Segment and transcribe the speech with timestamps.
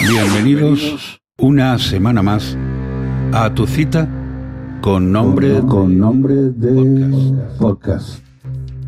[0.00, 2.56] Bienvenidos una semana más
[3.32, 4.08] a tu cita
[4.80, 8.20] con nombre, con nombre de podcast.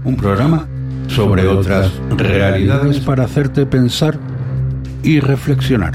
[0.04, 0.68] Un programa
[1.08, 4.18] sobre otras realidades para hacerte pensar
[5.02, 5.94] y reflexionar.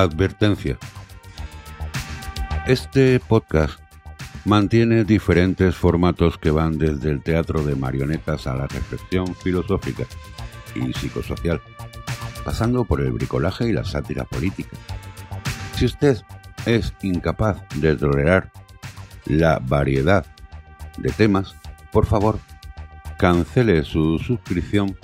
[0.00, 0.78] Advertencia.
[2.66, 3.78] Este podcast
[4.46, 10.04] mantiene diferentes formatos que van desde el teatro de marionetas a la reflexión filosófica
[10.74, 11.60] y psicosocial,
[12.42, 14.78] pasando por el bricolaje y la sátira política.
[15.76, 16.16] Si usted
[16.64, 18.50] es incapaz de tolerar
[19.26, 20.24] la variedad
[20.96, 21.54] de temas,
[21.90, 22.38] por favor,
[23.18, 24.96] cancele su suscripción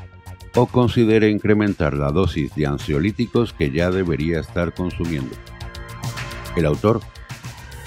[0.54, 5.34] o considere incrementar la dosis de ansiolíticos que ya debería estar consumiendo.
[6.56, 7.00] El autor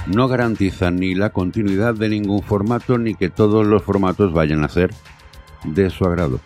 [0.07, 4.69] no garantiza ni la continuidad de ningún formato ni que todos los formatos vayan a
[4.69, 4.91] ser
[5.63, 6.39] de su agrado.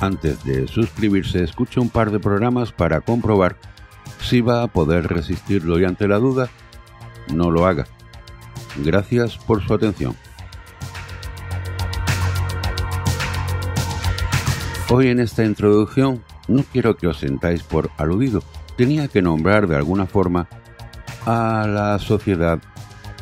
[0.00, 3.56] Antes de suscribirse, escuche un par de programas para comprobar
[4.20, 6.48] si va a poder resistirlo y ante la duda,
[7.32, 7.86] no lo haga.
[8.76, 10.14] Gracias por su atención.
[14.92, 18.42] Hoy en esta introducción no quiero que os sentáis por aludido.
[18.76, 20.48] Tenía que nombrar de alguna forma
[21.26, 22.58] a la sociedad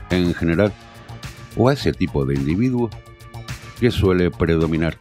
[0.09, 0.73] en general
[1.59, 2.89] o a ese tipo de individuo
[3.79, 4.97] que suele predominar.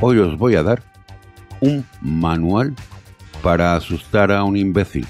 [0.00, 0.84] Hoy os voy a dar
[1.60, 2.72] un manual
[3.42, 5.04] para asustar a un imbécil.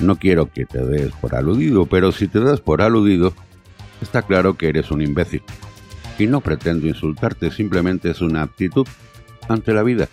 [0.00, 3.34] No quiero que te des por aludido, pero si te das por aludido,
[4.00, 5.42] está claro que eres un imbécil
[6.18, 8.86] y no pretendo insultarte, simplemente es una actitud
[9.48, 10.08] ante la vida,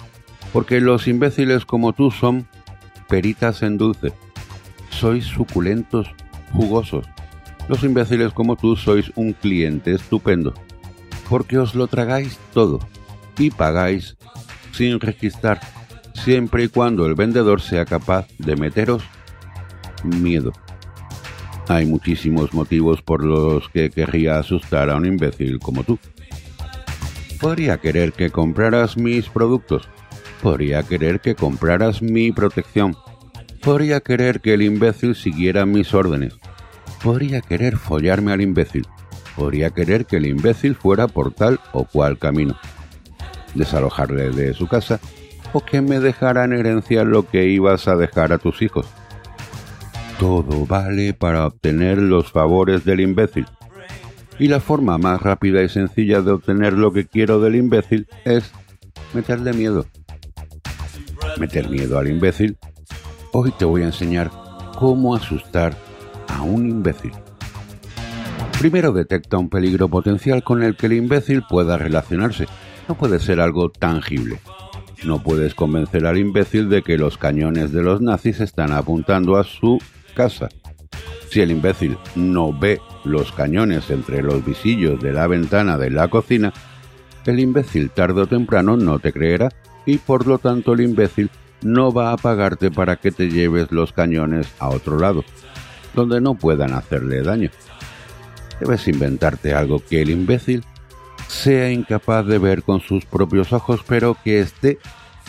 [0.54, 2.48] porque los imbéciles como tú son
[3.08, 4.14] peritas en dulce,
[4.90, 6.08] sois suculentos,
[6.52, 7.06] jugosos.
[7.68, 10.54] Los imbéciles como tú sois un cliente estupendo,
[11.30, 12.80] porque os lo tragáis todo
[13.38, 14.18] y pagáis
[14.72, 15.62] sin registrar,
[16.14, 19.04] siempre y cuando el vendedor sea capaz de meteros
[20.04, 20.52] miedo.
[21.72, 25.98] Hay muchísimos motivos por los que querría asustar a un imbécil como tú.
[27.40, 29.88] Podría querer que compraras mis productos.
[30.42, 32.98] Podría querer que compraras mi protección.
[33.62, 36.34] Podría querer que el imbécil siguiera mis órdenes.
[37.02, 38.86] Podría querer follarme al imbécil.
[39.38, 42.58] Podría querer que el imbécil fuera por tal o cual camino.
[43.56, 45.00] Desalojarle de su casa
[45.54, 48.88] o que me dejara en herencia lo que ibas a dejar a tus hijos
[50.22, 53.48] todo vale para obtener los favores del imbécil.
[54.38, 58.52] Y la forma más rápida y sencilla de obtener lo que quiero del imbécil es
[59.16, 59.88] meterle miedo.
[61.40, 62.56] Meter miedo al imbécil.
[63.34, 64.30] Hoy te voy a enseñar
[64.78, 65.76] cómo asustar
[66.28, 67.14] a un imbécil.
[68.60, 72.46] Primero detecta un peligro potencial con el que el imbécil pueda relacionarse.
[72.88, 74.40] No puede ser algo tangible.
[75.04, 79.44] No puedes convencer al imbécil de que los cañones de los nazis están apuntando a
[79.44, 79.80] su
[80.12, 80.50] casa.
[81.30, 86.10] Si el imbécil no ve los cañones entre los visillos de la ventana de la
[86.10, 86.52] cocina,
[87.26, 89.50] el imbécil tarde o temprano no te creerá
[89.86, 91.30] y por lo tanto el imbécil
[91.62, 95.24] no va a pagarte para que te lleves los cañones a otro lado,
[95.94, 97.50] donde no puedan hacerle daño.
[98.60, 100.64] Debes inventarte algo que el imbécil
[101.28, 104.80] sea incapaz de ver con sus propios ojos, pero que esté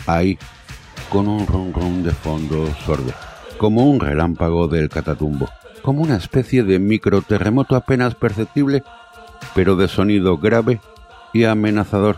[0.05, 0.37] ahí,
[1.09, 3.13] con un ron ron de fondo sordo
[3.63, 5.49] como un relámpago del catatumbo,
[5.83, 8.83] como una especie de microterremoto apenas perceptible,
[9.55, 10.81] pero de sonido grave
[11.31, 12.17] y amenazador.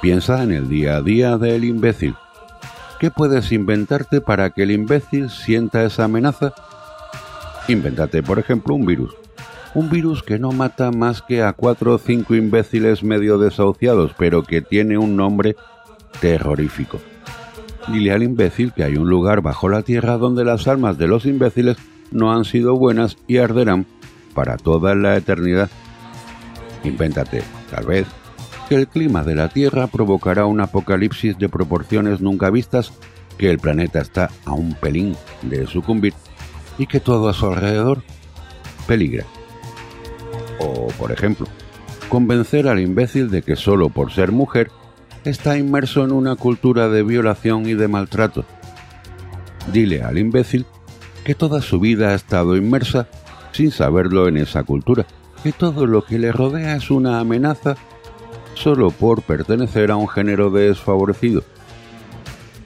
[0.00, 2.14] Piensa en el día a día del imbécil.
[2.98, 6.54] ¿Qué puedes inventarte para que el imbécil sienta esa amenaza?
[7.68, 9.14] Invéntate, por ejemplo, un virus.
[9.74, 14.42] Un virus que no mata más que a cuatro o cinco imbéciles medio desahuciados, pero
[14.42, 15.54] que tiene un nombre
[16.22, 16.98] terrorífico.
[17.92, 21.24] Dile al imbécil que hay un lugar bajo la tierra donde las almas de los
[21.24, 21.78] imbéciles
[22.10, 23.86] no han sido buenas y arderán
[24.34, 25.70] para toda la eternidad.
[26.84, 28.06] Invéntate, tal vez,
[28.68, 32.92] que el clima de la Tierra provocará un apocalipsis de proporciones nunca vistas,
[33.38, 36.12] que el planeta está a un pelín de sucumbir
[36.76, 38.02] y que todo a su alrededor
[38.86, 39.24] peligra.
[40.60, 41.46] O, por ejemplo,
[42.08, 44.70] convencer al imbécil de que solo por ser mujer
[45.28, 48.44] está inmerso en una cultura de violación y de maltrato.
[49.72, 50.66] Dile al imbécil
[51.24, 53.08] que toda su vida ha estado inmersa
[53.52, 55.06] sin saberlo en esa cultura,
[55.42, 57.76] que todo lo que le rodea es una amenaza
[58.54, 61.42] solo por pertenecer a un género desfavorecido.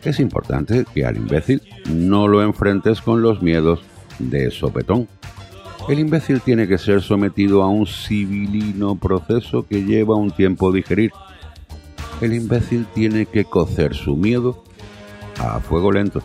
[0.05, 3.81] Es importante que al imbécil no lo enfrentes con los miedos
[4.19, 5.09] de sopetón.
[5.89, 11.13] El imbécil tiene que ser sometido a un civilino proceso que lleva un tiempo digerir.
[12.23, 14.65] El imbécil tiene que cocer su miedo
[15.39, 16.23] a fuego lento.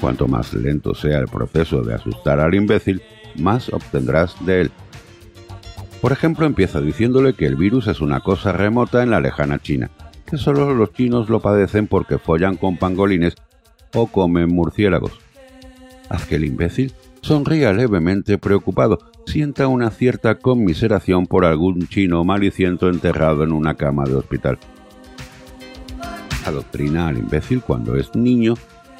[0.00, 3.02] Cuanto más lento sea el proceso de asustar al imbécil,
[3.36, 4.70] más obtendrás de él.
[6.00, 9.90] Por ejemplo, empieza diciéndole que el virus es una cosa remota en la lejana China
[10.26, 13.34] que solo los chinos lo padecen porque follan con pangolines
[13.94, 15.12] o comen murciélagos.
[16.08, 22.88] Haz que el imbécil sonría levemente preocupado, sienta una cierta conmiseración por algún chino maliciento
[22.88, 24.58] enterrado en una cama de hospital.
[26.44, 28.54] Adoctrina al imbécil cuando es niño,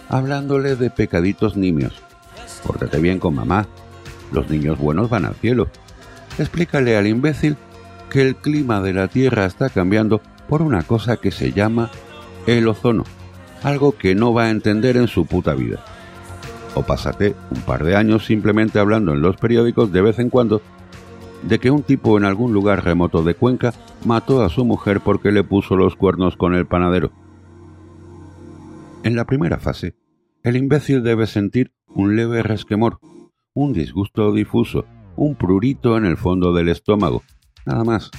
[0.08, 2.02] hablándole de pecaditos nimios.
[2.66, 3.66] Pórtate bien con mamá.
[4.32, 5.68] Los niños buenos van al cielo.
[6.38, 7.56] Explícale al imbécil
[8.10, 11.90] que el clima de la Tierra está cambiando por una cosa que se llama
[12.46, 13.04] el ozono,
[13.62, 15.84] algo que no va a entender en su puta vida.
[16.74, 20.60] O pásate un par de años simplemente hablando en los periódicos de vez en cuando
[21.42, 23.72] de que un tipo en algún lugar remoto de Cuenca
[24.04, 27.12] mató a su mujer porque le puso los cuernos con el panadero.
[29.04, 29.94] En la primera fase,
[30.42, 33.00] el imbécil debe sentir un leve resquemor,
[33.52, 37.22] un disgusto difuso, un prurito en el fondo del estómago,
[37.66, 38.10] nada más.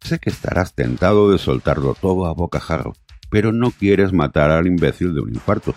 [0.00, 2.94] Sé que estarás tentado de soltarlo todo a bocajarro,
[3.28, 5.74] pero no quieres matar al imbécil de un infarto.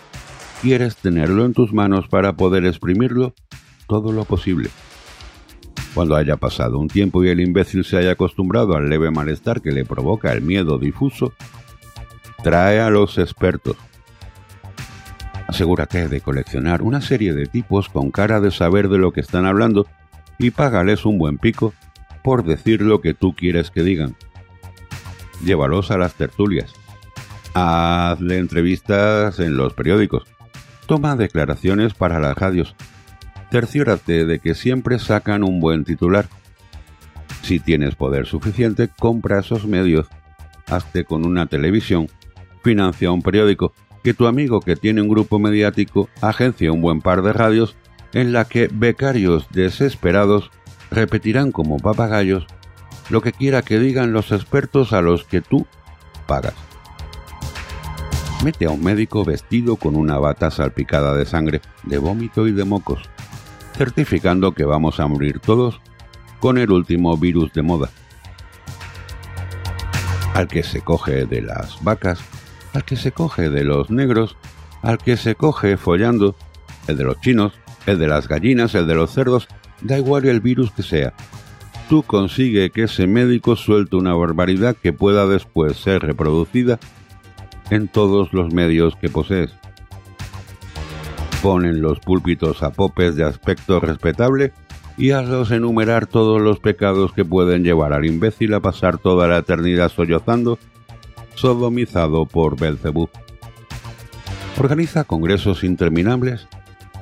[0.62, 3.34] Quieres tenerlo en tus manos para poder exprimirlo
[3.86, 4.70] todo lo posible.
[5.94, 9.74] Cuando haya pasado un tiempo y el imbécil se haya acostumbrado al leve malestar que
[9.74, 11.34] le provoca el miedo difuso,
[12.42, 13.76] trae a los expertos.
[15.52, 19.46] Asegúrate de coleccionar una serie de tipos con cara de saber de lo que están
[19.46, 19.86] hablando
[20.40, 21.74] y págales un buen pico
[22.24, 24.16] por decir lo que tú quieres que digan.
[25.44, 26.72] Llévalos a las tertulias.
[27.54, 30.24] Hazle entrevistas en los periódicos.
[30.86, 32.74] Toma declaraciones para las radios.
[33.52, 36.30] Cerciórate de que siempre sacan un buen titular.
[37.42, 40.08] Si tienes poder suficiente, compra esos medios.
[40.68, 42.08] Hazte con una televisión.
[42.64, 43.74] Financia un periódico.
[44.04, 47.76] Que tu amigo que tiene un grupo mediático agencia un buen par de radios
[48.14, 50.52] en la que becarios desesperados
[50.90, 52.46] repetirán como papagayos
[53.10, 55.68] lo que quiera que digan los expertos a los que tú
[56.28, 56.54] pagas.
[58.44, 62.64] Mete a un médico vestido con una bata salpicada de sangre, de vómito y de
[62.64, 63.10] mocos,
[63.78, 65.80] certificando que vamos a morir todos
[66.40, 67.90] con el último virus de moda.
[70.34, 72.20] Al que se coge de las vacas,
[72.74, 74.38] al que se coge de los negros,
[74.82, 76.36] al que se coge follando,
[76.88, 77.54] el de los chinos,
[77.86, 79.48] el de las gallinas, el de los cerdos
[79.82, 81.14] Da igual el virus que sea.
[81.90, 86.80] Tú consigue que ese médico suelte una barbaridad que pueda después ser reproducida
[87.70, 89.52] en todos los medios que posees.
[91.42, 94.54] Ponen los púlpitos a popes de aspecto respetable
[94.98, 99.40] y hazlos enumerar todos los pecados que pueden llevar al imbécil a pasar toda la
[99.40, 100.60] eternidad sollozando,
[101.36, 103.10] sodomizado por Belcebú.
[104.58, 106.48] Organiza congresos interminables,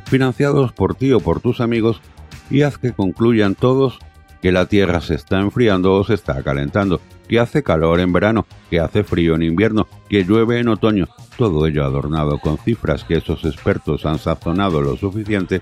[0.05, 2.01] financiados por ti o por tus amigos,
[2.49, 3.99] y haz que concluyan todos
[4.41, 8.45] que la Tierra se está enfriando o se está calentando, que hace calor en verano,
[8.69, 13.17] que hace frío en invierno, que llueve en otoño, todo ello adornado con cifras que
[13.17, 15.61] esos expertos han sazonado lo suficiente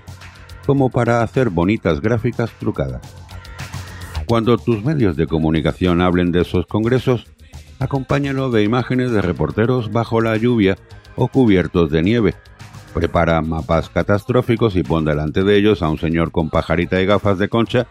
[0.66, 3.02] como para hacer bonitas gráficas trucadas.
[4.26, 7.26] Cuando tus medios de comunicación hablen de esos congresos,
[7.78, 10.76] acompáñalo de imágenes de reporteros bajo la lluvia
[11.16, 12.34] o cubiertos de nieve,
[12.94, 17.38] Prepara mapas catastróficos y pon delante de ellos a un señor con pajarita y gafas
[17.38, 17.86] de concha,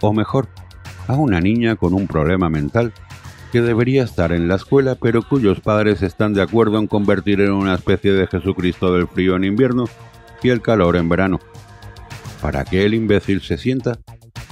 [0.00, 0.48] o mejor,
[1.06, 2.92] a una niña con un problema mental
[3.52, 7.52] que debería estar en la escuela pero cuyos padres están de acuerdo en convertir en
[7.52, 9.84] una especie de Jesucristo del frío en invierno
[10.42, 11.40] y el calor en verano,
[12.40, 13.98] para que el imbécil se sienta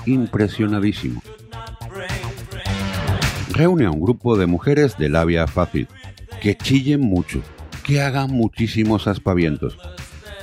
[0.05, 1.23] impresionadísimo.
[3.57, 5.89] Reúne a un grupo de mujeres de labia fácil,
[6.43, 7.41] que chillen mucho,
[7.85, 9.79] que hagan muchísimos aspavientos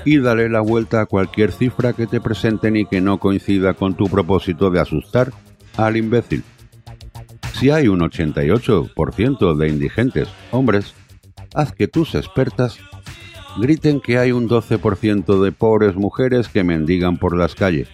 [0.04, 3.94] y dale la vuelta a cualquier cifra que te presenten y que no coincida con
[3.94, 5.32] tu propósito de asustar
[5.78, 6.44] al imbécil.
[7.60, 10.96] Si hay un 88% de indigentes hombres,
[11.54, 12.80] haz que tus expertas
[13.60, 17.90] griten que hay un 12% de pobres mujeres que mendigan por las calles.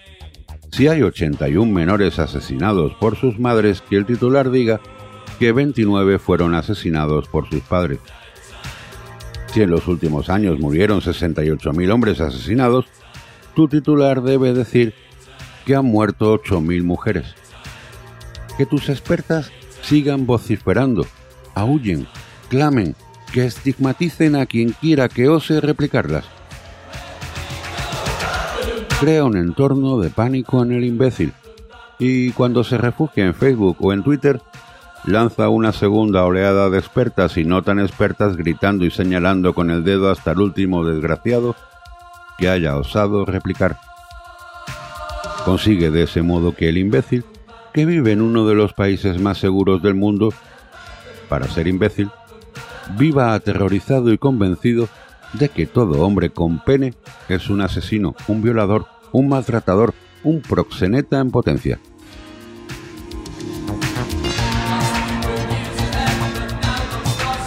[0.72, 4.80] Si hay 81 menores asesinados por sus madres, que el titular diga
[5.40, 7.98] que 29 fueron asesinados por sus padres.
[9.46, 12.84] Si en los últimos años murieron 68.000 hombres asesinados,
[13.56, 14.92] tu titular debe decir
[15.64, 17.34] que han muerto 8.000 mujeres.
[18.58, 21.06] Que tus expertas sigan vociferando,
[21.54, 22.06] aúllen,
[22.50, 22.94] clamen,
[23.32, 26.26] que estigmaticen a quien quiera que ose replicarlas.
[29.00, 31.32] Crea un entorno de pánico en el imbécil
[31.98, 34.42] y cuando se refugia en Facebook o en Twitter,
[35.04, 39.84] lanza una segunda oleada de expertas y no tan expertas gritando y señalando con el
[39.84, 41.56] dedo hasta el último desgraciado
[42.38, 43.78] que haya osado replicar.
[45.44, 47.24] Consigue de ese modo que el imbécil,
[47.72, 50.32] que vive en uno de los países más seguros del mundo,
[51.28, 52.10] para ser imbécil,
[52.98, 54.88] viva aterrorizado y convencido
[55.32, 56.94] de que todo hombre con pene
[57.28, 61.78] es un asesino, un violador, un maltratador, un proxeneta en potencia.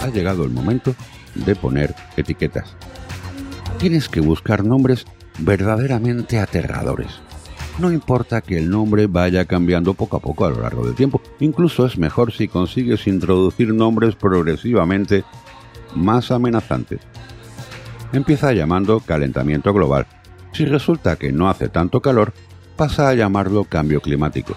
[0.03, 0.93] Ha llegado el momento
[1.33, 2.75] de poner etiquetas.
[3.77, 5.05] Tienes que buscar nombres
[5.39, 7.22] verdaderamente aterradores.
[7.79, 11.22] No importa que el nombre vaya cambiando poco a poco a lo largo del tiempo,
[11.39, 15.24] incluso es mejor si consigues introducir nombres progresivamente
[15.95, 17.00] más amenazantes.
[18.12, 20.05] Empieza llamando calentamiento global.
[20.51, 22.33] Si resulta que no hace tanto calor,
[22.75, 24.53] pasa a llamarlo cambio climático.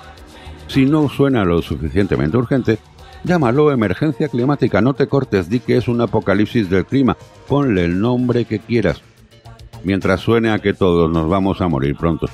[0.67, 2.79] Si no suena lo suficientemente urgente,
[3.27, 7.17] llámalo emergencia climática, no te cortes, di que es un apocalipsis del clima,
[7.49, 9.03] ponle el nombre que quieras,
[9.83, 12.29] mientras suene a que todos nos vamos a morir pronto.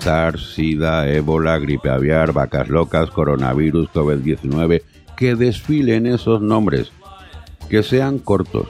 [0.00, 4.82] SARS, SIDA, ébola, gripe aviar, vacas locas, coronavirus, COVID-19,
[5.16, 6.92] que desfilen esos nombres,
[7.68, 8.68] que sean cortos,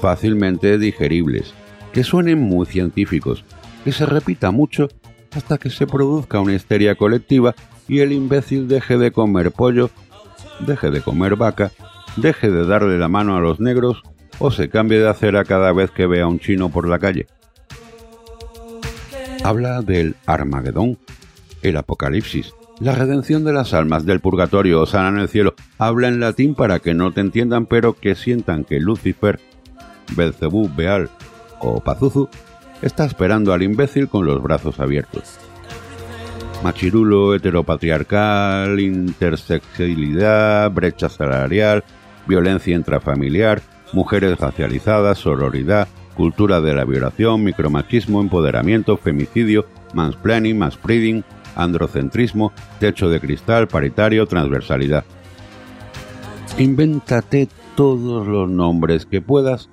[0.00, 1.52] fácilmente digeribles,
[1.92, 3.44] que suenen muy científicos,
[3.84, 4.88] que se repita mucho
[5.32, 7.54] hasta que se produzca una histeria colectiva
[7.88, 9.90] y el imbécil deje de comer pollo,
[10.60, 11.72] deje de comer vaca,
[12.16, 14.02] deje de darle la mano a los negros
[14.38, 17.26] o se cambie de acera cada vez que vea a un chino por la calle
[19.46, 20.98] habla del Armagedón,
[21.62, 25.54] el Apocalipsis, la redención de las almas del purgatorio o sana en el cielo.
[25.78, 29.38] Habla en latín para que no te entiendan, pero que sientan que Lucifer,
[30.16, 31.10] Belcebú, Beal
[31.60, 32.28] o Pazuzu
[32.82, 35.38] está esperando al imbécil con los brazos abiertos.
[36.62, 41.84] Machirulo, heteropatriarcal, intersexualidad, brecha salarial,
[42.26, 52.52] violencia intrafamiliar, mujeres racializadas, sororidad, cultura de la violación, micromachismo, empoderamiento, femicidio, mansplaining, manspreading, androcentrismo,
[52.80, 55.04] techo de cristal, paritario, transversalidad.
[56.58, 59.70] Invéntate todos los nombres que puedas,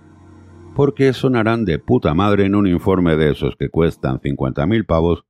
[0.75, 5.25] porque sonarán de puta madre en un informe de esos que cuestan 50.000 pavos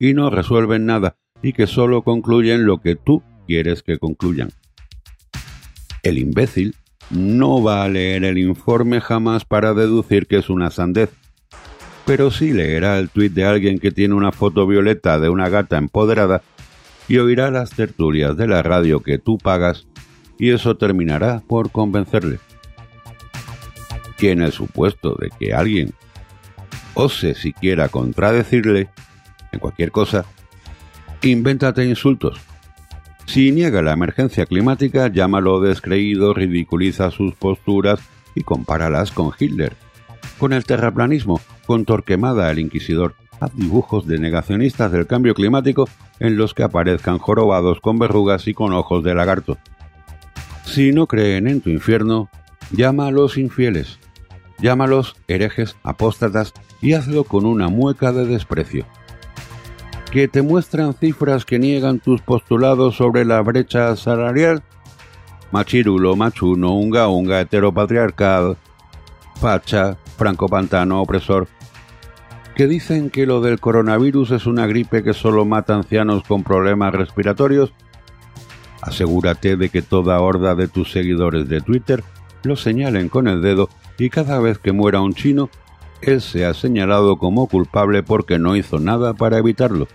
[0.00, 4.50] y no resuelven nada y que solo concluyen lo que tú quieres que concluyan.
[6.02, 6.74] El imbécil
[7.10, 11.10] no va a leer el informe jamás para deducir que es una sandez,
[12.06, 15.76] pero sí leerá el tuit de alguien que tiene una foto violeta de una gata
[15.76, 16.42] empoderada
[17.06, 19.86] y oirá las tertulias de la radio que tú pagas
[20.38, 22.38] y eso terminará por convencerle.
[24.16, 25.92] Tiene el supuesto de que alguien
[26.94, 28.88] ose siquiera contradecirle
[29.52, 30.24] en cualquier cosa,
[31.22, 32.40] invéntate insultos
[33.30, 38.00] si niega la emergencia climática, llámalo descreído, ridiculiza sus posturas
[38.34, 39.76] y compáralas con Hitler.
[40.36, 45.88] Con el terraplanismo, con Torquemada el Inquisidor, haz dibujos de negacionistas del cambio climático
[46.18, 49.58] en los que aparezcan jorobados con verrugas y con ojos de lagarto.
[50.64, 52.30] Si no creen en tu infierno,
[52.72, 54.00] llama a los infieles,
[54.58, 56.52] llámalos herejes, apóstatas
[56.82, 58.86] y hazlo con una mueca de desprecio
[60.10, 64.62] que te muestran cifras que niegan tus postulados sobre la brecha salarial?
[65.52, 68.56] Machirulo, machuno, unga unga, heteropatriarcal,
[69.40, 71.48] facha, franco pantano, opresor,
[72.56, 76.92] que dicen que lo del coronavirus es una gripe que solo mata ancianos con problemas
[76.92, 77.72] respiratorios?
[78.82, 82.02] Asegúrate de que toda horda de tus seguidores de Twitter
[82.42, 85.50] lo señalen con el dedo y cada vez que muera un chino,
[86.02, 89.88] él sea señalado como culpable porque no hizo nada para evitarlo.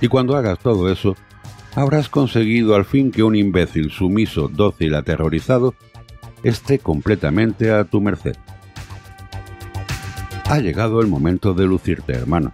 [0.00, 1.16] Y cuando hagas todo eso,
[1.74, 5.74] habrás conseguido al fin que un imbécil sumiso, dócil, aterrorizado,
[6.42, 8.36] esté completamente a tu merced.
[10.46, 12.52] Ha llegado el momento de lucirte, hermano.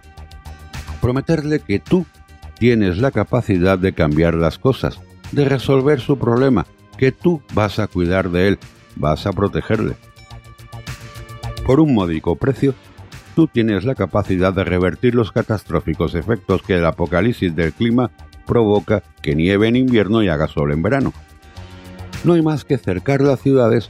[1.01, 2.05] Prometerle que tú
[2.57, 4.99] tienes la capacidad de cambiar las cosas,
[5.31, 6.65] de resolver su problema,
[6.97, 8.59] que tú vas a cuidar de él,
[8.95, 9.95] vas a protegerle.
[11.65, 12.75] Por un módico precio,
[13.35, 18.11] tú tienes la capacidad de revertir los catastróficos efectos que el apocalipsis del clima
[18.45, 21.11] provoca que nieve en invierno y haga sol en verano.
[22.23, 23.89] No hay más que cercar las ciudades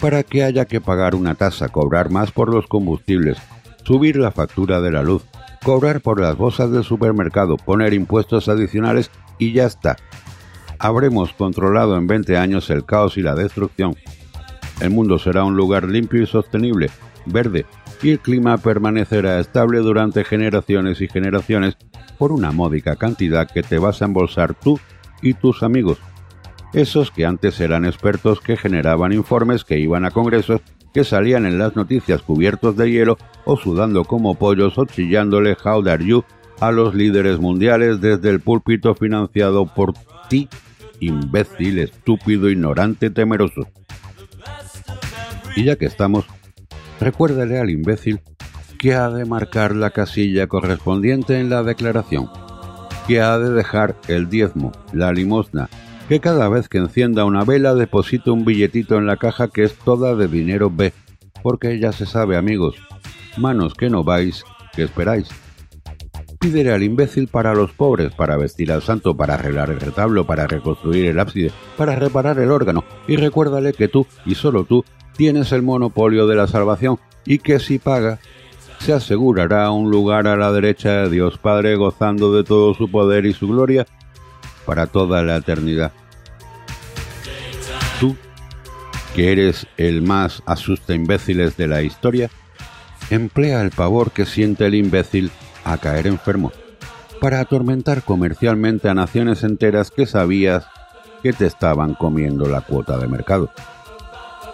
[0.00, 3.38] para que haya que pagar una tasa, cobrar más por los combustibles,
[3.82, 5.24] subir la factura de la luz,
[5.64, 9.96] cobrar por las bolsas del supermercado, poner impuestos adicionales y ya está.
[10.78, 13.96] Habremos controlado en 20 años el caos y la destrucción.
[14.80, 16.90] El mundo será un lugar limpio y sostenible,
[17.26, 17.66] verde,
[18.02, 21.76] y el clima permanecerá estable durante generaciones y generaciones
[22.18, 24.80] por una módica cantidad que te vas a embolsar tú
[25.22, 25.98] y tus amigos.
[26.72, 30.60] Esos que antes eran expertos que generaban informes que iban a congresos
[30.92, 35.82] que salían en las noticias cubiertos de hielo o sudando como pollos o chillándole How
[35.82, 36.24] dare you
[36.60, 39.92] a los líderes mundiales desde el púlpito financiado por
[40.28, 40.48] ti,
[41.00, 43.68] imbécil, estúpido, ignorante, temeroso.
[45.54, 46.26] Y ya que estamos,
[47.00, 48.20] recuérdale al imbécil
[48.78, 52.28] que ha de marcar la casilla correspondiente en la declaración,
[53.06, 55.68] que ha de dejar el diezmo, la limosna,
[56.08, 59.74] que cada vez que encienda una vela deposite un billetito en la caja que es
[59.74, 60.92] toda de dinero B,
[61.42, 62.76] porque ya se sabe amigos,
[63.36, 65.28] manos que no vais, que esperáis.
[66.38, 70.46] Pídele al imbécil para los pobres, para vestir al santo, para arreglar el retablo, para
[70.46, 74.84] reconstruir el ábside, para reparar el órgano, y recuérdale que tú, y solo tú,
[75.16, 78.18] tienes el monopolio de la salvación y que si paga,
[78.78, 83.26] se asegurará un lugar a la derecha de Dios Padre gozando de todo su poder
[83.26, 83.86] y su gloria
[84.64, 85.92] para toda la eternidad.
[87.98, 88.16] Tú,
[89.14, 92.30] que eres el más asusta imbéciles de la historia,
[93.10, 95.30] emplea el pavor que siente el imbécil
[95.64, 96.52] a caer enfermo
[97.20, 100.66] para atormentar comercialmente a naciones enteras que sabías
[101.22, 103.50] que te estaban comiendo la cuota de mercado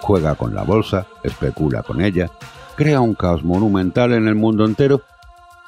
[0.03, 2.31] juega con la bolsa, especula con ella,
[2.77, 5.03] crea un caos monumental en el mundo entero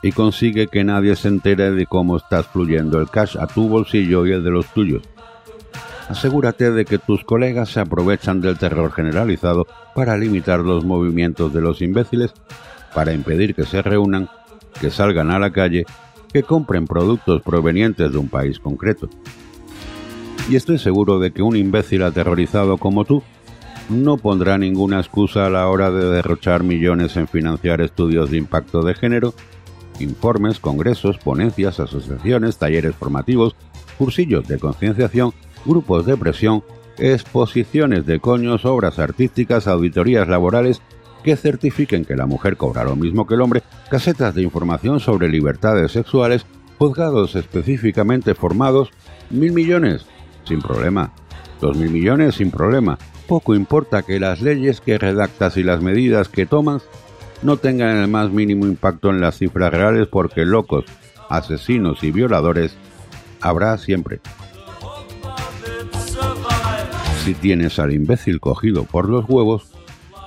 [0.02, 4.26] y consigue que nadie se entere de cómo estás fluyendo el cash a tu bolsillo
[4.26, 5.02] y el de los tuyos.
[6.08, 11.62] Asegúrate de que tus colegas se aprovechan del terror generalizado para limitar los movimientos de
[11.62, 12.34] los imbéciles,
[12.92, 14.28] para impedir que se reúnan,
[14.80, 15.86] que salgan a la calle,
[16.32, 19.08] que compren productos provenientes de un país concreto.
[20.50, 23.22] Y estoy seguro de que un imbécil aterrorizado como tú
[23.88, 28.82] no pondrá ninguna excusa a la hora de derrochar millones en financiar estudios de impacto
[28.82, 29.34] de género,
[30.00, 33.54] informes, congresos, ponencias, asociaciones, talleres formativos,
[33.98, 35.32] cursillos de concienciación,
[35.64, 36.62] grupos de presión,
[36.98, 40.80] exposiciones de coños, obras artísticas, auditorías laborales
[41.22, 45.28] que certifiquen que la mujer cobra lo mismo que el hombre, casetas de información sobre
[45.28, 46.46] libertades sexuales,
[46.78, 48.90] juzgados específicamente formados,
[49.30, 50.06] mil millones,
[50.44, 51.12] sin problema,
[51.60, 56.28] dos mil millones sin problema, poco importa que las leyes que redactas y las medidas
[56.28, 56.82] que tomas
[57.42, 60.84] no tengan el más mínimo impacto en las cifras reales porque locos,
[61.28, 62.76] asesinos y violadores
[63.40, 64.20] habrá siempre.
[67.24, 69.72] Si tienes al imbécil cogido por los huevos,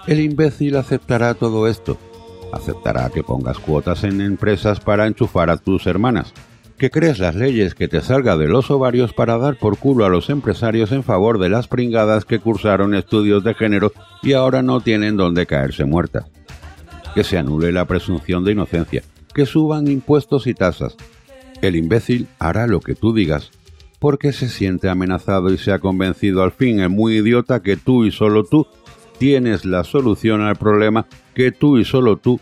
[0.07, 1.97] el imbécil aceptará todo esto.
[2.51, 6.33] Aceptará que pongas cuotas en empresas para enchufar a tus hermanas,
[6.77, 10.09] que crees las leyes que te salga de los ovarios para dar por culo a
[10.09, 14.79] los empresarios en favor de las pringadas que cursaron estudios de género y ahora no
[14.81, 16.25] tienen donde caerse muertas.
[17.15, 19.01] Que se anule la presunción de inocencia,
[19.33, 20.95] que suban impuestos y tasas.
[21.63, 23.49] El imbécil hará lo que tú digas,
[23.99, 28.05] porque se siente amenazado y se ha convencido al fin el muy idiota que tú
[28.05, 28.67] y solo tú
[29.17, 32.39] tienes la solución al problema que tú y solo tú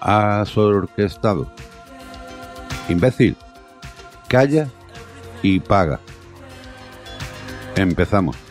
[0.00, 1.52] has orquestado.
[2.88, 3.36] Imbécil,
[4.28, 4.68] calla
[5.42, 6.00] y paga.
[7.76, 8.45] Empezamos.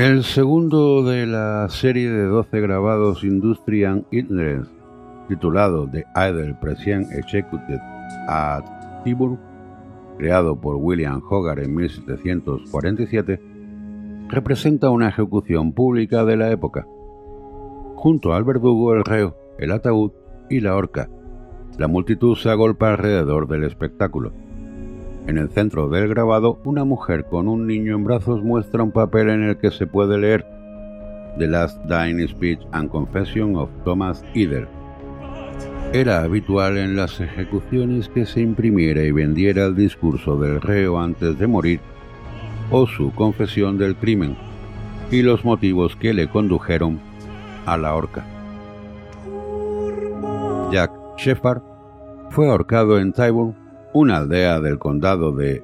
[0.00, 4.66] El segundo de la serie de 12 grabados Industrial Illness,
[5.28, 7.78] titulado The Idle Present Executed
[8.26, 8.64] at
[9.04, 9.36] Tibur,
[10.16, 13.42] creado por William Hogarth en 1747,
[14.28, 16.86] representa una ejecución pública de la época.
[17.96, 20.12] Junto al verdugo, el reo, el ataúd
[20.48, 21.10] y la horca,
[21.76, 24.32] la multitud se agolpa alrededor del espectáculo.
[25.26, 29.28] En el centro del grabado, una mujer con un niño en brazos muestra un papel
[29.28, 30.44] en el que se puede leer
[31.38, 34.66] The Last Dying Speech and Confession of Thomas Eder.
[35.92, 41.38] Era habitual en las ejecuciones que se imprimiera y vendiera el discurso del reo antes
[41.38, 41.80] de morir
[42.70, 44.36] o su confesión del crimen
[45.10, 47.00] y los motivos que le condujeron
[47.66, 48.24] a la horca.
[50.72, 51.62] Jack Shepard
[52.30, 53.56] fue ahorcado en Tyburn
[53.92, 55.62] una aldea del condado de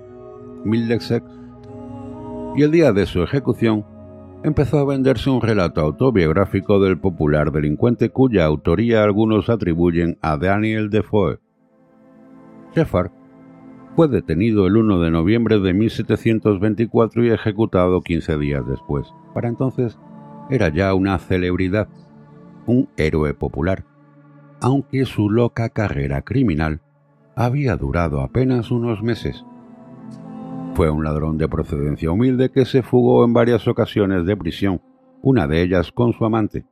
[0.64, 1.24] Middlesex,
[2.56, 3.84] y el día de su ejecución,
[4.42, 10.90] empezó a venderse un relato autobiográfico del popular delincuente cuya autoría algunos atribuyen a Daniel
[10.90, 11.38] Defoe.
[12.74, 13.10] Shepard
[13.94, 19.06] fue detenido el 1 de noviembre de 1724 y ejecutado 15 días después.
[19.32, 19.98] Para entonces
[20.50, 21.88] era ya una celebridad,
[22.66, 23.84] un héroe popular,
[24.60, 26.80] aunque su loca carrera criminal
[27.38, 29.44] había durado apenas unos meses.
[30.74, 34.80] Fue un ladrón de procedencia humilde que se fugó en varias ocasiones de prisión,
[35.20, 36.64] una de ellas con su amante.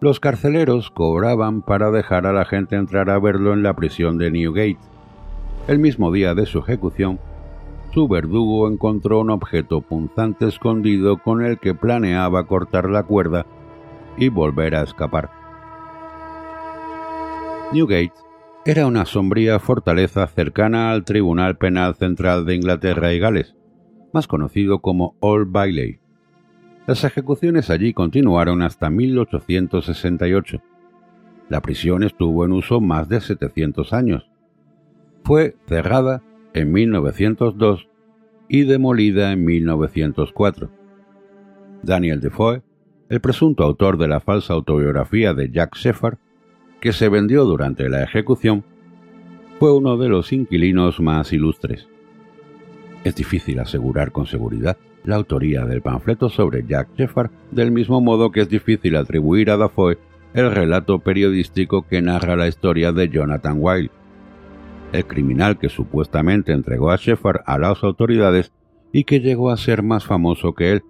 [0.00, 4.30] Los carceleros cobraban para dejar a la gente entrar a verlo en la prisión de
[4.30, 4.78] Newgate.
[5.66, 7.18] El mismo día de su ejecución,
[7.92, 13.46] su verdugo encontró un objeto punzante escondido con el que planeaba cortar la cuerda
[14.16, 15.30] y volver a escapar.
[17.72, 18.12] Newgate
[18.64, 23.56] era una sombría fortaleza cercana al Tribunal Penal Central de Inglaterra y Gales,
[24.12, 25.98] más conocido como Old Bailey.
[26.86, 30.62] Las ejecuciones allí continuaron hasta 1868.
[31.48, 34.30] La prisión estuvo en uso más de 700 años.
[35.24, 36.22] Fue cerrada
[36.54, 37.88] en 1902
[38.48, 40.70] y demolida en 1904.
[41.82, 42.62] Daniel Defoe,
[43.08, 46.18] el presunto autor de la falsa autobiografía de Jack Shepherd,
[46.82, 48.64] que se vendió durante la ejecución,
[49.60, 51.88] fue uno de los inquilinos más ilustres.
[53.04, 58.32] Es difícil asegurar con seguridad la autoría del panfleto sobre Jack Shepherd, del mismo modo
[58.32, 59.98] que es difícil atribuir a Dafoe
[60.34, 63.92] el relato periodístico que narra la historia de Jonathan Wilde.
[64.92, 68.50] El criminal que supuestamente entregó a Shepherd a las autoridades
[68.90, 70.82] y que llegó a ser más famoso que él.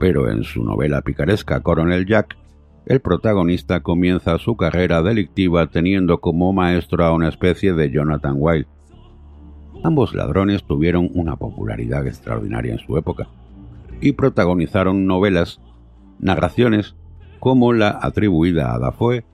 [0.00, 2.36] Pero en su novela picaresca Coronel Jack,
[2.86, 8.68] el protagonista comienza su carrera delictiva teniendo como maestro a una especie de Jonathan Wilde.
[9.82, 13.28] Ambos ladrones tuvieron una popularidad extraordinaria en su época
[14.00, 15.60] y protagonizaron novelas,
[16.18, 16.94] narraciones
[17.40, 19.24] como la atribuida a Dafoe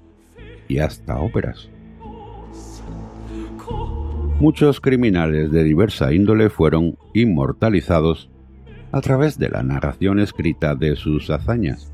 [0.68, 1.68] y hasta óperas.
[4.40, 8.30] Muchos criminales de diversa índole fueron inmortalizados
[8.92, 11.92] a través de la narración escrita de sus hazañas.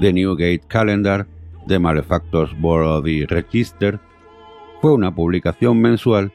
[0.00, 1.26] The Newgate Calendar,
[1.66, 4.00] The Malefactors Body Register,
[4.80, 6.32] fue una publicación mensual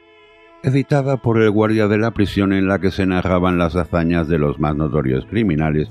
[0.63, 4.39] editada por el guardia de la prisión en la que se narraban las hazañas de
[4.39, 5.89] los más notorios criminales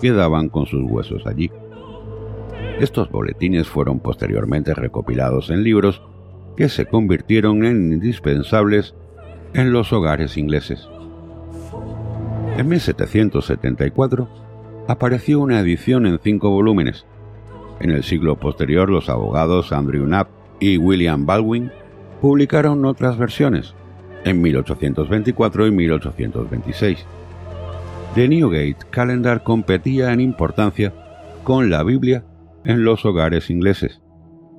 [0.00, 1.50] que daban con sus huesos allí.
[2.80, 6.02] Estos boletines fueron posteriormente recopilados en libros
[6.56, 8.94] que se convirtieron en indispensables
[9.52, 10.88] en los hogares ingleses.
[12.56, 14.28] En 1774,
[14.88, 17.06] apareció una edición en cinco volúmenes.
[17.80, 20.28] En el siglo posterior, los abogados Andrew Knapp
[20.60, 21.70] y William Baldwin
[22.20, 23.74] publicaron otras versiones,
[24.24, 27.06] en 1824 y 1826.
[28.14, 30.94] The Newgate Calendar competía en importancia
[31.42, 32.24] con la Biblia
[32.64, 34.00] en los hogares ingleses,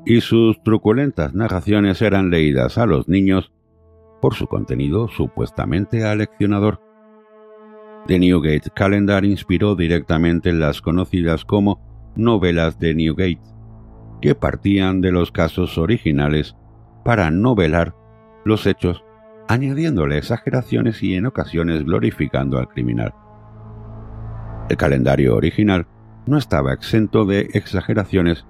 [0.06, 3.52] y sus truculentas narraciones eran leídas a los niños
[4.22, 6.85] por su contenido supuestamente aleccionador.
[8.08, 11.80] The Newgate Calendar inspiró directamente las conocidas como
[12.16, 13.42] novelas de Newgate,
[14.22, 16.56] que partían de los casos originales
[17.04, 17.96] para novelar
[18.46, 19.04] los hechos,
[19.48, 23.14] añadiéndole exageraciones y en ocasiones glorificando al criminal.
[24.70, 25.88] El calendario original
[26.28, 28.46] no estaba exento de exageraciones,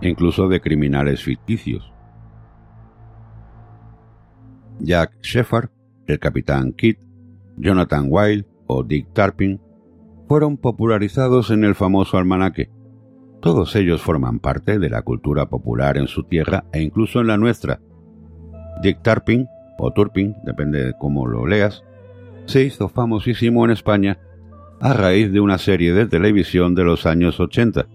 [0.00, 1.92] incluso de criminales ficticios.
[4.80, 5.70] Jack Shepherd,
[6.06, 6.96] el capitán Kidd,
[7.56, 9.60] Jonathan Wilde, o Dick Tarpin
[10.28, 12.70] fueron popularizados en el famoso almanaque.
[13.40, 17.38] Todos ellos forman parte de la cultura popular en su tierra e incluso en la
[17.38, 17.80] nuestra.
[18.82, 21.82] Dick Tarpin, o Turpin, depende de cómo lo leas,
[22.46, 24.18] se hizo famosísimo en España
[24.80, 27.86] a raíz de una serie de televisión de los años 80.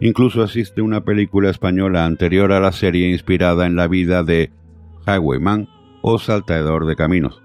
[0.00, 4.50] Incluso existe una película española anterior a la serie inspirada en la vida de
[5.06, 5.68] Highwayman
[6.02, 7.42] o Saltador de Caminos.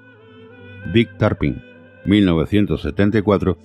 [0.93, 1.72] Dick Tarpin
[2.05, 3.57] 1974,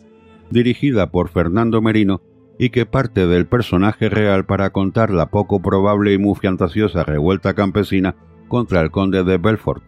[0.50, 2.22] dirigida por Fernando Merino
[2.58, 7.54] y que parte del personaje real para contar la poco probable y muy fantasiosa revuelta
[7.54, 8.16] campesina
[8.48, 9.82] contra el conde de Belfort,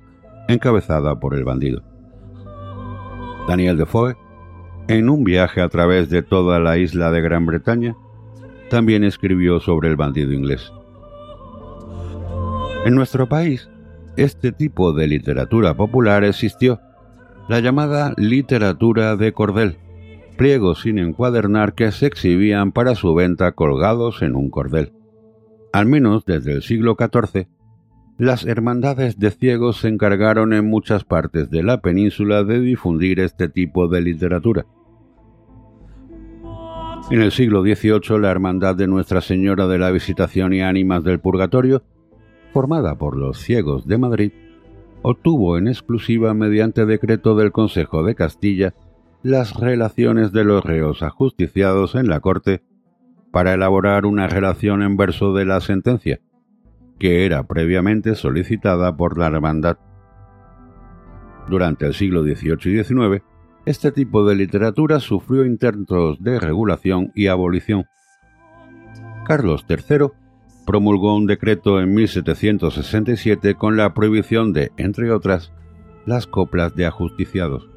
[0.48, 1.82] encabezada por el bandido.
[3.48, 4.16] Daniel Defoe,
[4.86, 7.96] en un viaje a través de toda la isla de Gran Bretaña,
[8.68, 10.72] también escribió sobre el bandido inglés.
[12.84, 13.68] En nuestro país,
[14.16, 16.80] este tipo de literatura popular existió
[17.50, 19.76] la llamada literatura de cordel,
[20.38, 24.92] pliegos sin encuadernar que se exhibían para su venta colgados en un cordel.
[25.72, 27.48] Al menos desde el siglo XIV,
[28.18, 33.48] las hermandades de ciegos se encargaron en muchas partes de la península de difundir este
[33.48, 34.66] tipo de literatura.
[37.10, 41.18] En el siglo XVIII, la Hermandad de Nuestra Señora de la Visitación y Ánimas del
[41.18, 41.82] Purgatorio,
[42.52, 44.30] formada por los ciegos de Madrid,
[45.02, 48.74] obtuvo en exclusiva mediante decreto del Consejo de Castilla
[49.22, 52.62] las relaciones de los reos ajusticiados en la corte
[53.30, 56.20] para elaborar una relación en verso de la sentencia,
[56.98, 59.78] que era previamente solicitada por la hermandad.
[61.48, 63.22] Durante el siglo XVIII y XIX,
[63.66, 67.84] este tipo de literatura sufrió intentos de regulación y abolición.
[69.26, 70.08] Carlos III
[70.70, 75.50] promulgó un decreto en 1767 con la prohibición de, entre otras,
[76.06, 77.68] las coplas de ajusticiados.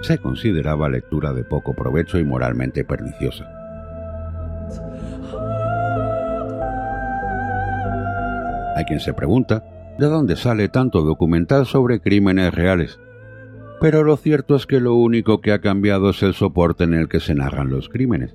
[0.00, 3.46] Se consideraba lectura de poco provecho y moralmente perniciosa.
[8.74, 9.62] Hay quien se pregunta
[9.96, 12.98] de dónde sale tanto documental sobre crímenes reales.
[13.80, 17.08] Pero lo cierto es que lo único que ha cambiado es el soporte en el
[17.08, 18.34] que se narran los crímenes.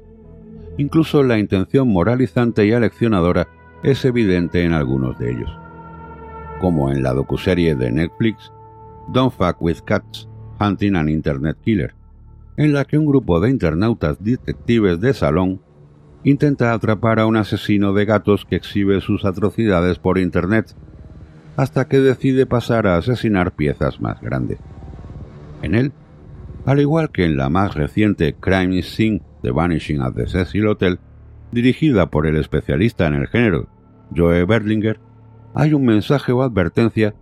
[0.78, 3.50] Incluso la intención moralizante y aleccionadora
[3.84, 5.50] es evidente en algunos de ellos.
[6.60, 8.52] Como en la docuserie de Netflix
[9.10, 10.28] Don't Fuck with Cats,
[10.60, 11.94] Hunting an Internet Killer,
[12.58, 15.62] en la que un grupo de internautas detectives de salón
[16.24, 20.76] intenta atrapar a un asesino de gatos que exhibe sus atrocidades por Internet,
[21.56, 24.60] hasta que decide pasar a asesinar piezas más grandes.
[25.62, 25.94] En él,
[26.66, 31.00] al igual que en la más reciente Crime Scene The Vanishing at the Cecil Hotel,
[31.52, 33.68] dirigida por el especialista en el género
[34.16, 35.00] Joe Berlinger,
[35.54, 37.16] hay un mensaje o advertencia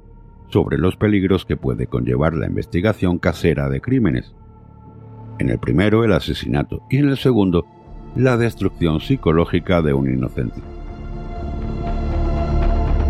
[0.50, 4.36] sobre los peligros que puede conllevar la investigación casera de crímenes.
[5.40, 7.66] En el primero, el asesinato, y en el segundo,
[8.16, 10.62] la destrucción psicológica de un inocente.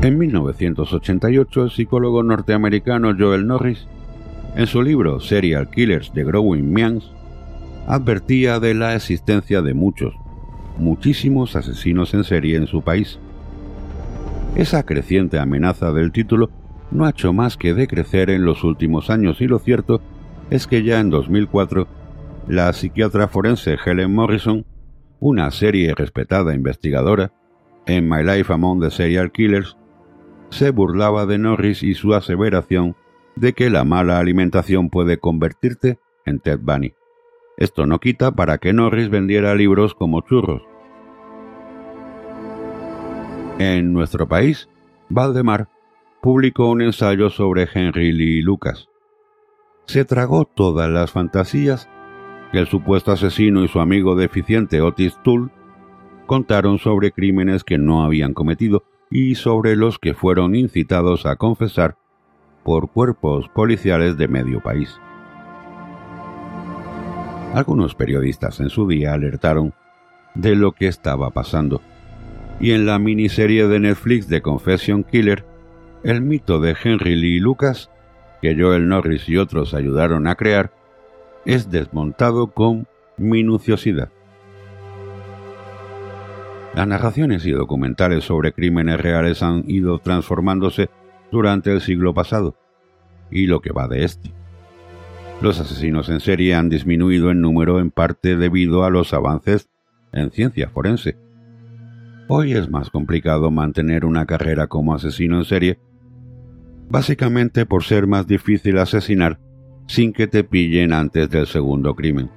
[0.02, 3.88] En 1988, el psicólogo norteamericano Joel Norris,
[4.56, 7.12] en su libro Serial Killers de Growing Mians,
[7.88, 10.16] advertía de la existencia de muchos,
[10.78, 13.20] muchísimos asesinos en serie en su país.
[14.56, 16.50] Esa creciente amenaza del título
[16.92, 20.02] no ha hecho más que decrecer en los últimos años y lo cierto
[20.50, 21.88] es que ya en 2004
[22.48, 24.66] la psiquiatra forense Helen Morrison
[25.20, 27.32] una serie respetada investigadora,
[27.86, 29.78] en My Life Among the Serial Killers,
[30.50, 32.96] se burlaba de Norris y su aseveración
[33.36, 36.94] de que la mala alimentación puede convertirte en Ted Bunny.
[37.58, 40.62] Esto no quita para que Norris vendiera libros como churros.
[43.60, 44.70] En nuestro país,
[45.10, 45.70] Valdemar
[46.22, 48.90] publicó un ensayo sobre Henry Lee Lucas.
[49.86, 51.88] Se tragó todas las fantasías
[52.58, 55.52] el supuesto asesino y su amigo deficiente Otis Tull
[56.26, 61.98] contaron sobre crímenes que no habían cometido y sobre los que fueron incitados a confesar
[62.64, 65.00] por cuerpos policiales de medio país.
[67.56, 69.74] Algunos periodistas en su día alertaron
[70.34, 71.82] de lo que estaba pasando,
[72.60, 75.46] y en la miniserie de Netflix de Confession Killer,
[76.04, 77.90] el mito de Henry Lee Lucas,
[78.42, 80.74] que Joel Norris y otros ayudaron a crear,
[81.46, 84.10] es desmontado con minuciosidad.
[86.74, 90.90] Las narraciones y documentales sobre crímenes reales han ido transformándose
[91.32, 92.58] durante el siglo pasado,
[93.32, 94.45] y lo que va de este.
[95.42, 99.70] Los asesinos en serie han disminuido en número en parte debido a los avances
[100.14, 101.18] en ciencia forense.
[102.28, 105.80] Hoy es más complicado mantener una carrera como asesino en serie,
[106.90, 109.40] básicamente por ser más difícil asesinar
[109.88, 112.32] sin que te pillen antes del segundo crimen.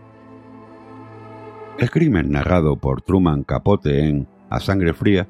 [1.79, 5.29] El crimen narrado por Truman Capote en A Sangre Fría,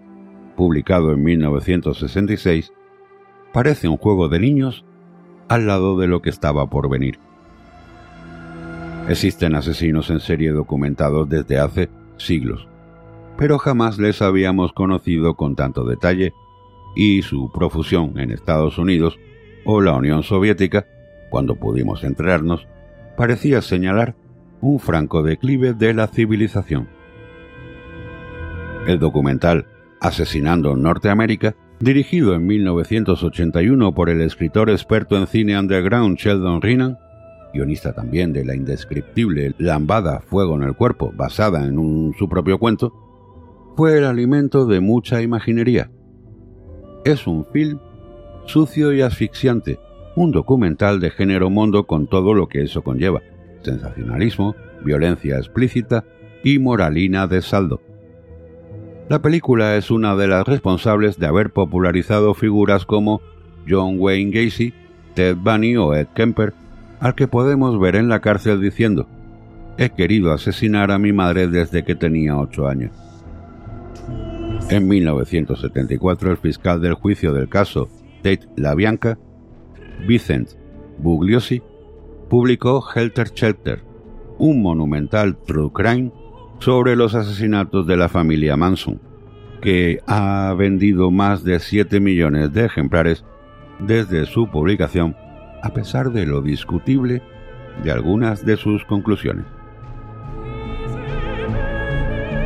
[0.56, 2.72] publicado en 1966,
[3.52, 4.84] parece un juego de niños
[5.48, 7.18] al lado de lo que estaba por venir.
[9.08, 12.68] Existen asesinos en serie documentados desde hace siglos,
[13.36, 16.34] pero jamás les habíamos conocido con tanto detalle
[16.94, 19.18] y su profusión en Estados Unidos
[19.64, 20.86] o la Unión Soviética
[21.30, 22.66] cuando pudimos enterarnos,
[23.16, 24.14] parecía señalar
[24.60, 26.88] un franco declive de la civilización.
[28.86, 29.66] El documental
[30.00, 36.98] Asesinando Norteamérica, dirigido en 1981 por el escritor experto en cine underground Sheldon Rinnan,
[37.52, 42.92] guionista también de la indescriptible Lambada Fuego en el Cuerpo, basada en su propio cuento,
[43.76, 45.90] fue el alimento de mucha imaginería.
[47.04, 47.78] Es un film
[48.46, 49.78] sucio y asfixiante,
[50.16, 53.22] un documental de género mundo con todo lo que eso conlleva,
[53.62, 56.04] sensacionalismo, violencia explícita
[56.42, 57.80] y moralina de saldo.
[59.08, 63.20] La película es una de las responsables de haber popularizado figuras como
[63.68, 64.74] John Wayne Gacy,
[65.14, 66.52] Ted Bunny o Ed Kemper,
[67.00, 69.06] al que podemos ver en la cárcel diciendo,
[69.76, 72.92] he querido asesinar a mi madre desde que tenía ocho años.
[74.70, 77.88] En 1974, el fiscal del juicio del caso
[78.22, 79.18] Tate LaBianca,
[80.06, 80.50] Vicent
[80.98, 81.62] Bugliosi,
[82.28, 83.82] publicó Helter Shelter,
[84.38, 86.12] un monumental true crime
[86.58, 89.00] sobre los asesinatos de la familia Manson,
[89.62, 93.24] que ha vendido más de 7 millones de ejemplares
[93.78, 95.16] desde su publicación,
[95.62, 97.22] a pesar de lo discutible
[97.82, 99.46] de algunas de sus conclusiones.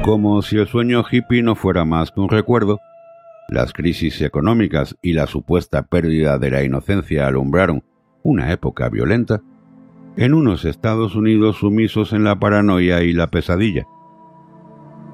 [0.04, 2.80] Como si el sueño hippie no fuera más que un recuerdo,
[3.48, 7.84] las crisis económicas y la supuesta pérdida de la inocencia alumbraron
[8.22, 9.42] una época violenta
[10.16, 13.86] en unos Estados Unidos sumisos en la paranoia y la pesadilla.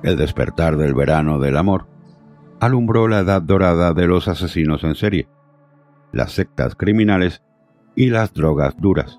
[0.03, 1.87] El despertar del verano del amor
[2.61, 5.29] alumbró la edad dorada de los asesinos en serie,
[6.13, 7.43] las sectas criminales
[7.99, 9.19] y las drogas duras.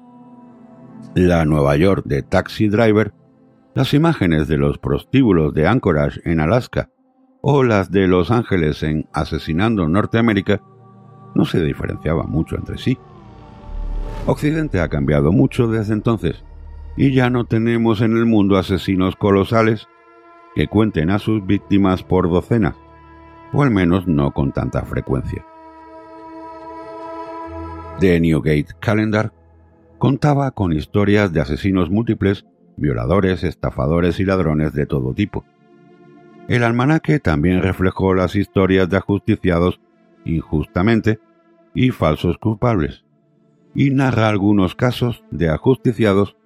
[1.13, 3.13] La Nueva York de Taxi Driver,
[3.75, 6.89] las imágenes de los prostíbulos de Anchorage en Alaska
[7.41, 10.61] o las de Los Ángeles en Asesinando Norteamérica
[11.35, 12.97] no se diferenciaban mucho entre sí.
[14.27, 16.45] Occidente ha cambiado mucho desde entonces
[16.95, 19.89] y ya no tenemos en el mundo asesinos colosales
[20.55, 22.75] que cuenten a sus víctimas por docenas,
[23.51, 25.45] o al menos no con tanta frecuencia.
[27.99, 29.33] The Newgate Calendar
[29.97, 32.45] contaba con historias de asesinos múltiples,
[32.77, 35.43] violadores, estafadores y ladrones de todo tipo.
[36.47, 39.81] El almanaque también reflejó las historias de ajusticiados
[40.23, 41.19] injustamente
[41.73, 43.03] y falsos culpables,
[43.75, 46.37] y narra algunos casos de ajusticiados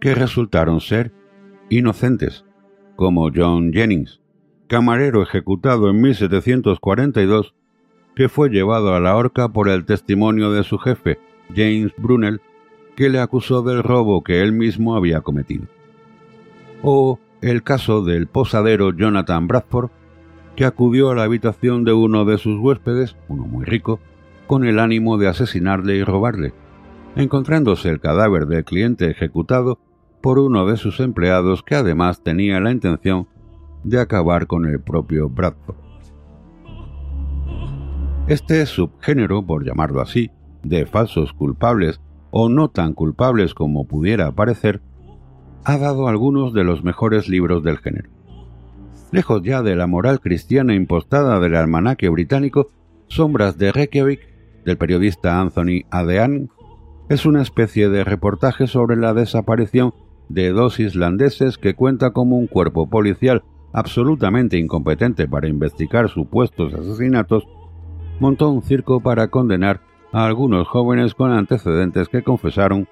[0.00, 1.12] que resultaron ser
[1.68, 2.44] inocentes,
[2.94, 4.20] como John Jennings,
[4.68, 7.54] camarero ejecutado en 1742,
[8.14, 12.40] que fue llevado a la horca por el testimonio de su jefe, James Brunel,
[12.96, 15.66] que le acusó del robo que él mismo había cometido.
[16.82, 19.90] O el caso del posadero Jonathan Bradford,
[20.56, 24.00] que acudió a la habitación de uno de sus huéspedes, uno muy rico,
[24.46, 26.52] con el ánimo de asesinarle y robarle,
[27.16, 29.78] encontrándose el cadáver del cliente ejecutado
[30.20, 33.28] por uno de sus empleados que además tenía la intención
[33.82, 35.81] de acabar con el propio Bradford.
[38.28, 40.30] Este subgénero, por llamarlo así,
[40.62, 44.80] de falsos culpables o no tan culpables como pudiera parecer,
[45.64, 48.08] ha dado algunos de los mejores libros del género.
[49.10, 52.70] Lejos ya de la moral cristiana impostada del almanaque británico,
[53.08, 54.20] Sombras de Reykjavik,
[54.64, 56.48] del periodista Anthony Adean,
[57.08, 59.92] es una especie de reportaje sobre la desaparición
[60.28, 67.46] de dos islandeses que cuenta como un cuerpo policial absolutamente incompetente para investigar supuestos asesinatos,
[68.22, 69.80] montó un circo para condenar
[70.12, 72.86] a algunos jóvenes con antecedentes que confesaron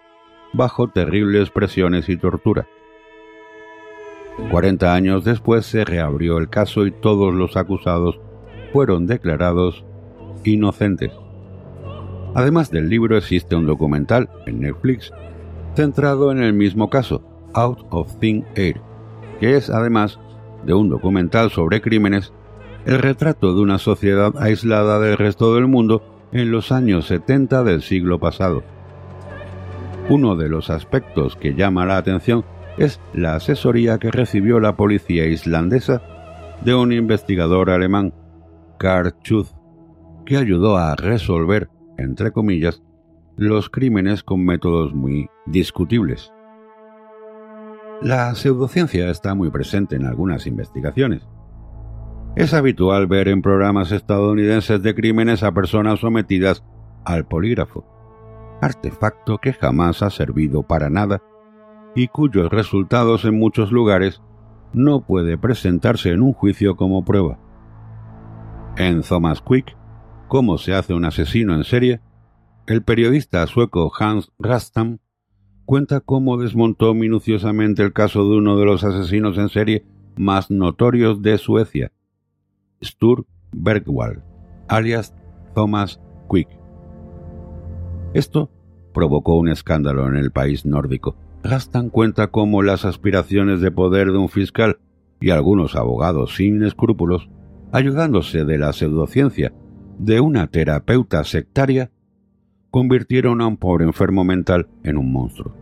[0.53, 2.67] bajo terribles presiones y tortura.
[4.51, 8.19] Cuarenta años después se reabrió el caso y todos los acusados
[8.73, 9.85] fueron declarados
[10.43, 11.13] inocentes.
[12.35, 15.13] Además del libro existe un documental en Netflix
[15.77, 17.23] centrado en el mismo caso,
[17.55, 18.81] Out of Thin Air,
[19.39, 20.19] que es además
[20.67, 22.33] de un documental sobre crímenes,
[22.87, 27.83] el retrato de una sociedad aislada del resto del mundo en los años 70 del
[27.83, 28.63] siglo pasado.
[30.09, 32.45] Uno de los aspectos que llama la atención
[32.79, 36.03] es la asesoría que recibió la policía islandesa
[36.65, 38.15] de un investigador alemán,
[38.79, 39.49] Karl Schuth,
[40.25, 42.83] que ayudó a resolver, entre comillas,
[43.37, 46.33] los crímenes con métodos muy discutibles.
[48.03, 51.27] La pseudociencia está muy presente en algunas investigaciones.
[52.37, 56.63] Es habitual ver en programas estadounidenses de crímenes a personas sometidas
[57.05, 57.85] al polígrafo,
[58.61, 61.23] artefacto que jamás ha servido para nada
[61.95, 64.23] y cuyos resultados en muchos lugares
[64.73, 67.39] no puede presentarse en un juicio como prueba.
[68.77, 69.77] En Thomas Quick,
[70.31, 72.01] Cómo se hace un asesino en serie,
[72.69, 74.99] el periodista sueco Hans Rastam
[75.65, 79.85] cuenta cómo desmontó minuciosamente el caso de uno de los asesinos en serie
[80.17, 81.91] más notorios de Suecia,
[82.83, 84.23] Stur Bergwall,
[84.69, 85.15] alias
[85.55, 86.01] Thomas
[86.31, 86.49] Quick.
[88.15, 88.51] Esto
[88.95, 91.17] provocó un escándalo en el país nórdico.
[91.43, 94.79] Rastan cuenta cómo las aspiraciones de poder de un fiscal
[95.21, 97.29] y algunos abogados sin escrúpulos,
[97.73, 99.53] ayudándose de la pseudociencia
[99.99, 101.91] de una terapeuta sectaria,
[102.71, 105.55] convirtieron a un pobre enfermo mental en un monstruo.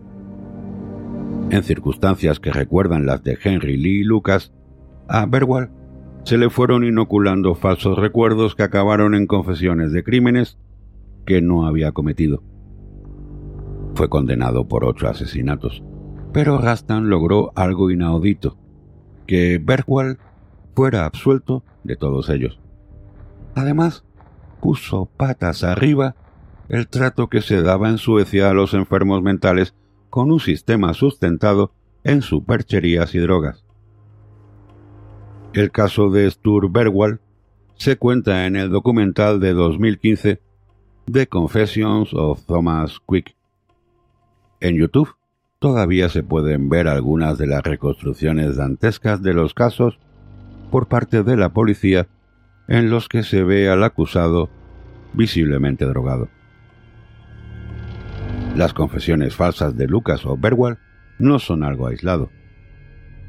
[1.50, 4.52] En circunstancias que recuerdan las de Henry Lee Lucas,
[5.08, 5.70] a Berwell
[6.28, 10.58] se le fueron inoculando falsos recuerdos que acabaron en confesiones de crímenes
[11.24, 12.42] que no había cometido.
[13.94, 15.82] Fue condenado por ocho asesinatos,
[16.34, 18.58] Pero Rastan logró algo inaudito,
[19.26, 20.18] que Bergwald
[20.74, 22.60] fuera absuelto de todos ellos.
[23.54, 24.04] Además,
[24.60, 26.14] puso patas arriba
[26.68, 29.74] el trato que se daba en Suecia a los enfermos mentales
[30.10, 31.72] con un sistema sustentado
[32.04, 33.64] en supercherías y drogas.
[35.54, 37.20] El caso de Stur Bergwald
[37.76, 40.40] se cuenta en el documental de 2015
[41.10, 43.34] The Confessions of Thomas Quick.
[44.60, 45.14] En YouTube
[45.58, 49.98] todavía se pueden ver algunas de las reconstrucciones dantescas de los casos
[50.70, 52.08] por parte de la policía
[52.68, 54.50] en los que se ve al acusado
[55.14, 56.28] visiblemente drogado.
[58.54, 60.78] Las confesiones falsas de Lucas o Berwald
[61.18, 62.30] no son algo aislado.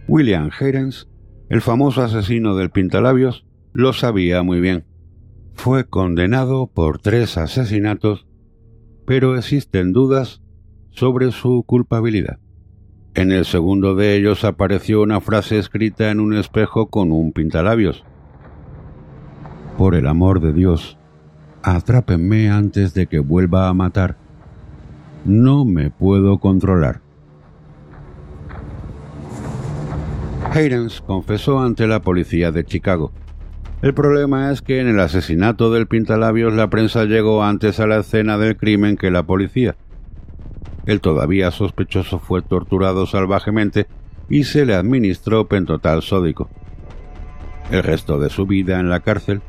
[0.08, 1.08] William Heirens,
[1.50, 4.86] el famoso asesino del pintalabios, lo sabía muy bien.
[5.56, 8.28] Fue condenado por tres asesinatos,
[9.06, 10.42] pero existen dudas
[10.92, 12.40] sobre su culpabilidad.
[13.16, 18.06] En el segundo de ellos apareció una frase escrita en un espejo con un pintalabios.
[19.78, 20.98] Por el amor de Dios,
[21.64, 24.18] atrápenme antes de que vuelva a matar.
[25.26, 27.02] No me puedo controlar.
[30.52, 33.12] Haydens confesó ante la policía de Chicago.
[33.84, 38.00] El problema es que en el asesinato del pintalabios la prensa llegó antes a la
[38.00, 39.76] escena del crimen que la policía.
[40.88, 43.86] El todavía sospechoso fue torturado salvajemente
[44.28, 46.50] y se le administró pentotal sódico.
[47.70, 49.42] El resto de su vida en la cárcel,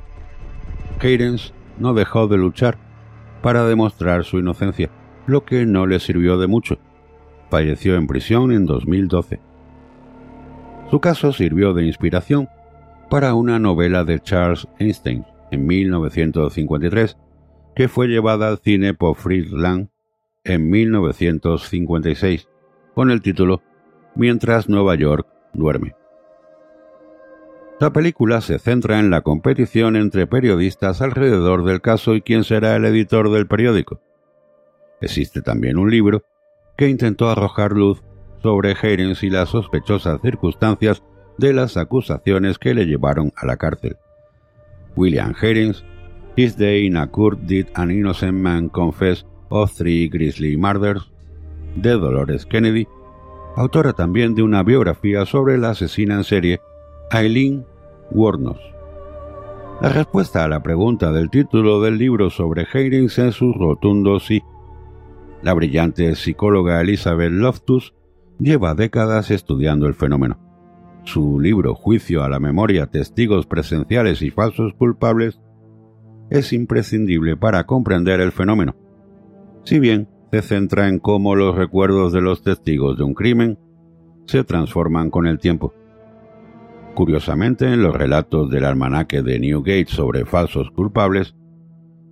[0.99, 2.77] Cadence no dejó de luchar
[3.43, 4.91] para demostrar su inocencia,
[5.27, 6.79] lo que no le sirvió de mucho.
[7.49, 9.50] Falleció en prisión en 2012.
[10.91, 12.49] Su caso sirvió de inspiración
[13.09, 17.17] para una novela de Charles Einstein en 1953
[17.77, 19.89] que fue llevada al cine por Fritz Lang
[20.43, 22.49] en 1956
[22.95, 23.63] con el título
[24.17, 25.95] Mientras Nueva York duerme.
[27.79, 32.75] La película se centra en la competición entre periodistas alrededor del caso y quién será
[32.75, 34.01] el editor del periódico.
[35.01, 36.25] Existe también un libro
[36.77, 38.03] que intentó arrojar luz
[38.43, 41.03] sobre Heirens y las sospechosas circunstancias
[41.39, 43.97] de las acusaciones que le llevaron a la cárcel.
[44.97, 45.85] William Herings,
[46.37, 51.11] His Day in a Court Did an Innocent Man Confess of Three Grisly Murders,
[51.77, 52.87] de Dolores Kennedy,
[53.57, 56.61] autora también de una biografía sobre la asesina en serie
[57.11, 57.65] Eileen
[58.11, 58.59] Wuornos.
[59.81, 64.43] La respuesta a la pregunta del título del libro sobre Heirings es su rotundo sí.
[65.43, 67.95] La brillante psicóloga Elizabeth Loftus
[68.41, 70.39] lleva décadas estudiando el fenómeno.
[71.05, 75.41] Su libro Juicio a la memoria, testigos presenciales y falsos culpables
[76.31, 78.75] es imprescindible para comprender el fenómeno.
[79.65, 83.59] Si bien se centra en cómo los recuerdos de los testigos de un crimen
[84.27, 85.75] se transforman con el tiempo.
[86.95, 91.35] Curiosamente, en los relatos del almanaque de Newgate sobre falsos culpables,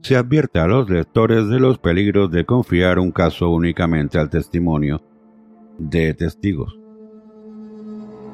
[0.02, 5.02] se advierte a los lectores de los peligros de confiar un caso únicamente al testimonio
[5.78, 6.78] de testigos.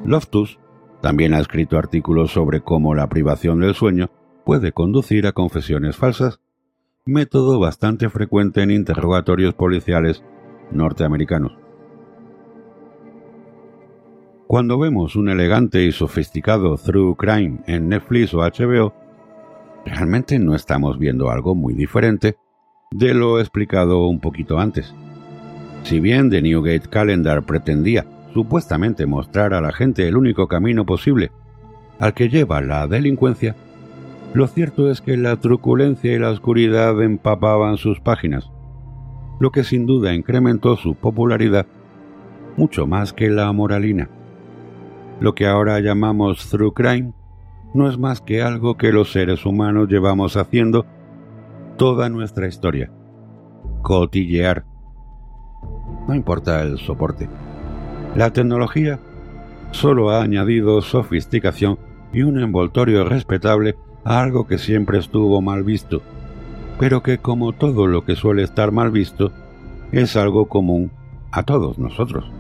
[0.05, 0.59] Loftus
[1.01, 4.11] también ha escrito artículos sobre cómo la privación del sueño
[4.45, 6.40] puede conducir a confesiones falsas,
[7.07, 10.24] método bastante frecuente en interrogatorios policiales
[10.70, 11.57] norteamericanos.
[14.47, 18.95] Cuando vemos un elegante y sofisticado True Crime en Netflix o HBO,
[19.84, 22.36] realmente no estamos viendo algo muy diferente
[22.90, 24.95] de lo explicado un poquito antes.
[25.85, 31.30] Si bien The Newgate Calendar pretendía supuestamente mostrar a la gente el único camino posible
[32.01, 33.55] al que lleva la delincuencia,
[34.32, 38.51] lo cierto es que la truculencia y la oscuridad empapaban sus páginas,
[39.39, 41.66] lo que sin duda incrementó su popularidad
[42.57, 44.09] mucho más que la moralina.
[45.20, 47.12] Lo que ahora llamamos True Crime
[47.74, 50.87] no es más que algo que los seres humanos llevamos haciendo
[51.76, 52.91] toda nuestra historia.
[53.82, 54.74] Cotillear.
[56.07, 57.29] No importa el soporte.
[58.15, 58.99] La tecnología
[59.71, 61.79] solo ha añadido sofisticación
[62.13, 66.03] y un envoltorio respetable a algo que siempre estuvo mal visto,
[66.79, 69.33] pero que como todo lo que suele estar mal visto,
[69.93, 70.91] es algo común
[71.33, 72.31] a todos nosotros.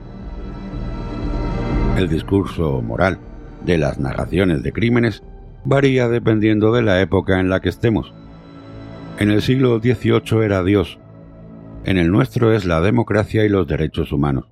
[1.96, 3.18] El discurso moral
[3.64, 5.22] de las narraciones de crímenes
[5.64, 8.12] varía dependiendo de la época en la que estemos.
[9.18, 10.98] En el siglo XVIII era Dios,
[11.84, 14.46] en el nuestro es la democracia y los derechos humanos.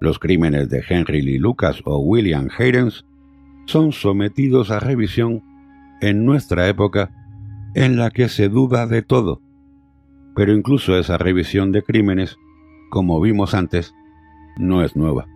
[0.00, 3.04] Los crímenes de Henry Lee Lucas o William Haydens
[3.66, 5.42] son sometidos a revisión
[6.00, 7.10] en nuestra época
[7.74, 9.42] en la que se duda de todo.
[10.34, 12.36] Pero incluso esa revisión de crímenes,
[12.90, 13.92] como vimos antes,
[14.56, 15.26] no es nueva.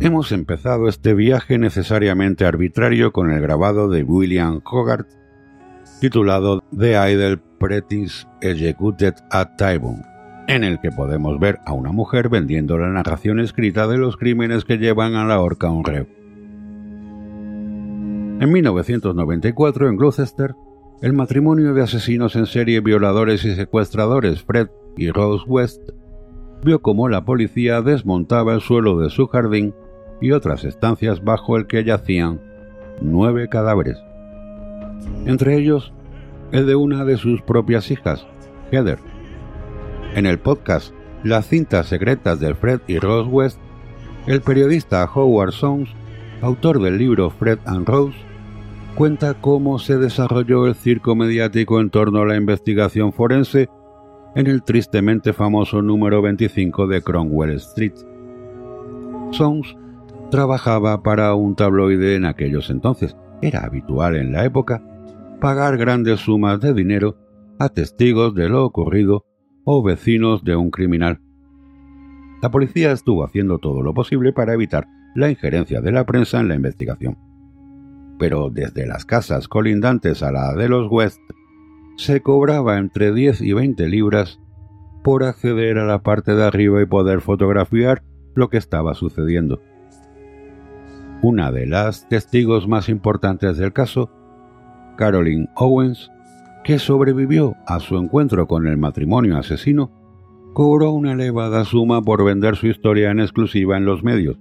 [0.00, 5.17] Hemos empezado este viaje necesariamente arbitrario con el grabado de William Hogarth
[6.00, 10.02] titulado The Idle Practice Executed at Tyburn,
[10.46, 14.64] en el que podemos ver a una mujer vendiendo la narración escrita de los crímenes
[14.64, 16.06] que llevan a la horca a un reo.
[18.40, 20.54] En 1994, en Gloucester,
[21.02, 25.90] el matrimonio de asesinos en serie, violadores y secuestradores Fred y Rose West
[26.64, 29.74] vio cómo la policía desmontaba el suelo de su jardín
[30.20, 32.40] y otras estancias bajo el que yacían
[33.00, 33.96] nueve cadáveres,
[35.26, 35.92] entre ellos
[36.52, 38.26] el de una de sus propias hijas,
[38.70, 38.98] Heather.
[40.14, 43.58] En el podcast Las cintas secretas del Fred y Rose West,
[44.26, 45.90] el periodista Howard Soames,
[46.40, 48.16] autor del libro Fred and Rose,
[48.94, 53.68] cuenta cómo se desarrolló el circo mediático en torno a la investigación forense
[54.34, 57.94] en el tristemente famoso número 25 de Cromwell Street.
[59.32, 59.76] Soames
[60.30, 63.16] trabajaba para un tabloide en aquellos entonces.
[63.42, 64.82] Era habitual en la época
[65.40, 67.16] pagar grandes sumas de dinero
[67.58, 69.24] a testigos de lo ocurrido
[69.64, 71.20] o vecinos de un criminal.
[72.42, 76.48] La policía estuvo haciendo todo lo posible para evitar la injerencia de la prensa en
[76.48, 77.18] la investigación.
[78.18, 81.20] Pero desde las casas colindantes a la de los West
[81.96, 84.40] se cobraba entre 10 y 20 libras
[85.02, 88.02] por acceder a la parte de arriba y poder fotografiar
[88.34, 89.60] lo que estaba sucediendo.
[91.22, 94.10] Una de las testigos más importantes del caso,
[94.98, 96.10] Caroline Owens,
[96.64, 99.92] que sobrevivió a su encuentro con el matrimonio asesino,
[100.54, 104.36] cobró una elevada suma por vender su historia en exclusiva en los medios.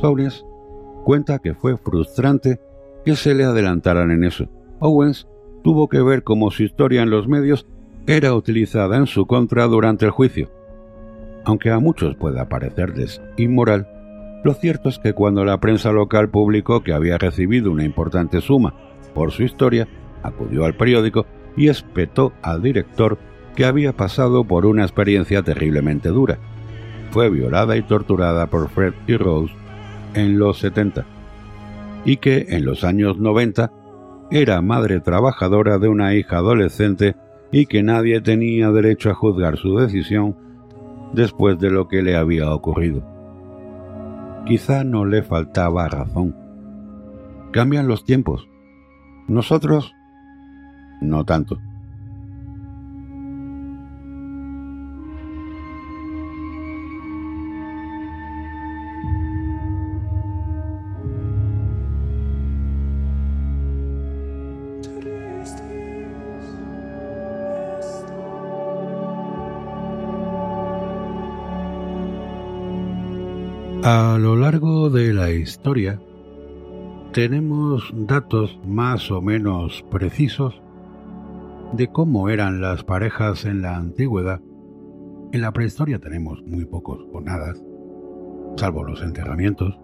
[0.00, 0.46] Owens
[1.04, 2.60] cuenta que fue frustrante
[3.04, 4.48] que se le adelantaran en eso.
[4.78, 5.26] Owens
[5.64, 7.66] tuvo que ver cómo su historia en los medios
[8.06, 10.48] era utilizada en su contra durante el juicio.
[11.44, 13.88] Aunque a muchos pueda parecerles inmoral,
[14.44, 18.74] lo cierto es que cuando la prensa local publicó que había recibido una importante suma
[19.14, 19.88] por su historia,
[20.22, 23.18] acudió al periódico y espetó al director
[23.56, 26.38] que había pasado por una experiencia terriblemente dura.
[27.10, 29.52] Fue violada y torturada por Fred y Rose
[30.14, 31.04] en los 70
[32.04, 33.72] y que en los años 90
[34.30, 37.16] era madre trabajadora de una hija adolescente
[37.50, 40.36] y que nadie tenía derecho a juzgar su decisión
[41.12, 43.02] después de lo que le había ocurrido.
[44.46, 46.36] Quizá no le faltaba razón.
[47.52, 48.48] Cambian los tiempos.
[49.28, 49.94] Nosotros,
[51.02, 51.60] no tanto.
[73.84, 76.00] A lo largo de la historia
[77.18, 80.62] tenemos datos más o menos precisos
[81.72, 84.40] de cómo eran las parejas en la antigüedad.
[85.32, 87.54] En la prehistoria tenemos muy pocos o nada,
[88.54, 89.76] salvo los enterramientos,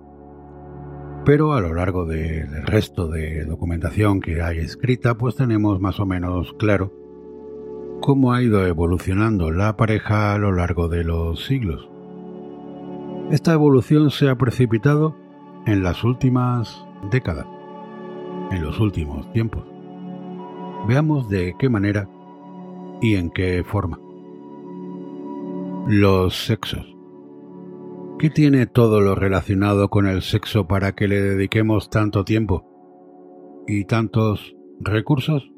[1.25, 6.07] pero a lo largo del resto de documentación que hay escrita, pues tenemos más o
[6.07, 6.93] menos claro
[8.01, 11.91] cómo ha ido evolucionando la pareja a lo largo de los siglos.
[13.33, 15.17] Esta evolución se ha precipitado
[15.67, 17.47] en las últimas décadas,
[18.51, 19.65] en los últimos tiempos.
[20.87, 22.09] Veamos de qué manera
[23.01, 23.99] y en qué forma.
[25.87, 26.95] Los sexos.
[28.19, 32.65] ¿Qué tiene todo lo relacionado con el sexo para que le dediquemos tanto tiempo
[33.67, 35.51] y tantos recursos?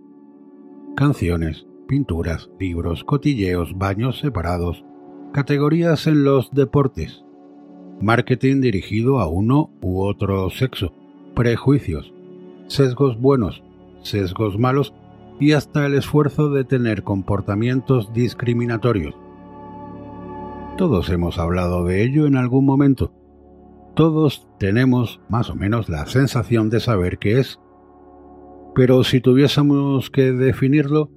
[0.97, 4.84] Canciones, pinturas, libros, cotilleos, baños separados,
[5.32, 7.22] categorías en los deportes,
[8.01, 10.92] marketing dirigido a uno u otro sexo,
[11.37, 12.14] prejuicios,
[12.66, 13.62] sesgos buenos,
[14.01, 14.95] sesgos malos
[15.39, 19.14] y hasta el esfuerzo de tener comportamientos discriminatorios.
[20.78, 23.12] Todos hemos hablado de ello en algún momento.
[23.95, 27.61] Todos tenemos más o menos la sensación de saber qué es.
[28.74, 31.11] Pero si tuviésemos que definirlo,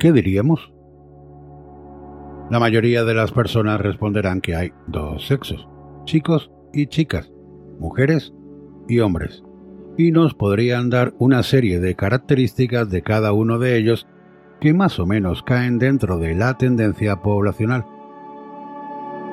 [0.00, 0.72] ¿qué diríamos?
[2.50, 5.68] La mayoría de las personas responderán que hay dos sexos,
[6.04, 7.32] chicos y chicas,
[7.78, 8.32] mujeres
[8.88, 9.42] y hombres,
[9.96, 14.06] y nos podrían dar una serie de características de cada uno de ellos
[14.60, 17.86] que más o menos caen dentro de la tendencia poblacional.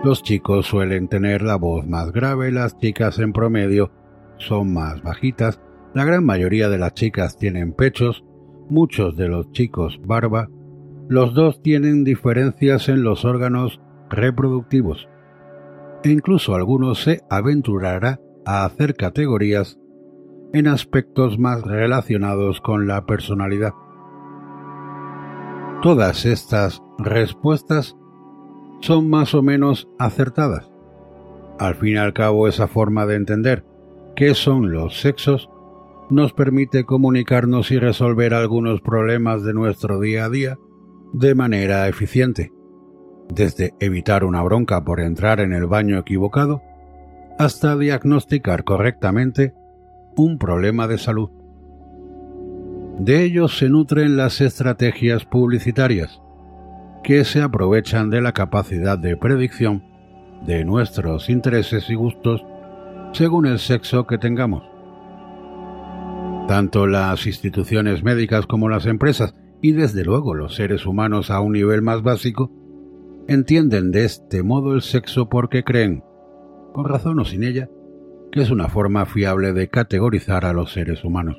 [0.03, 3.91] Los chicos suelen tener la voz más grave, las chicas en promedio
[4.37, 5.61] son más bajitas,
[5.93, 8.25] la gran mayoría de las chicas tienen pechos,
[8.69, 10.49] muchos de los chicos barba,
[11.07, 13.79] los dos tienen diferencias en los órganos
[14.09, 15.07] reproductivos
[16.03, 19.79] e incluso algunos se aventurará a hacer categorías
[20.53, 23.73] en aspectos más relacionados con la personalidad.
[25.81, 27.97] Todas estas respuestas
[28.81, 30.71] son más o menos acertadas.
[31.59, 33.65] Al fin y al cabo, esa forma de entender
[34.15, 35.49] qué son los sexos
[36.09, 40.57] nos permite comunicarnos y resolver algunos problemas de nuestro día a día
[41.13, 42.51] de manera eficiente,
[43.29, 46.61] desde evitar una bronca por entrar en el baño equivocado
[47.37, 49.53] hasta diagnosticar correctamente
[50.15, 51.29] un problema de salud.
[52.99, 56.21] De ellos se nutren las estrategias publicitarias,
[57.03, 59.83] que se aprovechan de la capacidad de predicción
[60.45, 62.45] de nuestros intereses y gustos
[63.13, 64.63] según el sexo que tengamos.
[66.47, 71.53] Tanto las instituciones médicas como las empresas y desde luego los seres humanos a un
[71.53, 72.51] nivel más básico
[73.27, 76.03] entienden de este modo el sexo porque creen,
[76.73, 77.69] con razón o sin ella,
[78.31, 81.37] que es una forma fiable de categorizar a los seres humanos.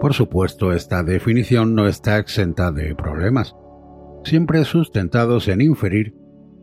[0.00, 3.54] Por supuesto, esta definición no está exenta de problemas,
[4.24, 6.16] siempre sustentados en inferir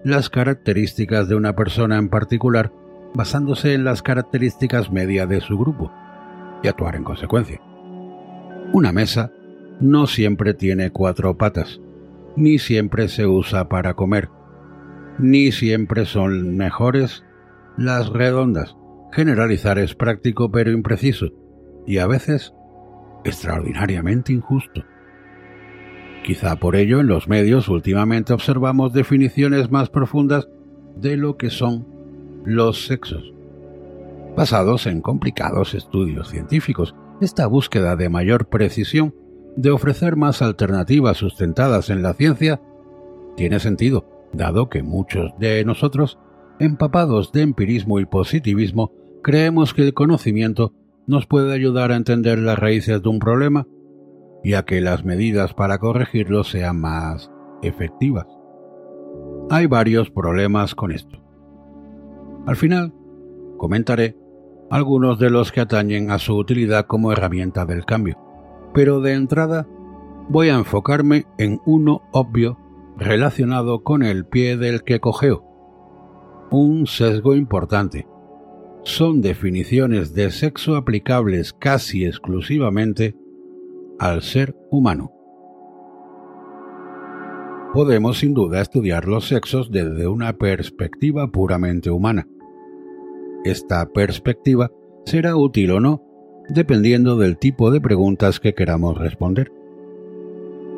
[0.04, 2.74] las características de una persona en particular
[3.14, 5.92] basándose en las características media de su grupo
[6.64, 7.62] y actuar en consecuencia.
[8.74, 9.32] Una mesa
[9.80, 11.80] no siempre tiene cuatro patas,
[12.36, 14.30] ni siempre se usa para comer,
[15.20, 17.24] ni siempre son mejores
[17.78, 18.76] las redondas.
[19.12, 21.28] Generalizar es práctico pero impreciso
[21.86, 22.54] y a veces
[23.24, 24.84] extraordinariamente injusto.
[26.24, 30.48] Quizá por ello en los medios últimamente observamos definiciones más profundas
[30.96, 31.88] de lo que son
[32.46, 33.34] los sexos.
[34.36, 39.16] Basados en complicados estudios científicos, esta búsqueda de mayor precisión,
[39.56, 42.62] de ofrecer más alternativas sustentadas en la ciencia,
[43.36, 46.20] tiene sentido, dado que muchos de nosotros
[46.60, 48.92] empapados de empirismo y positivismo,
[49.24, 50.74] creemos que el conocimiento
[51.08, 53.66] nos puede ayudar a entender las raíces de un problema
[54.44, 58.28] y a que las medidas para corregirlo sean más efectivas.
[59.50, 61.18] Hay varios problemas con esto.
[62.46, 62.94] Al final,
[63.58, 64.16] comentaré
[64.70, 68.18] algunos de los que atañen a su utilidad como herramienta del cambio,
[68.74, 69.68] pero de entrada
[70.30, 72.58] voy a enfocarme en uno obvio
[73.00, 75.46] relacionado con el pie del que cogeo,
[76.52, 78.08] un sesgo importante.
[78.84, 83.16] Son definiciones de sexo aplicables casi exclusivamente
[84.00, 85.12] al ser humano.
[87.74, 92.28] Podemos sin duda estudiar los sexos desde una perspectiva puramente humana.
[93.44, 94.72] Esta perspectiva
[95.06, 96.04] será útil o no
[96.50, 99.52] dependiendo del tipo de preguntas que queramos responder.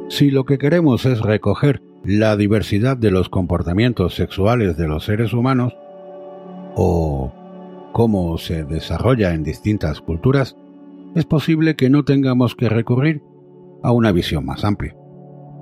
[0.09, 5.33] Si lo que queremos es recoger la diversidad de los comportamientos sexuales de los seres
[5.33, 5.75] humanos
[6.75, 7.31] o
[7.91, 10.55] cómo se desarrolla en distintas culturas,
[11.15, 13.21] es posible que no tengamos que recurrir
[13.83, 14.95] a una visión más amplia.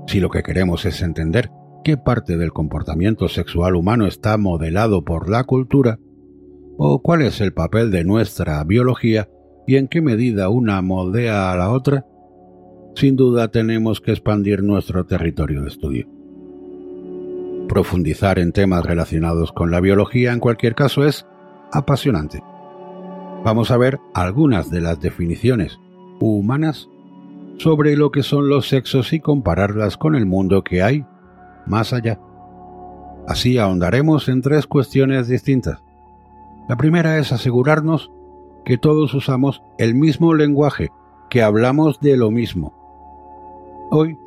[0.08, 1.52] Si lo que queremos es entender
[1.84, 6.00] qué parte del comportamiento sexual humano está modelado por la cultura,
[6.78, 9.28] o cuál es el papel de nuestra biología
[9.68, 12.06] y en qué medida una moldea a la otra,
[12.96, 16.19] sin duda tenemos que expandir nuestro territorio de estudio.
[17.70, 21.28] Profundizar en temas relacionados con la biología en cualquier caso es
[21.72, 22.42] apasionante.
[23.46, 25.80] Vamos a ver algunas de las definiciones
[26.20, 26.90] humanas
[27.60, 31.06] sobre lo que son los sexos y compararlas con el mundo que hay
[31.68, 32.20] más allá.
[33.28, 35.84] Así ahondaremos en tres cuestiones distintas.
[36.68, 38.12] La primera es asegurarnos
[38.66, 40.90] que todos usamos el mismo lenguaje,
[41.30, 42.74] que hablamos de lo mismo.
[43.92, 44.18] Hoy,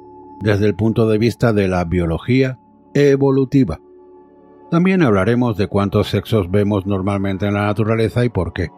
[0.40, 2.61] desde el punto de vista de la biología,
[2.95, 3.80] evolutiva.
[4.70, 8.70] También hablaremos de cuántos sexos vemos normalmente en la naturaleza y por qué.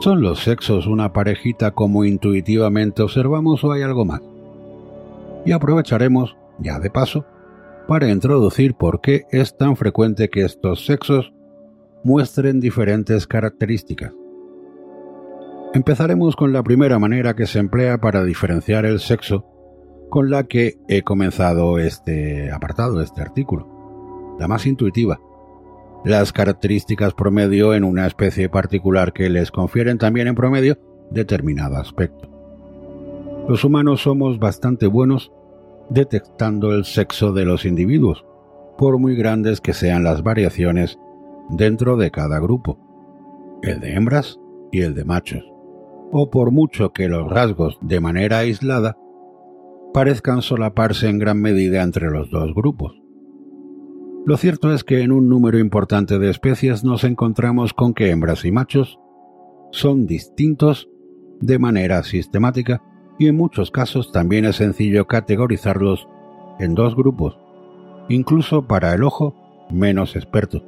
[0.00, 4.20] ¿Son los sexos una parejita como intuitivamente observamos o hay algo más?
[5.46, 7.24] Y aprovecharemos, ya de paso,
[7.88, 11.32] para introducir por qué es tan frecuente que estos sexos
[12.04, 14.12] muestren diferentes características.
[15.72, 19.46] Empezaremos con la primera manera que se emplea para diferenciar el sexo
[20.08, 25.20] con la que he comenzado este apartado, este artículo, la más intuitiva.
[26.04, 30.78] Las características promedio en una especie particular que les confieren también en promedio
[31.10, 32.28] determinado aspecto.
[33.48, 35.32] Los humanos somos bastante buenos
[35.88, 38.24] detectando el sexo de los individuos,
[38.76, 40.98] por muy grandes que sean las variaciones
[41.48, 42.78] dentro de cada grupo,
[43.62, 44.38] el de hembras
[44.72, 45.44] y el de machos,
[46.12, 48.96] o por mucho que los rasgos de manera aislada
[49.96, 53.00] parezcan solaparse en gran medida entre los dos grupos.
[54.26, 58.44] Lo cierto es que en un número importante de especies nos encontramos con que hembras
[58.44, 59.00] y machos
[59.72, 60.90] son distintos
[61.40, 62.82] de manera sistemática
[63.18, 66.06] y en muchos casos también es sencillo categorizarlos
[66.58, 67.38] en dos grupos,
[68.10, 69.34] incluso para el ojo
[69.70, 70.62] menos experto.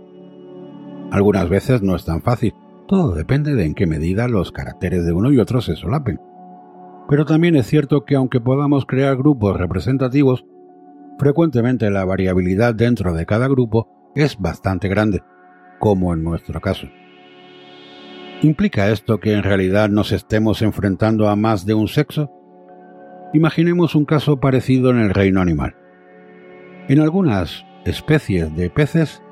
[1.10, 2.54] Algunas veces no es tan fácil,
[2.86, 6.18] todo depende de en qué medida los caracteres de uno y otro se solapen.
[7.08, 10.44] Pero también es cierto que aunque podamos crear grupos representativos,
[11.18, 15.22] frecuentemente la variabilidad dentro de cada grupo es bastante grande,
[15.78, 16.86] como en nuestro caso.
[18.42, 22.30] ¿Implica esto que en realidad nos estemos enfrentando a más de un sexo?
[23.32, 25.76] Imaginemos un caso parecido en el reino animal.
[26.88, 29.22] En algunas especies de peces,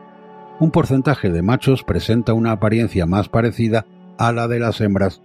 [0.60, 3.86] un porcentaje de machos presenta una apariencia más parecida
[4.18, 5.22] a la de las hembras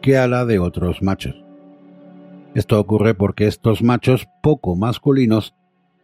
[0.00, 1.47] que a la de otros machos.
[2.54, 5.54] Esto ocurre porque estos machos poco masculinos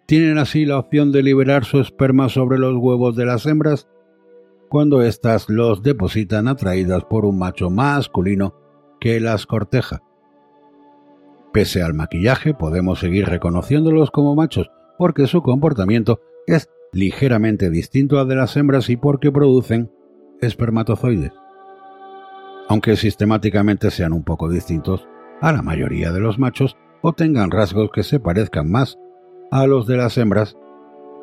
[0.07, 3.88] tienen así la opción de liberar su esperma sobre los huevos de las hembras
[4.68, 8.55] cuando éstas los depositan atraídas por un macho masculino
[9.01, 10.03] que las corteja.
[11.53, 18.28] Pese al maquillaje, podemos seguir reconociéndolos como machos porque su comportamiento es ligeramente distinto al
[18.28, 19.90] de las hembras y porque producen
[20.40, 21.32] espermatozoides.
[22.68, 25.09] Aunque sistemáticamente sean un poco distintos
[25.45, 28.99] a la mayoría de los machos o tengan rasgos que se parezcan más
[29.51, 30.57] a los de las hembras,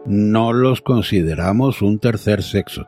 [0.05, 2.85] no los consideramos un tercer sexo.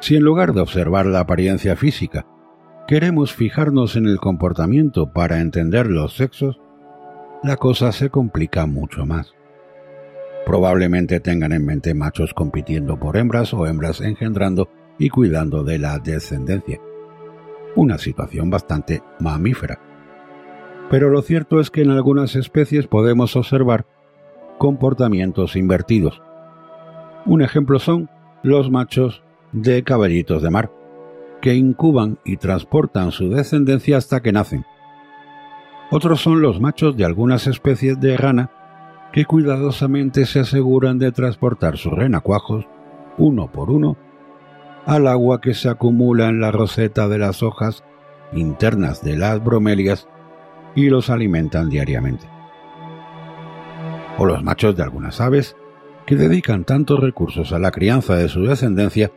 [0.00, 2.26] Si en lugar de observar la apariencia física,
[2.88, 6.60] queremos fijarnos en el comportamiento para entender los sexos,
[7.44, 9.34] la cosa se complica mucho más.
[10.46, 14.68] Probablemente tengan en mente machos compitiendo por hembras o hembras engendrando
[14.98, 16.80] y cuidando de la descendencia.
[17.76, 19.78] Una situación bastante mamífera
[20.90, 23.86] pero lo cierto es que en algunas especies podemos observar
[24.58, 26.22] comportamientos invertidos.
[27.26, 28.08] Un ejemplo son
[28.42, 30.72] los machos de caballitos de mar,
[31.42, 34.64] que incuban y transportan su descendencia hasta que nacen.
[35.90, 38.50] Otros son los machos de algunas especies de rana
[39.12, 42.66] que cuidadosamente se aseguran de transportar sus renacuajos,
[43.16, 43.96] uno por uno,
[44.86, 47.84] al agua que se acumula en la roseta de las hojas
[48.32, 50.08] internas de las bromelias
[50.74, 52.26] y los alimentan diariamente.
[54.18, 55.56] O los machos de algunas aves,
[56.06, 59.12] que dedican tantos recursos a la crianza de su descendencia,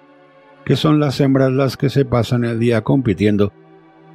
[0.66, 3.54] que son las hembras las que se pasan el día compitiendo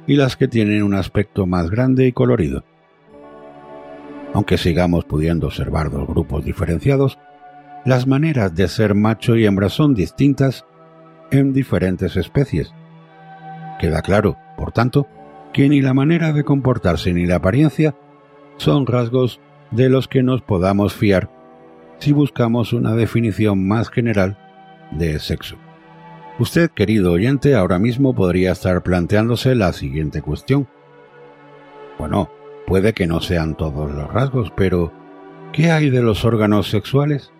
[0.05, 2.63] y las que tienen un aspecto más grande y colorido.
[4.33, 7.17] Aunque sigamos pudiendo observar dos grupos diferenciados,
[7.83, 10.65] las maneras de ser macho y hembra son distintas
[11.31, 12.73] en diferentes especies.
[13.79, 15.07] Queda claro, por tanto,
[15.53, 17.95] que ni la manera de comportarse ni la apariencia
[18.57, 19.39] son rasgos
[19.71, 21.29] de los que nos podamos fiar
[21.99, 24.37] si buscamos una definición más general
[24.91, 25.57] de sexo.
[26.39, 30.67] Usted, querido oyente, ahora mismo podría estar planteándose la siguiente cuestión.
[31.97, 32.29] Bueno,
[32.67, 34.93] puede que no sean todos los rasgos, pero
[35.51, 37.31] ¿qué hay de los órganos sexuales?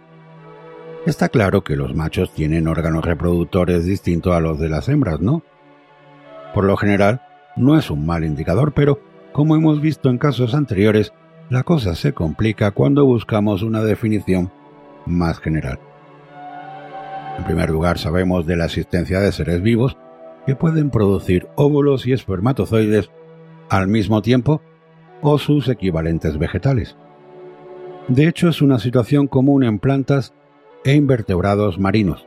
[1.06, 5.44] Está claro que los machos tienen órganos reproductores distintos a los de las hembras, ¿no?
[6.54, 7.22] Por lo general,
[7.56, 9.00] no es un mal indicador, pero
[9.32, 11.14] como hemos visto en casos anteriores,
[11.50, 14.52] la cosa se complica cuando buscamos una definición
[15.06, 15.80] más general.
[17.38, 19.96] En primer lugar, sabemos de la existencia de seres vivos
[20.46, 23.12] que pueden producir óvulos y espermatozoides
[23.70, 24.62] al mismo tiempo
[25.22, 26.98] o sus equivalentes vegetales.
[28.08, 30.34] De hecho, es una situación común en plantas
[30.84, 32.26] e invertebrados marinos.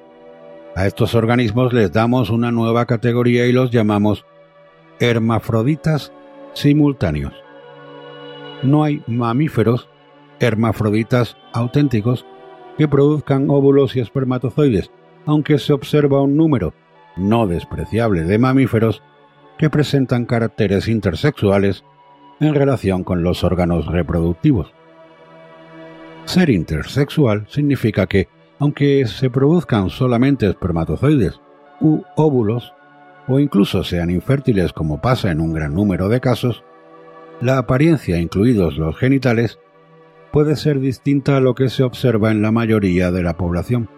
[0.77, 4.25] A estos organismos les damos una nueva categoría y los llamamos
[5.01, 6.13] hermafroditas
[6.53, 7.33] simultáneos.
[8.63, 9.89] No hay mamíferos
[10.39, 12.27] hermafroditas auténticos
[12.79, 14.91] que produzcan óvulos y espermatozoides,
[15.27, 16.73] aunque se observa un número
[17.17, 19.03] no despreciable de mamíferos
[19.59, 21.85] que presentan caracteres intersexuales
[22.41, 24.73] en relación con los órganos reproductivos.
[26.25, 28.29] Ser intersexual significa que,
[28.61, 31.41] aunque se produzcan solamente espermatozoides
[31.81, 32.73] u óvulos,
[33.27, 36.65] o incluso sean infértiles como pasa en un gran número de casos,
[37.41, 39.59] la apariencia, incluidos los genitales,
[40.31, 43.89] puede ser distinta a lo que se observa en la mayoría de la población.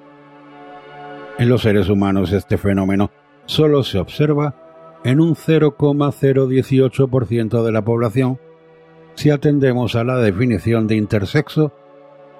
[1.38, 3.10] En los seres humanos este fenómeno
[3.46, 4.54] solo se observa
[5.02, 8.38] en un 0,018% de la población
[9.14, 11.72] si atendemos a la definición de intersexo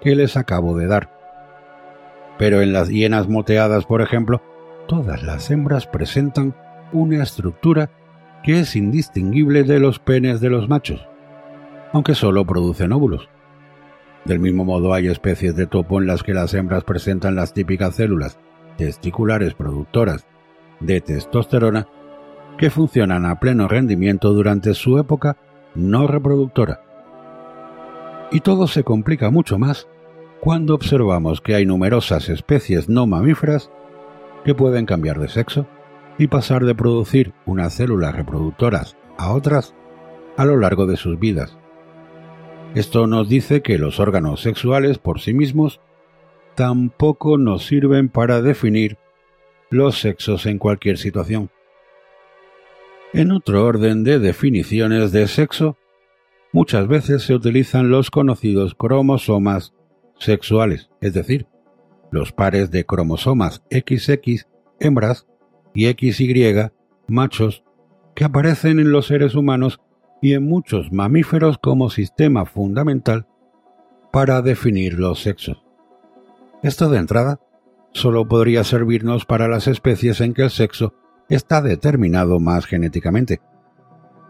[0.01, 1.22] que les acabo de dar.
[2.43, 4.43] Pero en las hienas moteadas, por ejemplo,
[4.89, 6.57] todas las hembras presentan
[6.93, 7.89] una estructura
[8.43, 11.07] que es indistinguible de los penes de los machos.
[11.93, 13.29] aunque solo producen óvulos.
[14.25, 17.95] Del mismo modo hay especies de topo en las que las hembras presentan las típicas
[17.95, 18.41] células
[18.77, 20.27] testiculares productoras
[20.81, 21.87] de testosterona
[22.59, 25.37] que funcionan a pleno rendimiento durante su época
[25.77, 26.81] no reproductora.
[28.33, 29.87] Y todo se complica mucho más
[30.43, 33.71] cuando observamos que hay numerosas especies no mamíferas
[34.45, 35.69] que pueden cambiar de sexo
[36.19, 39.73] y pasar de producir unas células reproductoras a otras
[40.37, 41.57] a lo largo de sus vidas.
[42.75, 45.81] Esto nos dice que los órganos sexuales por sí mismos
[46.57, 48.99] tampoco nos sirven para definir
[49.71, 51.51] los sexos en cualquier situación.
[53.13, 55.77] En otro orden de definiciones de sexo,
[56.51, 59.73] muchas veces se utilizan los conocidos cromosomas
[60.25, 61.47] sexuales, es decir,
[62.11, 64.47] los pares de cromosomas XX
[64.81, 65.27] hembras
[65.75, 66.71] y XY
[67.09, 67.65] machos
[68.15, 69.81] que aparecen en los seres humanos
[70.21, 73.27] y en muchos mamíferos como sistema fundamental
[74.13, 75.65] para definir los sexos.
[76.63, 77.41] Esto de entrada
[77.93, 80.95] solo podría servirnos para las especies en que el sexo
[81.29, 83.41] está determinado más genéticamente.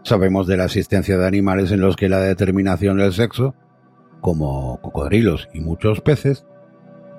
[0.03, 3.55] Sabemos de la existencia de animales en los que la determinación del sexo,
[4.23, 6.45] como cocodrilos y muchos peces,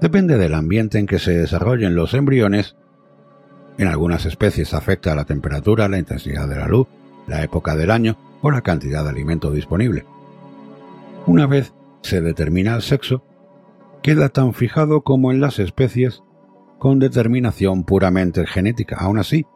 [0.01, 2.77] depende del ambiente en que se desarrollen los embriones.
[3.77, 6.89] En algunas especies afecta la temperatura, la intensidad de la luz,
[7.27, 10.07] la época del año o la cantidad de alimento disponible.
[11.27, 13.23] Una vez se determina el sexo,
[14.03, 16.23] queda tan fijado como en las especies
[16.79, 18.97] con determinación puramente genética.
[18.99, 19.47] Aún así,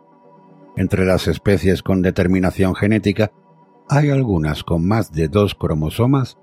[0.76, 3.32] entre las especies con determinación genética
[3.88, 6.36] hay algunas con más de dos cromosomas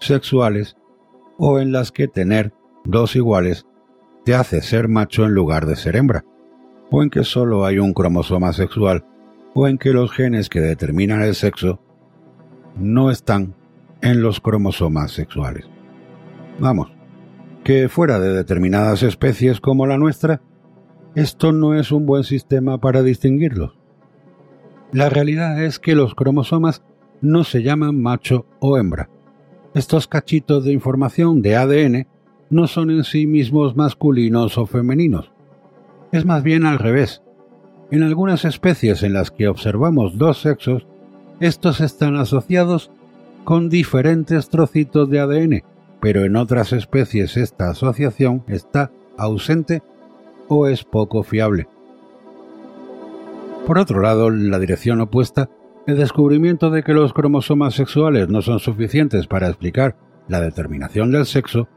[0.00, 0.76] sexuales
[1.38, 2.52] o en las que tener
[2.84, 3.66] dos iguales
[4.24, 6.24] te hace ser macho en lugar de ser hembra,
[6.90, 9.04] o en que solo hay un cromosoma sexual,
[9.54, 11.80] o en que los genes que determinan el sexo
[12.76, 13.54] no están
[14.02, 15.66] en los cromosomas sexuales.
[16.58, 16.92] Vamos,
[17.64, 20.42] que fuera de determinadas especies como la nuestra,
[21.14, 23.76] esto no es un buen sistema para distinguirlos.
[24.92, 26.82] La realidad es que los cromosomas
[27.20, 29.08] no se llaman macho o hembra.
[29.74, 32.06] Estos cachitos de información de ADN
[32.50, 35.30] no son en sí mismos masculinos o femeninos.
[36.10, 37.22] Es más bien al revés.
[37.92, 40.86] En algunas especies en las que observamos dos sexos,
[41.38, 42.90] estos están asociados
[43.44, 45.62] con diferentes trocitos de ADN,
[46.00, 49.82] pero en otras especies esta asociación está ausente
[50.48, 51.68] o es poco fiable.
[53.66, 55.48] Por otro lado, la dirección opuesta,
[55.86, 59.96] el descubrimiento de que los cromosomas sexuales no son suficientes para explicar
[60.28, 61.68] la determinación del sexo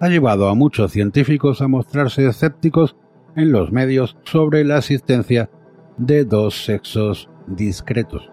[0.00, 2.96] ha llevado a muchos científicos a mostrarse escépticos
[3.36, 5.50] en los medios sobre la existencia
[5.96, 8.30] de dos sexos discretos.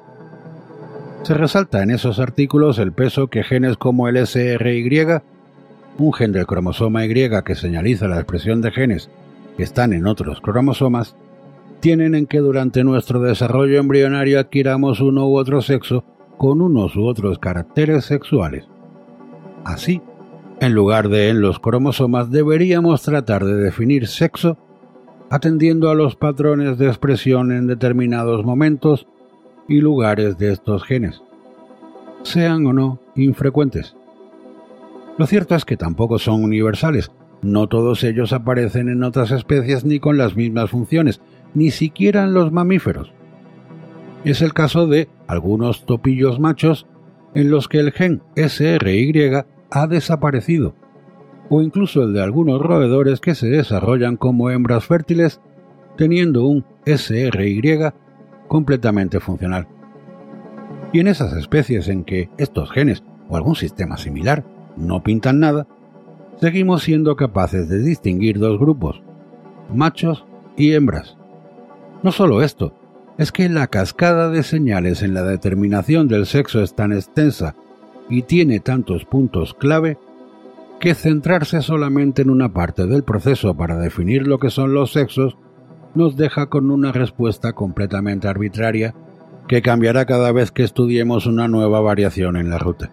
[1.23, 5.21] Se resalta en esos artículos el peso que genes como el SRY,
[5.97, 9.09] un gen del cromosoma Y que señaliza la expresión de genes
[9.55, 11.15] que están en otros cromosomas,
[11.81, 16.05] tienen en que durante nuestro desarrollo embrionario adquiramos uno u otro sexo
[16.37, 18.65] con unos u otros caracteres sexuales.
[19.65, 20.01] Así,
[20.59, 24.57] en lugar de en los cromosomas, deberíamos tratar de definir sexo
[25.29, 29.07] atendiendo a los patrones de expresión en determinados momentos
[29.67, 31.21] y lugares de estos genes,
[32.23, 33.95] sean o no infrecuentes.
[35.17, 37.11] Lo cierto es que tampoco son universales,
[37.41, 41.21] no todos ellos aparecen en otras especies ni con las mismas funciones,
[41.53, 43.13] ni siquiera en los mamíferos.
[44.23, 46.87] Es el caso de algunos topillos machos
[47.33, 50.75] en los que el gen SRY ha desaparecido,
[51.49, 55.41] o incluso el de algunos roedores que se desarrollan como hembras fértiles
[55.97, 57.91] teniendo un SRY
[58.47, 59.67] completamente funcional.
[60.93, 64.45] Y en esas especies en que estos genes o algún sistema similar
[64.75, 65.67] no pintan nada,
[66.37, 69.01] seguimos siendo capaces de distinguir dos grupos,
[69.73, 70.25] machos
[70.57, 71.17] y hembras.
[72.03, 72.73] No solo esto,
[73.17, 77.55] es que la cascada de señales en la determinación del sexo es tan extensa
[78.09, 79.97] y tiene tantos puntos clave
[80.79, 85.37] que centrarse solamente en una parte del proceso para definir lo que son los sexos
[85.93, 88.95] nos deja con una respuesta completamente arbitraria
[89.47, 92.89] que cambiará cada vez que estudiemos una nueva variación en la ruta.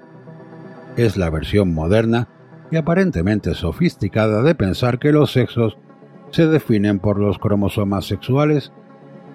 [0.96, 2.28] Es la versión moderna
[2.70, 5.78] y aparentemente sofisticada de pensar que los sexos
[6.30, 8.72] se definen por los cromosomas sexuales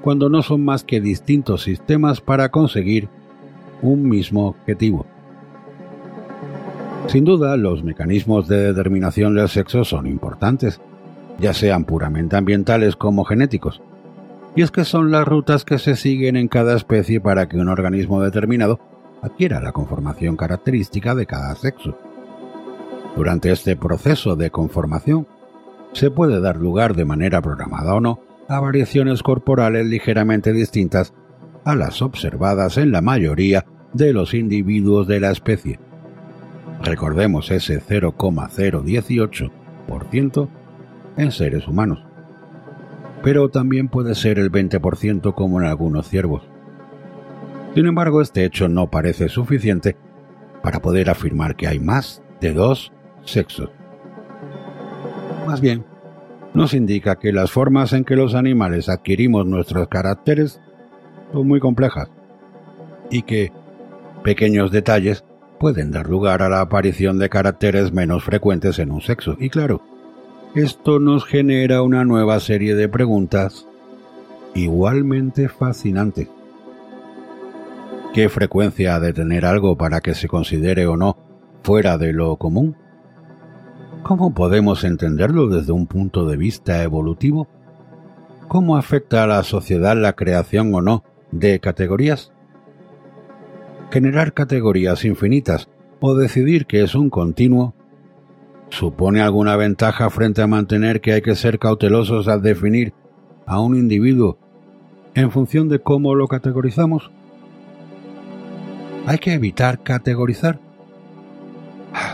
[0.04, 3.08] cuando no son más que distintos sistemas para conseguir
[3.82, 5.06] un mismo objetivo.
[7.08, 10.82] Sin duda, los mecanismos de determinación del sexo son importantes,
[11.40, 13.82] ya sean puramente ambientales como genéticos.
[14.56, 17.70] Y es que son las rutas que se siguen en cada especie para que un
[17.70, 18.82] organismo determinado
[19.22, 21.98] adquiera la conformación característica de cada sexo.
[23.16, 25.28] Durante este proceso de conformación,
[25.94, 31.16] se puede dar lugar de manera programada o no a variaciones corporales ligeramente distintas
[31.66, 35.80] a las observadas en la mayoría de los individuos de la especie.
[36.82, 40.48] Recordemos ese 0,018%
[41.18, 42.00] en seres humanos.
[43.24, 46.44] Pero también puede ser el 20% como en algunos ciervos.
[47.74, 49.96] Sin embargo, este hecho no parece suficiente
[50.62, 52.92] para poder afirmar que hay más de dos
[53.24, 53.70] sexos.
[55.48, 55.86] Más bien,
[56.54, 60.60] nos indica que las formas en que los animales adquirimos nuestros caracteres
[61.32, 62.10] son muy complejas
[63.10, 63.52] y que
[64.24, 65.24] pequeños detalles
[65.60, 69.36] pueden dar lugar a la aparición de caracteres menos frecuentes en un sexo.
[69.40, 69.82] Y claro,
[70.56, 73.68] esto nos genera una nueva serie de preguntas
[74.54, 76.28] igualmente fascinantes.
[78.14, 81.18] ¿Qué frecuencia ha de tener algo para que se considere o no
[81.64, 82.76] fuera de lo común?
[84.04, 87.48] ¿Cómo podemos entenderlo desde un punto de vista evolutivo?
[88.50, 92.34] ¿Cómo afecta a la sociedad la creación o no de categorías?
[93.92, 95.70] Generar categorías infinitas
[96.02, 97.76] o decidir que es un continuo
[98.70, 102.94] supone alguna ventaja frente a mantener que hay que ser cautelosos al definir
[103.46, 104.38] a un individuo
[105.16, 107.10] en función de cómo lo categorizamos?
[109.06, 110.60] ¿Hay que evitar categorizar?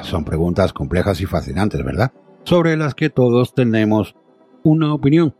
[0.01, 2.11] Son preguntas complejas y fascinantes, ¿verdad?
[2.43, 4.15] Sobre las que todos tenemos
[4.63, 5.35] una opinión,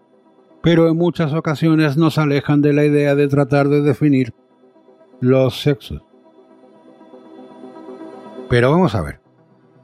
[0.62, 4.34] pero en muchas ocasiones nos alejan de la idea de tratar de definir
[5.20, 6.02] los sexos.
[8.50, 9.22] Pero vamos a ver,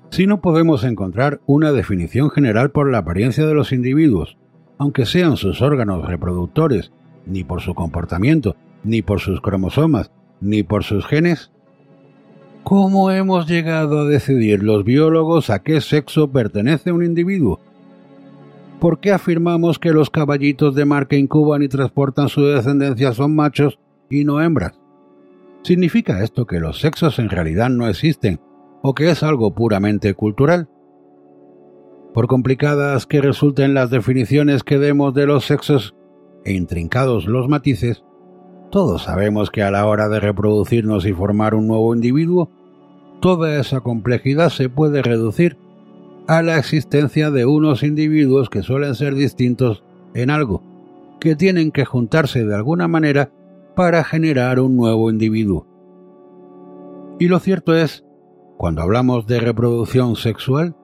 [0.10, 4.38] si no podemos encontrar una definición general por la apariencia de los individuos,
[4.78, 6.92] aunque sean sus órganos reproductores,
[7.26, 11.52] ni por su comportamiento, ni por sus cromosomas, ni por sus genes,
[12.66, 17.60] ¿Cómo hemos llegado a decidir los biólogos a qué sexo pertenece un individuo?
[18.80, 23.36] ¿Por qué afirmamos que los caballitos de mar que incuban y transportan su descendencia son
[23.36, 23.78] machos
[24.10, 24.80] y no hembras?
[25.62, 28.40] ¿Significa esto que los sexos en realidad no existen
[28.82, 30.68] o que es algo puramente cultural?
[32.16, 35.94] Por complicadas que resulten las definiciones que demos de los sexos
[36.44, 38.04] e intrincados los matices,
[38.76, 42.50] todos sabemos que a la hora de reproducirnos y formar un nuevo individuo,
[43.22, 45.58] toda esa complejidad se puede reducir
[46.28, 50.62] a la existencia de unos individuos que suelen ser distintos en algo,
[51.22, 53.32] que tienen que juntarse de alguna manera
[53.78, 55.66] para generar un nuevo individuo.
[57.18, 58.04] Y lo cierto es,
[58.58, 60.76] cuando hablamos de reproducción sexual,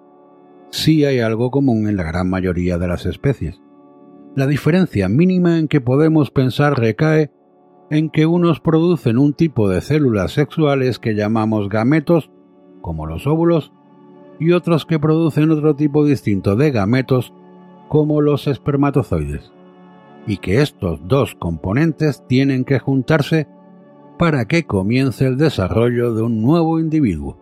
[0.69, 3.59] sí hay algo común en la gran mayoría de las especies.
[4.33, 7.31] La diferencia mínima en que podemos pensar recae
[7.91, 12.31] en que unos producen un tipo de células sexuales que llamamos gametos,
[12.79, 13.73] como los óvulos,
[14.39, 17.33] y otros que producen otro tipo distinto de gametos,
[17.89, 19.51] como los espermatozoides,
[20.25, 23.49] y que estos dos componentes tienen que juntarse
[24.17, 27.37] para que comience el desarrollo de un nuevo individuo.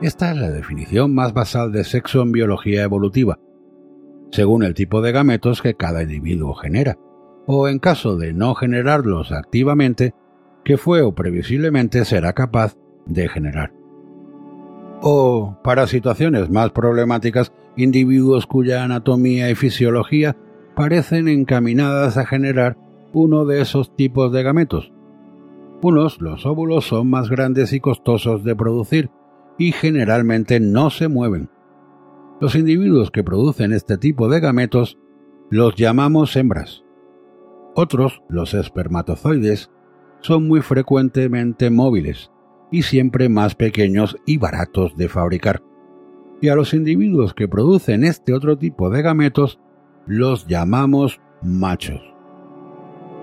[0.00, 3.38] Esta es la definición más basal de sexo en biología evolutiva,
[4.30, 6.96] según el tipo de gametos que cada individuo genera
[7.52, 10.14] o en caso de no generarlos activamente,
[10.64, 12.76] que fue o previsiblemente será capaz
[13.06, 13.72] de generar.
[15.02, 20.36] O, para situaciones más problemáticas, individuos cuya anatomía y fisiología
[20.76, 22.78] parecen encaminadas a generar
[23.12, 24.92] uno de esos tipos de gametos.
[25.82, 29.10] Unos, los óvulos, son más grandes y costosos de producir
[29.58, 31.50] y generalmente no se mueven.
[32.40, 34.98] Los individuos que producen este tipo de gametos
[35.50, 36.84] los llamamos hembras.
[37.74, 39.70] Otros, los espermatozoides,
[40.20, 42.30] son muy frecuentemente móviles
[42.70, 45.62] y siempre más pequeños y baratos de fabricar.
[46.40, 49.60] Y a los individuos que producen este otro tipo de gametos
[50.06, 52.00] los llamamos machos.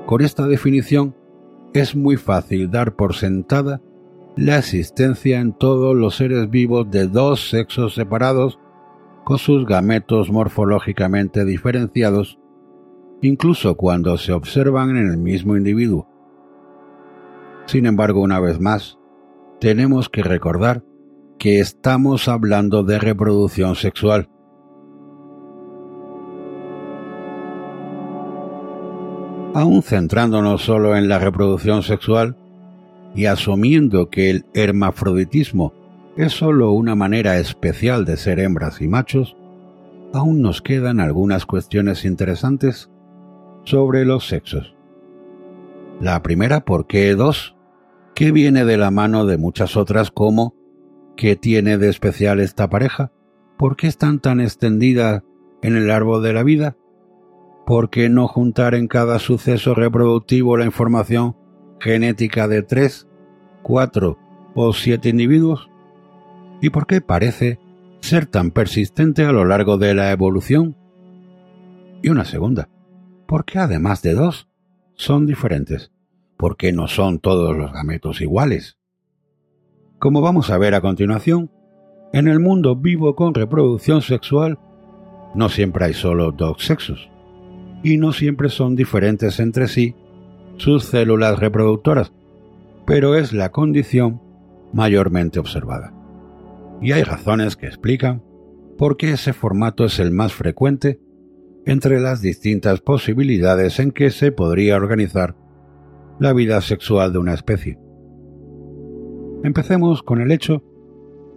[0.06, 1.16] Con esta definición
[1.74, 3.82] es muy fácil dar por sentada
[4.36, 8.60] la existencia en todos los seres vivos de dos sexos separados
[9.24, 12.39] con sus gametos morfológicamente diferenciados
[13.22, 16.07] incluso cuando se observan en el mismo individuo.
[17.65, 18.97] Sin embargo, una vez más,
[19.59, 20.84] tenemos que recordar
[21.38, 24.30] que estamos hablando de reproducción sexual.
[29.53, 32.38] Aún centrándonos solo en la reproducción sexual
[33.15, 35.74] y asumiendo que el hermafroditismo
[36.15, 39.36] es solo una manera especial de ser hembras y machos,
[40.13, 42.89] aún nos quedan algunas cuestiones interesantes
[43.68, 44.74] sobre los sexos.
[45.99, 47.57] La primera, ¿por qué dos?
[48.15, 50.55] que viene de la mano de muchas otras como
[51.15, 53.11] ¿qué tiene de especial esta pareja?
[53.59, 55.24] ¿Por qué están tan extendida
[55.61, 56.78] en el árbol de la vida?
[57.65, 61.36] ¿Por qué no juntar en cada suceso reproductivo la información
[61.80, 63.07] genética de tres,
[63.61, 64.18] cuatro
[64.55, 65.70] o siete individuos?
[66.59, 67.59] ¿Y por qué parece
[67.99, 70.76] ser tan persistente a lo largo de la evolución?
[72.01, 72.70] Y una segunda,
[73.28, 74.48] ¿por qué además de dos
[74.96, 75.92] son diferentes?
[76.38, 78.78] ¿Por qué no son todos los gametos iguales?
[80.00, 81.52] Como vamos a ver a continuación,
[82.14, 84.60] en el mundo vivo con reproducción sexual
[85.36, 87.10] no siempre hay solo dos sexos,
[87.84, 89.96] y no siempre son diferentes entre sí
[90.58, 92.12] sus células reproductoras,
[92.86, 94.22] pero es la condición
[94.74, 95.94] mayormente observada.
[96.82, 98.24] Y hay razones que explican
[98.78, 101.00] por qué ese formato es el más frecuente
[101.68, 105.36] entre las distintas posibilidades en que se podría organizar
[106.18, 107.78] la vida sexual de una especie.
[109.43, 110.63] Empecemos con el hecho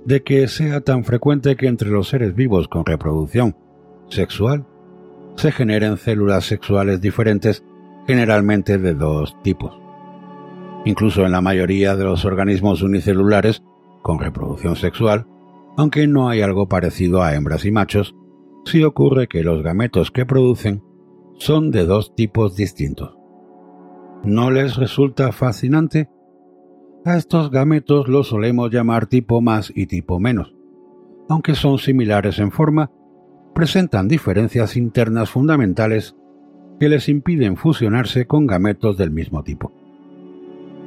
[0.07, 3.57] de que sea tan frecuente que entre los seres vivos con reproducción
[4.09, 4.67] sexual
[5.35, 7.65] se generen células sexuales diferentes
[8.07, 9.77] generalmente de dos tipos.
[10.85, 13.63] Incluso en la mayoría de los organismos unicelulares
[14.03, 15.27] con reproducción sexual,
[15.77, 18.15] aunque no hay algo parecido a hembras y machos,
[18.65, 20.83] sí ocurre que los gametos que producen
[21.39, 23.17] son de dos tipos distintos.
[24.25, 26.11] ¿No les resulta fascinante?
[27.05, 30.55] A estos gametos los solemos llamar tipo más y tipo menos.
[31.31, 32.91] Aunque son similares en forma,
[33.55, 36.15] presentan diferencias internas fundamentales
[36.79, 39.73] que les impiden fusionarse con gametos del mismo tipo.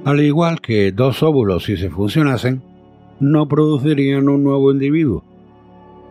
[0.05, 2.61] Al igual que dos óvulos si se fusionasen,
[3.19, 5.23] no producirían un nuevo individuo.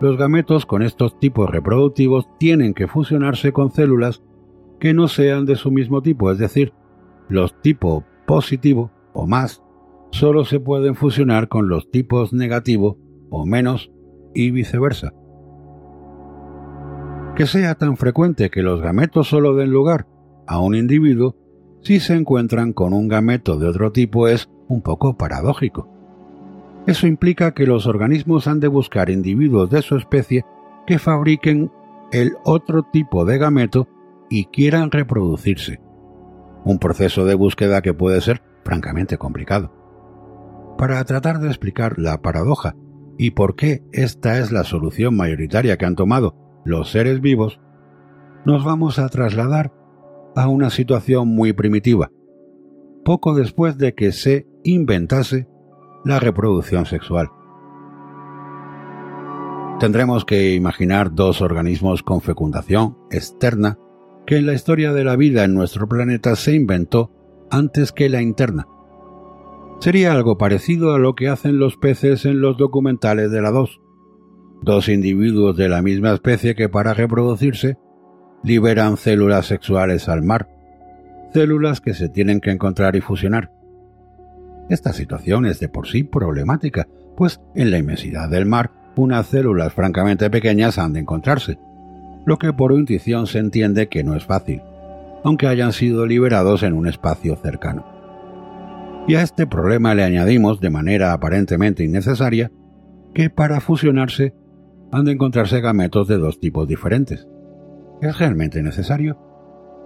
[0.03, 4.21] Los gametos con estos tipos reproductivos tienen que fusionarse con células
[4.81, 6.73] que no sean de su mismo tipo, es decir,
[7.29, 9.63] los tipo positivo o más
[10.11, 12.99] solo se pueden fusionar con los tipos negativo
[13.31, 13.93] o menos
[14.35, 15.13] y viceversa.
[17.37, 20.09] Que sea tan frecuente que los gametos solo den lugar
[20.49, 21.37] a un individuo
[21.83, 25.92] si se encuentran con un gameto de otro tipo es un poco paradójico.
[26.87, 30.45] Eso implica que los organismos han de buscar individuos de su especie
[30.87, 31.71] que fabriquen
[32.11, 33.89] el otro tipo de gameto
[34.29, 35.81] y quieran reproducirse.
[36.65, 39.73] Un proceso de búsqueda que puede ser francamente complicado.
[40.77, 42.75] Para tratar de explicar la paradoja
[43.17, 47.61] y por qué esta es la solución mayoritaria que han tomado los seres vivos,
[48.45, 49.73] nos vamos a trasladar
[50.35, 52.11] a una situación muy primitiva,
[53.05, 55.49] poco después de que se inventase
[56.05, 57.31] la reproducción sexual.
[59.79, 63.79] Tendremos que imaginar dos organismos con fecundación externa
[64.27, 67.11] que en la historia de la vida en nuestro planeta se inventó
[67.51, 68.69] antes que la interna.
[69.81, 73.81] Sería algo parecido a lo que hacen los peces en los documentales de la 2.
[74.63, 77.79] Dos individuos de la misma especie que para reproducirse
[78.45, 80.49] liberan células sexuales al mar,
[81.33, 83.51] células que se tienen que encontrar y fusionar.
[84.69, 86.87] Esta situación es de por sí problemática,
[87.17, 91.59] pues en la inmensidad del mar unas células francamente pequeñas han de encontrarse,
[92.25, 94.63] lo que por intuición se entiende que no es fácil,
[95.25, 97.87] aunque hayan sido liberados en un espacio cercano.
[99.09, 102.53] Y a este problema le añadimos, de manera aparentemente innecesaria,
[103.15, 104.35] que para fusionarse
[104.93, 107.27] han de encontrarse gametos de dos tipos diferentes.
[108.01, 109.19] ¿Es realmente necesario?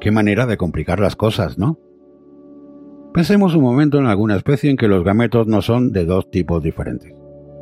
[0.01, 1.78] Qué manera de complicar las cosas, ¿no?
[3.16, 6.62] Pensemos un momento en alguna especie en que los gametos no son de dos tipos
[6.62, 7.14] diferentes,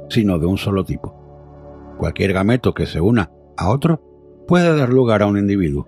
[0.09, 1.95] sino de un solo tipo.
[1.97, 4.03] Cualquier gameto que se una a otro
[4.49, 5.87] puede dar lugar a un individuo.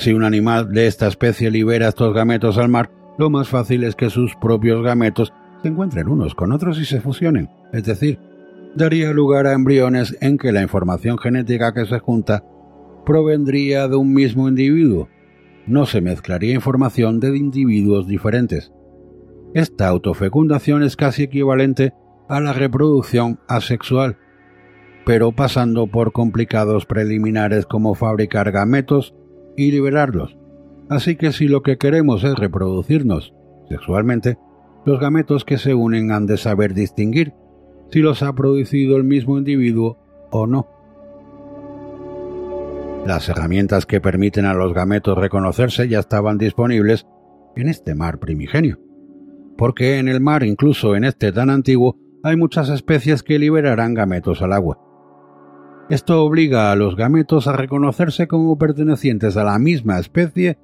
[0.00, 3.94] Si un animal de esta especie libera estos gametos al mar, lo más fácil es
[3.94, 5.32] que sus propios gametos
[5.62, 8.18] se encuentren unos con otros y se fusionen, es decir,
[8.74, 12.44] daría lugar a embriones en que la información genética que se junta
[13.06, 15.08] provendría de un mismo individuo,
[15.66, 18.72] no se mezclaría información de individuos diferentes.
[19.54, 21.92] Esta autofecundación es casi equivalente
[22.28, 24.16] a la reproducción asexual,
[25.04, 29.14] pero pasando por complicados preliminares como fabricar gametos
[29.56, 30.36] y liberarlos.
[30.88, 33.34] Así que si lo que queremos es reproducirnos
[33.68, 34.38] sexualmente,
[34.84, 37.34] los gametos que se unen han de saber distinguir
[37.90, 39.98] si los ha producido el mismo individuo
[40.30, 40.66] o no.
[43.06, 47.06] Las herramientas que permiten a los gametos reconocerse ya estaban disponibles
[47.56, 48.78] en este mar primigenio,
[49.58, 54.40] porque en el mar, incluso en este tan antiguo, hay muchas especies que liberarán gametos
[54.40, 54.78] al agua.
[55.90, 60.58] Esto obliga a los gametos a reconocerse como pertenecientes a la misma especie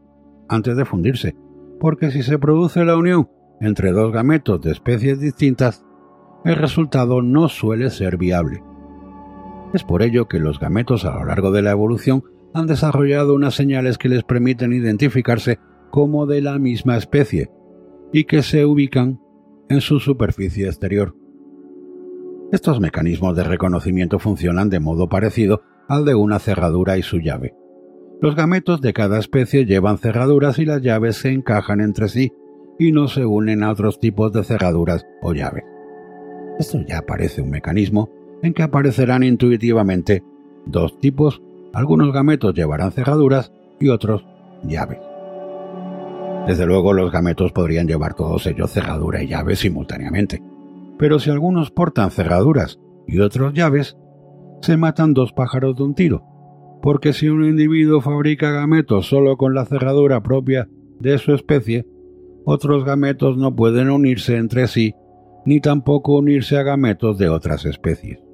[0.48, 1.36] antes de fundirse,
[1.80, 3.28] porque si se produce la unión
[3.60, 5.84] entre dos gametos de especies distintas,
[6.44, 8.62] el resultado no suele ser viable.
[9.74, 12.24] Es por ello que los gametos a lo largo de la evolución
[12.54, 15.58] han desarrollado unas señales que les permiten identificarse
[15.90, 17.50] como de la misma especie
[18.12, 19.20] y que se ubican
[19.68, 21.14] en su superficie exterior.
[22.50, 27.54] Estos mecanismos de reconocimiento funcionan de modo parecido al de una cerradura y su llave.
[28.22, 32.32] Los gametos de cada especie llevan cerraduras y las llaves se encajan entre sí
[32.78, 35.64] y no se unen a otros tipos de cerraduras o llaves.
[36.58, 38.10] Esto ya parece un mecanismo
[38.42, 40.22] en que aparecerán intuitivamente
[40.66, 41.42] dos tipos,
[41.72, 44.24] algunos gametos llevarán cerraduras y otros
[44.62, 44.98] llaves.
[46.46, 50.42] Desde luego los gametos podrían llevar todos ellos cerradura y llaves simultáneamente,
[50.98, 53.96] pero si algunos portan cerraduras y otros llaves,
[54.62, 56.24] se matan dos pájaros de un tiro,
[56.82, 61.86] porque si un individuo fabrica gametos solo con la cerradura propia de su especie,
[62.44, 64.94] otros gametos no pueden unirse entre sí,
[65.44, 68.27] ni tampoco unirse a gametos de otras especies.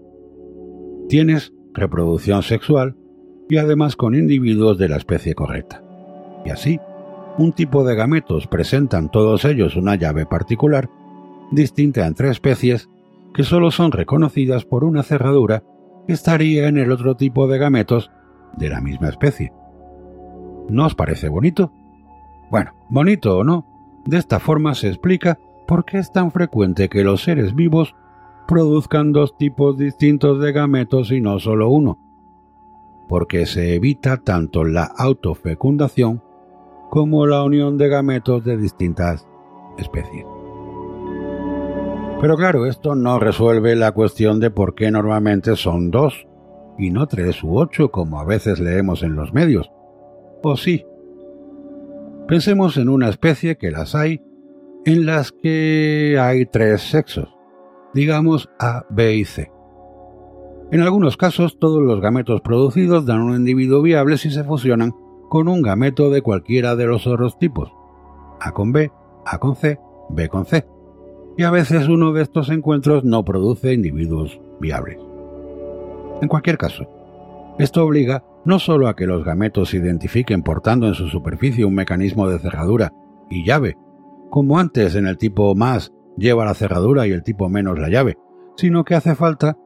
[1.09, 2.97] Tienes reproducción sexual
[3.49, 5.83] y además con individuos de la especie correcta.
[6.45, 6.81] Y así,
[7.37, 10.89] un tipo de gametos presentan todos ellos una llave particular,
[11.51, 12.89] distinta entre especies,
[13.35, 15.65] que solo son reconocidas por una cerradura
[16.07, 18.11] que estaría en el otro tipo de gametos
[18.57, 19.53] de la misma especie.
[20.69, 21.73] ¿No os parece bonito?
[22.51, 23.67] Bueno, bonito o no,
[24.07, 27.95] de esta forma se explica por qué es tan frecuente que los seres vivos
[28.47, 31.99] produzcan dos tipos distintos de gametos y no solo uno,
[33.09, 36.23] porque se evita tanto la autofecundación
[36.91, 39.27] como la unión de gametos de distintas
[39.79, 40.25] especies.
[42.21, 46.27] Pero claro, esto no resuelve la cuestión de por qué normalmente son dos
[46.79, 49.71] y no tres u ocho como a veces leemos en los medios.
[50.43, 50.87] ¿O sí?
[52.27, 54.23] Pensemos en una especie que las hay
[54.87, 57.34] en las que hay tres sexos,
[57.95, 59.51] digamos A, B y C.
[60.71, 64.93] En algunos casos, todos los gametos producidos dan un individuo viable si se fusionan
[65.29, 67.73] con un gameto de cualquiera de los otros tipos,
[68.41, 68.91] A con B,
[69.25, 69.79] A con C,
[70.11, 70.67] B con C.
[71.37, 74.99] Y a veces uno de estos encuentros no produce individuos viables.
[76.21, 76.87] En cualquier caso,
[77.59, 81.75] esto obliga no solo a que los gametos se identifiquen portando en su superficie un
[81.75, 82.93] mecanismo de cerradura
[83.31, 83.77] y llave,
[84.31, 88.17] como antes en el tipo más lleva la cerradura y el tipo menos la llave,
[88.57, 89.57] sino que hace falta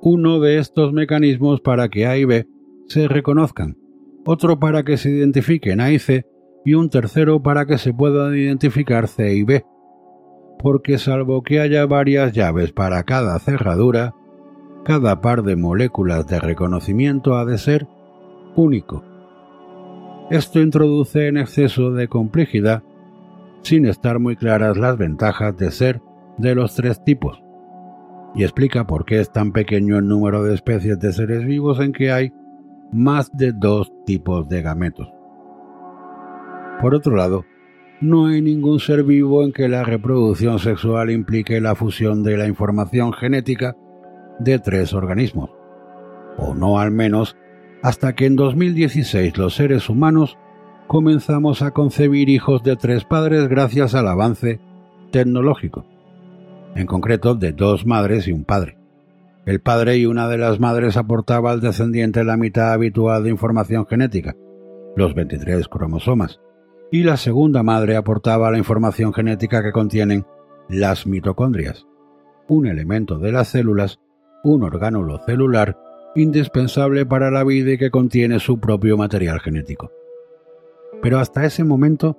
[0.00, 2.48] uno de estos mecanismos para que A y B
[2.88, 3.76] se reconozcan,
[4.24, 6.26] otro para que se identifiquen A y C
[6.64, 9.64] y un tercero para que se puedan identificar C y B.
[10.58, 14.14] Porque salvo que haya varias llaves para cada cerradura,
[14.84, 17.86] cada par de moléculas de reconocimiento ha de ser
[18.56, 19.04] único.
[20.30, 22.82] Esto introduce en exceso de complejidad
[23.62, 26.02] sin estar muy claras las ventajas de ser
[26.38, 27.42] de los tres tipos,
[28.34, 31.92] y explica por qué es tan pequeño el número de especies de seres vivos en
[31.92, 32.32] que hay
[32.92, 35.08] más de dos tipos de gametos.
[36.80, 37.44] Por otro lado,
[38.00, 42.48] no hay ningún ser vivo en que la reproducción sexual implique la fusión de la
[42.48, 43.76] información genética
[44.40, 45.50] de tres organismos,
[46.36, 47.36] o no al menos
[47.82, 50.38] hasta que en 2016 los seres humanos
[50.86, 54.60] comenzamos a concebir hijos de tres padres gracias al avance
[55.10, 55.86] tecnológico,
[56.74, 58.78] en concreto de dos madres y un padre.
[59.44, 63.86] El padre y una de las madres aportaba al descendiente la mitad habitual de información
[63.86, 64.36] genética,
[64.96, 66.40] los 23 cromosomas,
[66.90, 70.26] y la segunda madre aportaba la información genética que contienen
[70.68, 71.86] las mitocondrias,
[72.48, 73.98] un elemento de las células,
[74.44, 75.78] un orgánulo celular
[76.14, 79.90] indispensable para la vida y que contiene su propio material genético
[81.02, 82.16] pero hasta ese momento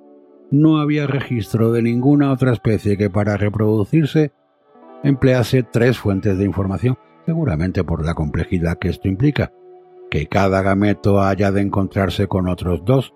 [0.52, 4.34] no había registro de ninguna otra especie que para reproducirse
[5.04, 9.52] emplease tres fuentes de información, seguramente por la complejidad que esto implica,
[10.12, 13.14] que cada gameto haya de encontrarse con otros dos,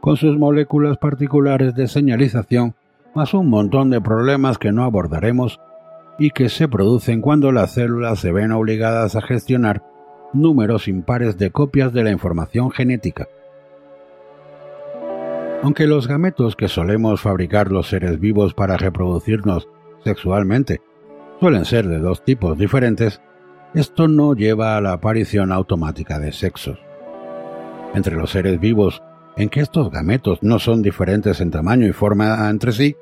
[0.00, 2.74] con sus moléculas particulares de señalización,
[3.14, 5.60] más un montón de problemas que no abordaremos
[6.18, 9.84] y que se producen cuando las células se ven obligadas a gestionar
[10.32, 13.28] números impares de copias de la información genética.
[15.62, 19.68] Aunque los gametos que solemos fabricar los seres vivos para reproducirnos
[20.02, 20.80] sexualmente
[21.38, 23.22] suelen ser de dos tipos diferentes,
[23.72, 26.80] esto no lleva a la aparición automática de sexos.
[27.94, 29.04] Entre los seres vivos
[29.36, 32.96] en que estos gametos no son diferentes en tamaño y forma entre sí,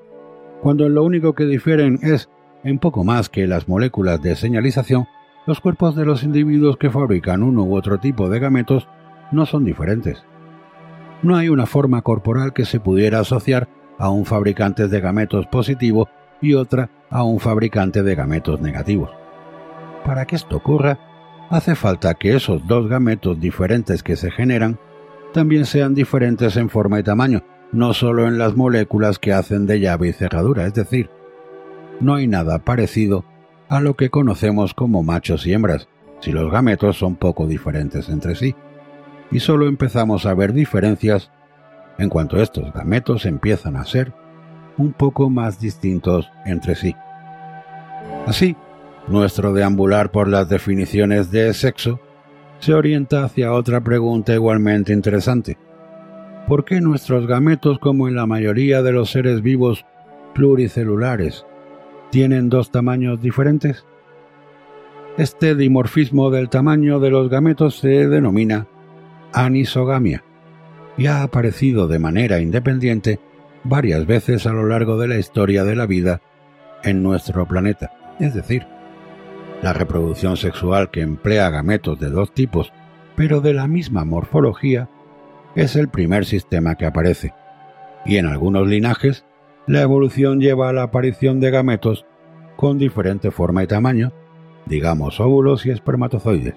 [0.60, 2.28] cuando lo único que difieren es
[2.62, 5.06] en poco más que las moléculas de señalización,
[5.46, 8.86] los cuerpos de los individuos que fabrican uno u otro tipo de gametos
[9.32, 10.22] no son diferentes
[11.22, 13.68] no hay una forma corporal que se pudiera asociar
[13.98, 16.08] a un fabricante de gametos positivo
[16.40, 19.10] y otra a un fabricante de gametos negativos.
[20.04, 20.98] Para que esto ocurra,
[21.50, 24.78] hace falta que esos dos gametos diferentes que se generan
[25.34, 27.42] también sean diferentes en forma y tamaño,
[27.72, 31.10] no solo en las moléculas que hacen de llave y cerradura, es decir,
[32.00, 33.24] no hay nada parecido
[33.68, 35.88] a lo que conocemos como machos y hembras,
[36.20, 38.54] si los gametos son poco diferentes entre sí,
[39.30, 41.30] y solo empezamos a ver diferencias
[41.98, 44.12] en cuanto estos gametos empiezan a ser
[44.78, 46.94] un poco más distintos entre sí.
[48.26, 48.56] Así,
[49.08, 52.00] nuestro deambular por las definiciones de sexo
[52.58, 55.58] se orienta hacia otra pregunta igualmente interesante.
[56.46, 59.84] ¿Por qué nuestros gametos, como en la mayoría de los seres vivos
[60.34, 61.46] pluricelulares,
[62.10, 63.84] tienen dos tamaños diferentes?
[65.16, 68.66] Este dimorfismo del tamaño de los gametos se denomina
[69.32, 70.24] anisogamia
[70.96, 73.18] y ha aparecido de manera independiente
[73.64, 76.20] varias veces a lo largo de la historia de la vida
[76.82, 77.92] en nuestro planeta.
[78.18, 78.66] Es decir,
[79.62, 82.72] la reproducción sexual que emplea gametos de dos tipos,
[83.16, 84.88] pero de la misma morfología,
[85.54, 87.34] es el primer sistema que aparece.
[88.06, 89.24] Y en algunos linajes,
[89.66, 92.06] la evolución lleva a la aparición de gametos
[92.56, 94.12] con diferente forma y tamaño,
[94.66, 96.54] digamos óvulos y espermatozoides.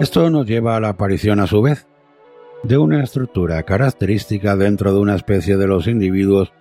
[0.00, 1.86] Esto nos lleva a la aparición a su vez
[2.62, 6.54] de una estructura característica dentro de una especie de los individuos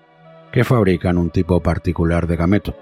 [0.51, 2.75] que fabrican un tipo particular de gameto.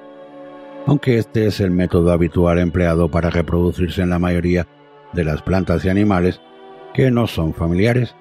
[0.88, 4.68] Aunque este es el método habitual empleado para reproducirse en la mayoría
[5.14, 6.42] de las plantas y animales
[6.96, 8.16] que no son familiares,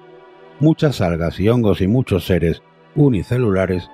[0.59, 2.61] muchas algas y hongos y muchos seres
[2.93, 3.89] unicelulares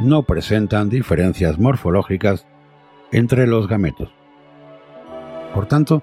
[0.00, 2.46] no presentan diferencias morfológicas
[3.12, 4.08] entre los gametos.
[5.52, 6.02] Por tanto,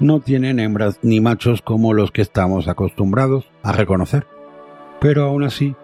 [0.00, 4.26] no tienen hembras ni machos como los que estamos acostumbrados a reconocer,
[5.00, 5.76] pero aún así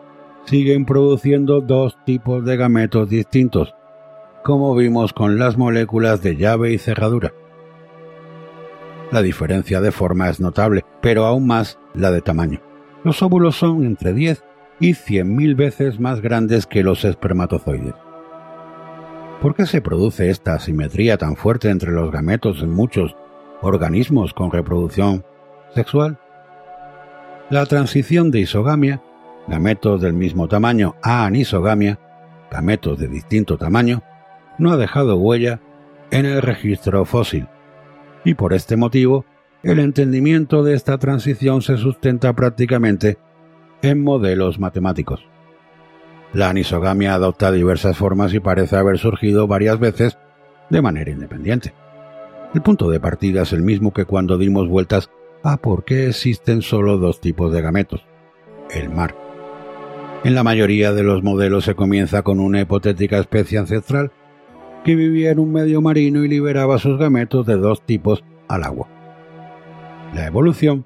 [0.47, 3.75] siguen produciendo dos tipos de gametos distintos,
[4.43, 7.33] como vimos con las moléculas de llave y cerradura.
[9.13, 12.61] La diferencia de forma es notable, pero aún más la de tamaño.
[13.05, 14.43] Los óvulos son entre 10
[14.81, 17.95] y 100.000 veces más grandes que los espermatozoides.
[19.41, 23.15] ¿Por qué se produce esta asimetría tan fuerte entre los gametos en muchos
[23.63, 25.25] organismos con reproducción
[25.75, 26.19] sexual.
[27.51, 29.03] La transición de isogamia,
[29.47, 31.99] gametos del mismo tamaño, a anisogamia,
[32.51, 34.03] gametos de distinto tamaño,
[34.59, 35.61] no ha dejado huella
[36.11, 37.49] en el registro fósil,
[38.25, 39.25] y por este motivo
[39.63, 43.19] el entendimiento de esta transición se sustenta prácticamente
[43.83, 45.27] en modelos matemáticos.
[46.33, 50.19] La anisogamia adopta diversas formas y parece haber surgido varias veces
[50.71, 51.73] de manera independiente.
[52.55, 55.11] El punto de partida es el mismo que cuando dimos vueltas
[55.43, 58.05] a por qué existen solo dos tipos de gametos.
[58.71, 59.15] El mar.
[60.25, 64.11] En la mayoría de los modelos se comienza con una hipotética especie ancestral
[64.85, 68.89] que vivía en un medio marino y liberaba sus gametos de dos tipos al agua.
[70.15, 70.85] La evolución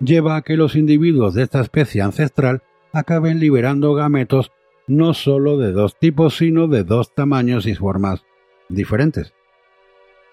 [0.00, 2.62] lleva a que los individuos de esta especie ancestral
[2.92, 4.52] acaben liberando gametos
[4.86, 8.24] no solo de dos tipos, sino de dos tamaños y formas
[8.68, 9.34] diferentes.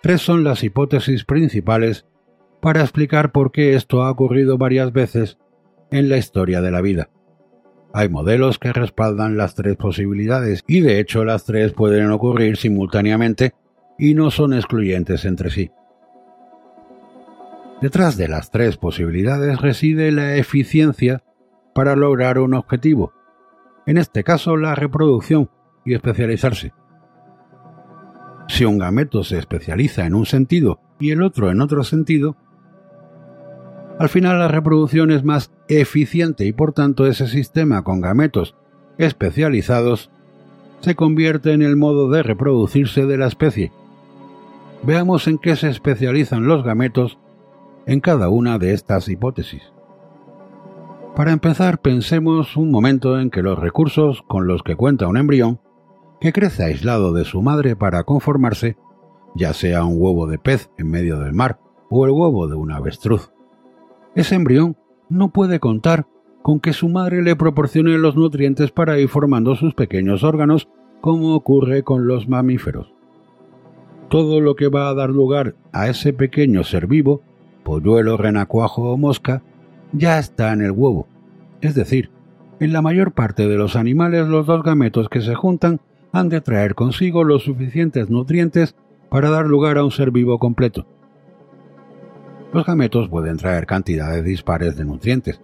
[0.06, 2.06] Tres son las hipótesis principales
[2.62, 5.40] para explicar por qué esto ha ocurrido varias veces
[5.90, 7.10] en la historia de la vida.
[7.92, 13.56] Hay modelos que respaldan las tres posibilidades y de hecho las tres pueden ocurrir simultáneamente
[13.98, 15.72] y no son excluyentes entre sí.
[17.82, 21.24] Detrás de las tres posibilidades reside la eficiencia
[21.74, 23.12] para lograr un objetivo,
[23.88, 25.50] en este caso la reproducción
[25.84, 26.74] y especializarse.
[28.48, 32.36] Si un gameto se especializa en un sentido y el otro en otro sentido,
[33.98, 38.56] al final la reproducción es más eficiente y por tanto ese sistema con gametos
[38.98, 40.10] especializados
[40.82, 43.72] se convierte en el modo de reproducirse de la especie.
[44.84, 47.18] Veamos en qué se especializan los gametos
[47.88, 49.64] en cada una de estas hipótesis.
[51.16, 55.62] Para empezar, pensemos un momento en que los recursos con los que cuenta un embrión
[56.20, 58.78] que crece aislado de su madre para conformarse,
[59.36, 61.60] ya sea un huevo de pez en medio del mar
[61.90, 63.32] o el huevo de un avestruz.
[64.16, 64.78] Ese embrión
[65.10, 66.08] no puede contar
[66.42, 70.68] con que su madre le proporcione los nutrientes para ir formando sus pequeños órganos,
[71.02, 72.94] como ocurre con los mamíferos.
[74.10, 77.22] Todo lo que va a dar lugar a ese pequeño ser vivo,
[77.64, 79.42] polluelo, renacuajo o mosca,
[79.92, 81.08] ya está en el huevo.
[81.62, 82.12] Es decir,
[82.60, 85.82] en la mayor parte de los animales los dos gametos que se juntan
[86.16, 88.74] han de traer consigo los suficientes nutrientes
[89.10, 90.88] para dar lugar a un ser vivo completo.
[92.54, 95.42] Los gametos pueden traer cantidades dispares de nutrientes.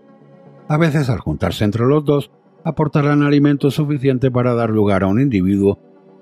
[0.70, 2.32] A veces al juntarse entre los dos
[2.64, 5.78] aportarán alimento suficiente para dar lugar a un individuo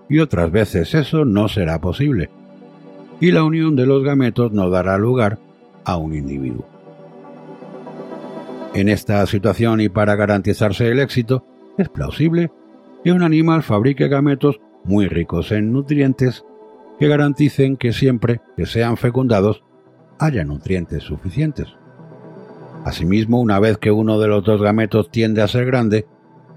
[0.09, 2.31] y otras veces eso no será posible.
[3.19, 5.37] Y la unión de los gametos no dará lugar
[5.85, 6.65] a un individuo.
[8.73, 11.45] En esta situación y para garantizarse el éxito,
[11.77, 12.49] es plausible
[13.03, 16.43] que un animal fabrique gametos muy ricos en nutrientes
[16.99, 19.63] que garanticen que siempre que sean fecundados
[20.19, 21.67] haya nutrientes suficientes.
[22.83, 26.07] Asimismo, una vez que uno de los dos gametos tiende a ser grande,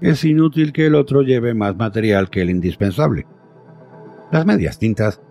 [0.01, 3.25] es inútil que el otro lleve más material que el indispensable.
[4.31, 5.21] Las medias tintas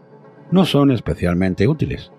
[0.51, 2.13] no son especialmente útiles.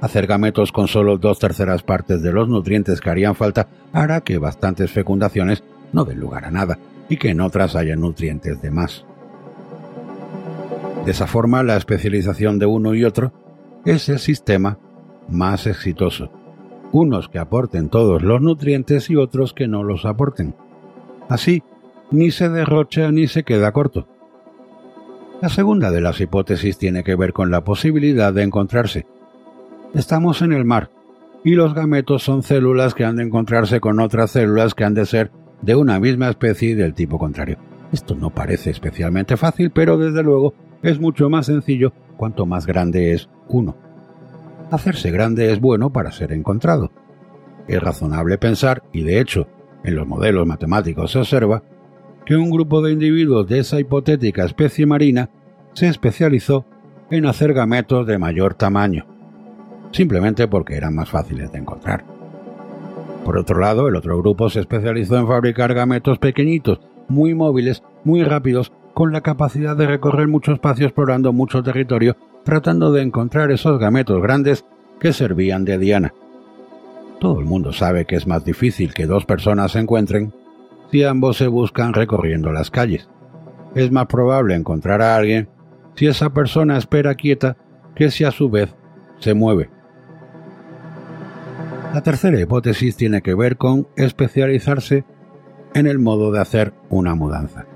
[0.00, 4.38] Hacer gametos con solo dos terceras partes de los nutrientes que harían falta hará que
[4.38, 5.62] bastantes fecundaciones
[5.92, 6.78] no den lugar a nada
[7.08, 9.04] y que en otras haya nutrientes de más.
[11.04, 13.32] De esa forma, la especialización de uno y otro
[13.84, 14.78] es el sistema
[15.28, 16.30] más exitoso.
[16.92, 20.54] Unos que aporten todos los nutrientes y otros que no los aporten.
[21.28, 21.62] Así,
[22.10, 24.08] ni se derrocha ni se queda corto.
[25.42, 29.06] La segunda de las hipótesis tiene que ver con la posibilidad de encontrarse.
[29.92, 30.90] Estamos en el mar,
[31.44, 35.04] y los gametos son células que han de encontrarse con otras células que han de
[35.04, 35.30] ser
[35.64, 37.58] de una misma especie del tipo contrario.
[37.92, 43.12] Esto no parece especialmente fácil, pero desde luego es mucho más sencillo cuanto más grande
[43.12, 43.76] es uno.
[44.70, 46.90] Hacerse grande es bueno para ser encontrado.
[47.66, 49.48] Es razonable pensar, y de hecho,
[49.84, 51.62] en los modelos matemáticos se observa,
[52.26, 55.30] que un grupo de individuos de esa hipotética especie marina
[55.72, 56.64] se especializó
[57.10, 59.06] en hacer gametos de mayor tamaño,
[59.92, 62.13] simplemente porque eran más fáciles de encontrar.
[63.24, 68.22] Por otro lado, el otro grupo se especializó en fabricar gametos pequeñitos, muy móviles, muy
[68.22, 73.78] rápidos con la capacidad de recorrer mucho espacio explorando mucho territorio, tratando de encontrar esos
[73.80, 74.64] gametos grandes
[75.00, 76.14] que servían de diana.
[77.18, 80.32] Todo el mundo sabe que es más difícil que dos personas se encuentren
[80.90, 83.08] si ambos se buscan recorriendo las calles.
[83.74, 85.48] Es más probable encontrar a alguien
[85.96, 87.56] si esa persona espera quieta
[87.96, 88.74] que si a su vez
[89.18, 89.70] se mueve.
[91.94, 95.04] La tercera hipótesis tiene que ver con especializarse
[95.74, 97.66] en el modo de hacer una mudanza.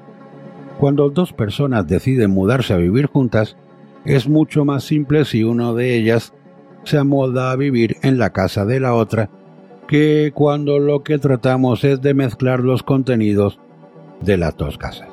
[0.81, 3.57] Cuando dos personas deciden mudarse a vivir juntas,
[4.05, 6.35] es mucho más simple si uno de ellas
[6.83, 9.31] se amolda a vivir en la casa de la otra
[9.87, 13.61] que cuando lo que tratamos es de mezclar los contenidos
[14.21, 15.11] de las dos casas.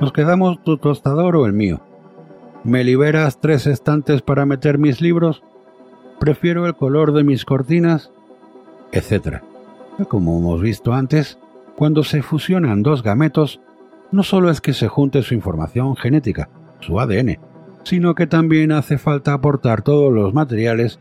[0.00, 1.80] ¿Nos quedamos tu tostador o el mío?
[2.62, 5.42] ¿Me liberas tres estantes para meter mis libros?
[6.20, 8.12] ¿Prefiero el color de mis cortinas?
[8.92, 9.42] Etcétera.
[10.10, 11.38] Como hemos visto antes,
[11.76, 13.62] cuando se fusionan dos gametos,
[14.12, 17.38] no solo es que se junte su información genética, su ADN,
[17.84, 21.00] sino que también hace falta aportar todos los materiales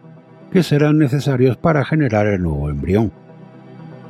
[0.54, 3.12] que serán necesarios para generar el nuevo embrión.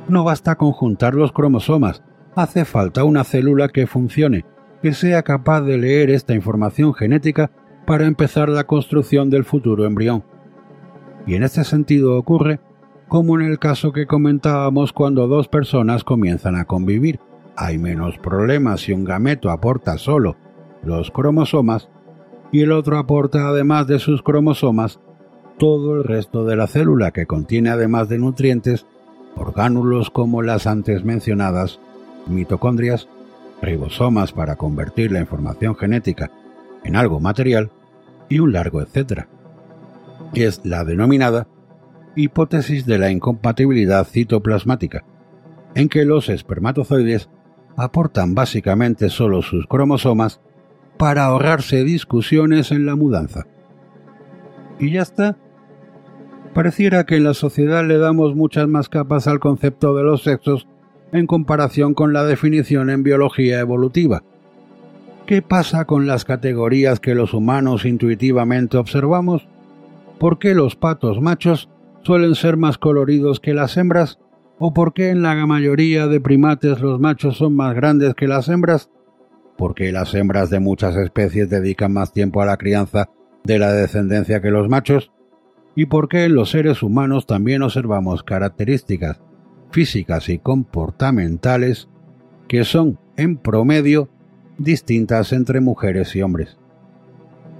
[0.06, 2.04] No basta con juntar los cromosomas,
[2.36, 4.44] hace falta una célula que funcione,
[4.80, 7.50] que sea capaz de leer esta información genética
[7.84, 10.22] para empezar la construcción del futuro embrión.
[11.26, 12.60] Y en este sentido ocurre
[13.08, 17.18] como en el caso que comentábamos cuando dos personas comienzan a convivir
[17.56, 20.36] hay menos problemas si un gameto aporta solo
[20.82, 21.88] los cromosomas
[22.52, 24.98] y el otro aporta además de sus cromosomas
[25.58, 28.86] todo el resto de la célula que contiene además de nutrientes
[29.36, 31.80] orgánulos como las antes mencionadas
[32.26, 33.08] mitocondrias,
[33.60, 36.30] ribosomas para convertir la información genética
[36.82, 37.70] en algo material
[38.28, 39.28] y un largo etcétera.
[40.34, 41.48] Es la denominada
[42.16, 45.04] hipótesis de la incompatibilidad citoplasmática,
[45.74, 47.28] en que los espermatozoides
[47.76, 50.40] aportan básicamente solo sus cromosomas
[50.98, 53.46] para ahorrarse discusiones en la mudanza.
[54.78, 55.36] Y ya está.
[56.54, 60.66] Pareciera que en la sociedad le damos muchas más capas al concepto de los sexos
[61.12, 64.22] en comparación con la definición en biología evolutiva.
[65.26, 69.46] ¿Qué pasa con las categorías que los humanos intuitivamente observamos?
[70.20, 71.70] ¿Por qué los patos machos
[72.02, 74.18] suelen ser más coloridos que las hembras?
[74.58, 78.50] ¿O por qué en la mayoría de primates los machos son más grandes que las
[78.50, 78.90] hembras?
[79.56, 83.08] Porque las hembras de muchas especies dedican más tiempo a la crianza
[83.44, 85.10] de la descendencia que los machos?
[85.74, 89.22] ¿Y por qué en los seres humanos también observamos características
[89.70, 91.88] físicas y comportamentales
[92.46, 94.10] que son, en promedio,
[94.58, 96.59] distintas entre mujeres y hombres?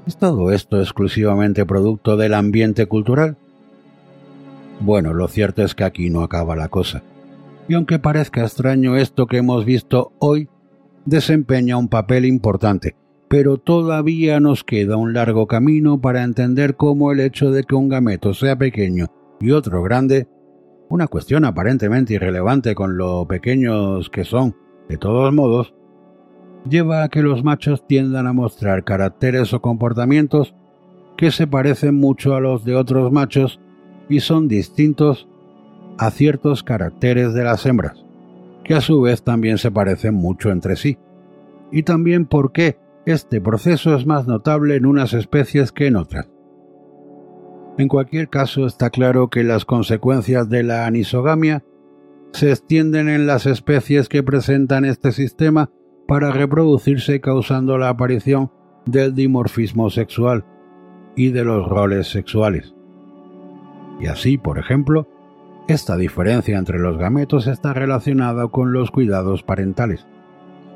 [0.06, 3.36] ¿Es todo esto exclusivamente producto del ambiente cultural?
[4.81, 7.02] Bueno, lo cierto es que aquí no acaba la cosa.
[7.68, 10.48] Y aunque parezca extraño esto que hemos visto hoy,
[11.05, 12.97] desempeña un papel importante,
[13.28, 17.89] pero todavía nos queda un largo camino para entender cómo el hecho de que un
[17.89, 19.06] gameto sea pequeño
[19.39, 20.27] y otro grande,
[20.89, 24.56] una cuestión aparentemente irrelevante con lo pequeños que son
[24.89, 25.72] De todos modos,
[26.69, 30.55] lleva a que los machos tiendan a mostrar caracteres o comportamientos
[31.16, 33.61] que se parecen mucho a los de otros machos
[34.09, 35.28] y son distintos
[35.99, 38.05] a ciertos caracteres de las hembras,
[38.65, 40.99] que a su vez también se parecen mucho entre sí,
[41.70, 46.28] y también por qué este proceso es más notable en unas especies que en otras.
[47.78, 51.65] En cualquier caso, está claro que las consecuencias de la anisogamia
[52.32, 55.70] se extienden en las especies que presentan este sistema
[56.11, 58.51] para reproducirse causando la aparición
[58.85, 60.45] del dimorfismo sexual
[61.15, 62.74] y de los roles sexuales.
[64.01, 65.07] Y así, por ejemplo,
[65.69, 70.09] esta diferencia entre los gametos está relacionada con los cuidados parentales,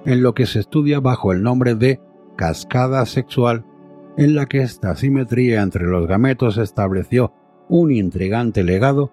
[0.04, 2.00] en lo que se estudia bajo el nombre de
[2.36, 3.64] cascada sexual,
[4.16, 7.32] en la que esta simetría entre los gametos estableció
[7.68, 9.10] un intrigante legado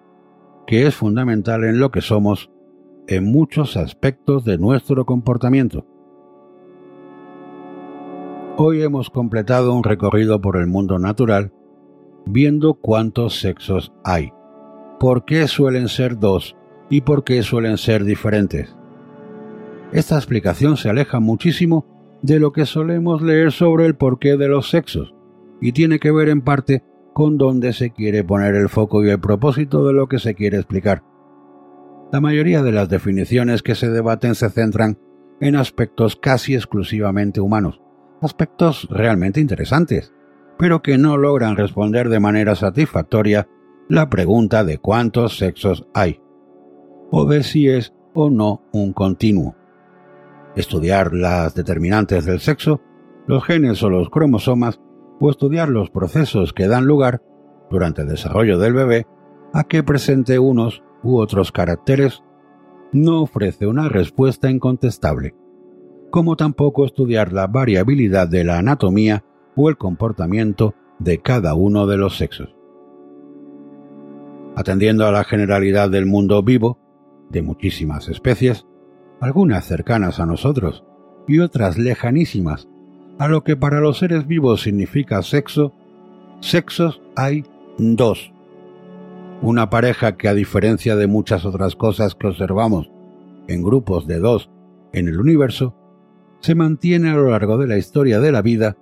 [0.68, 2.48] que es fundamental en lo que somos
[3.08, 5.84] en muchos aspectos de nuestro comportamiento.
[8.58, 11.52] Hoy hemos completado un recorrido por el mundo natural
[12.26, 14.30] viendo cuántos sexos hay,
[15.00, 16.54] por qué suelen ser dos
[16.90, 18.76] y por qué suelen ser diferentes.
[19.92, 24.68] Esta explicación se aleja muchísimo de lo que solemos leer sobre el porqué de los
[24.68, 25.14] sexos
[25.60, 26.84] y tiene que ver en parte
[27.14, 30.58] con dónde se quiere poner el foco y el propósito de lo que se quiere
[30.58, 31.02] explicar.
[32.12, 34.98] La mayoría de las definiciones que se debaten se centran
[35.40, 37.81] en aspectos casi exclusivamente humanos,
[38.22, 40.12] aspectos realmente interesantes,
[40.58, 43.48] pero que no logran responder de manera satisfactoria
[43.88, 46.22] la pregunta de cuántos sexos hay,
[47.10, 49.56] o de si es o no un continuo.
[50.54, 52.80] Estudiar las determinantes del sexo,
[53.26, 54.80] los genes o los cromosomas
[55.20, 57.22] o estudiar los procesos que dan lugar,
[57.70, 59.06] durante el desarrollo del bebé,
[59.52, 62.22] a que presente unos u otros caracteres,
[62.92, 65.34] no ofrece una respuesta incontestable,
[66.12, 69.24] como tampoco estudiar la variabilidad de la anatomía
[69.56, 72.54] o el comportamiento de cada uno de los sexos.
[74.54, 76.78] Atendiendo a la generalidad del mundo vivo,
[77.30, 78.66] de muchísimas especies,
[79.20, 80.84] algunas cercanas a nosotros
[81.26, 82.68] y otras lejanísimas
[83.18, 85.72] a lo que para los seres vivos significa sexo,
[86.40, 87.44] sexos hay
[87.78, 88.34] dos.
[89.40, 92.90] Una pareja que a diferencia de muchas otras cosas que observamos
[93.48, 94.50] en grupos de dos
[94.92, 95.74] en el universo,
[96.42, 98.76] se mantiene a lo largo de la historia de la vida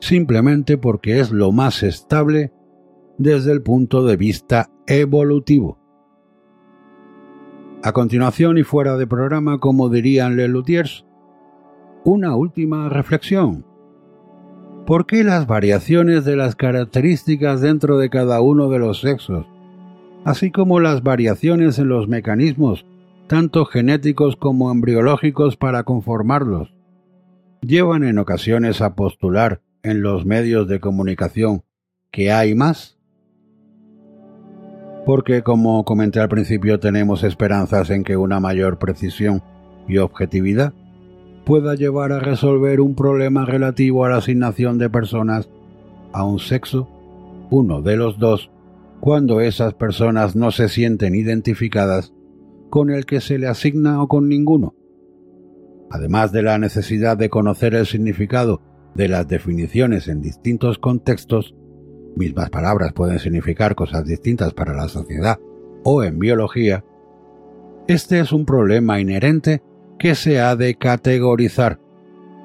[0.00, 2.52] simplemente porque es lo más estable
[3.18, 5.78] desde el punto de vista evolutivo.
[7.82, 11.06] A continuación y fuera de programa, como dirían les Luthiers,
[12.04, 13.64] una última reflexión.
[14.86, 19.46] ¿Por qué las variaciones de las características dentro de cada uno de los sexos,
[20.24, 22.84] así como las variaciones en los mecanismos,
[23.26, 26.75] tanto genéticos como embriológicos para conformarlos,
[27.66, 31.64] llevan en ocasiones a postular en los medios de comunicación
[32.10, 32.98] que hay más?
[35.04, 39.42] Porque, como comenté al principio, tenemos esperanzas en que una mayor precisión
[39.86, 40.74] y objetividad
[41.44, 45.48] pueda llevar a resolver un problema relativo a la asignación de personas
[46.12, 46.88] a un sexo,
[47.50, 48.50] uno de los dos,
[48.98, 52.12] cuando esas personas no se sienten identificadas
[52.70, 54.74] con el que se le asigna o con ninguno.
[55.90, 58.60] Además de la necesidad de conocer el significado
[58.94, 61.54] de las definiciones en distintos contextos,
[62.16, 65.38] mismas palabras pueden significar cosas distintas para la sociedad
[65.84, 66.84] o en biología,
[67.88, 69.62] este es un problema inherente
[69.96, 71.78] que se ha de categorizar.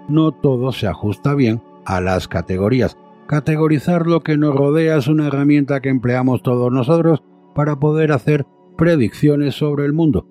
[0.07, 2.95] No todo se ajusta bien a las categorías.
[3.27, 7.23] Categorizar lo que nos rodea es una herramienta que empleamos todos nosotros
[7.55, 8.45] para poder hacer
[8.77, 10.27] predicciones sobre el mundo.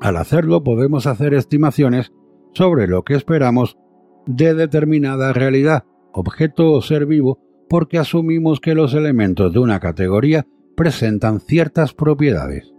[0.00, 2.12] Al hacerlo podemos hacer estimaciones
[2.52, 3.76] sobre lo que esperamos
[4.26, 10.46] de determinada realidad, objeto o ser vivo, porque asumimos que los elementos de una categoría
[10.76, 12.72] presentan ciertas propiedades.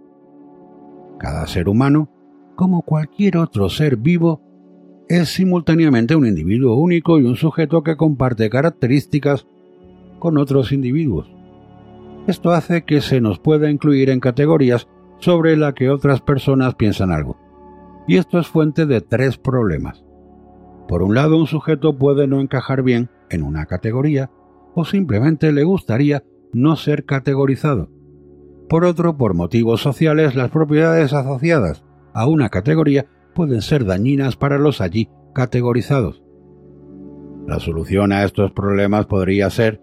[1.20, 2.10] Cada ser humano
[2.62, 4.40] como cualquier otro ser vivo,
[5.10, 9.48] es simultáneamente un individuo único y un sujeto que comparte características
[10.20, 11.28] con otros individuos.
[12.28, 14.88] Esto hace que se nos pueda incluir en categorías
[15.22, 17.38] sobre las que otras personas piensan algo.
[18.08, 20.04] Y esto es fuente de tres problemas.
[20.88, 24.30] Por un lado, un sujeto puede no encajar bien en una categoría
[24.76, 26.24] o simplemente le gustaría
[26.54, 27.90] no ser categorizado.
[28.68, 31.84] Por otro, por motivos sociales, las propiedades asociadas
[32.14, 36.24] a una categoría pueden ser dañinas para los allí categorizados.
[37.48, 39.82] La solución a estos problemas podría ser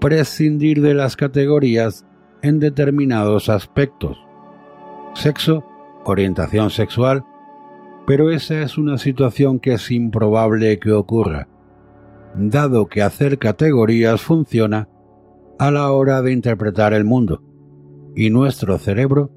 [0.00, 2.06] prescindir de las categorías
[2.42, 4.18] en determinados aspectos.
[5.14, 5.64] Sexo,
[6.04, 7.24] orientación sexual,
[8.06, 11.48] pero esa es una situación que es improbable que ocurra,
[12.34, 14.88] dado que hacer categorías funciona
[15.58, 17.42] a la hora de interpretar el mundo,
[18.16, 19.30] y nuestro cerebro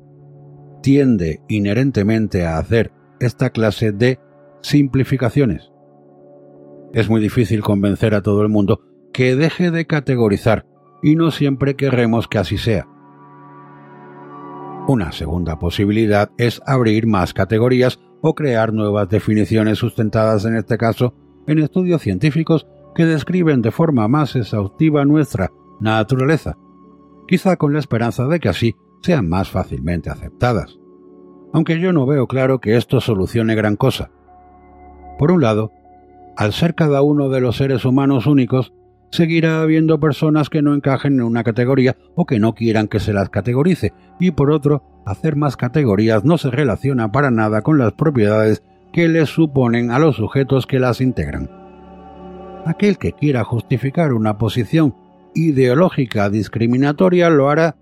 [0.82, 4.20] tiende inherentemente a hacer esta clase de
[4.62, 5.72] simplificaciones.
[6.94, 8.82] Es muy difícil convencer a todo el mundo
[9.14, 10.66] que deje de categorizar
[11.04, 12.88] y no siempre querremos que así sea.
[14.88, 21.16] Una segunda posibilidad es abrir más categorías o crear nuevas definiciones sustentadas en este caso
[21.48, 26.58] en estudios científicos que describen de forma más exhaustiva nuestra naturaleza,
[27.28, 30.78] quizá con la esperanza de que así sean más fácilmente aceptadas.
[31.52, 34.12] Aunque yo no veo claro que esto solucione gran cosa.
[35.18, 35.72] Por un lado,
[36.38, 38.72] al ser cada uno de los seres humanos únicos,
[39.16, 43.14] seguirá habiendo personas que no encajen en una categoría o que no quieran que se
[43.14, 47.94] las categorice, y por otro, hacer más categorías no se relaciona para nada con las
[47.94, 48.64] propiedades
[48.94, 51.50] que les suponen a los sujetos que las integran.
[52.66, 54.96] Aquel que quiera justificar una posición
[55.36, 57.78] ideológica discriminatoria lo hará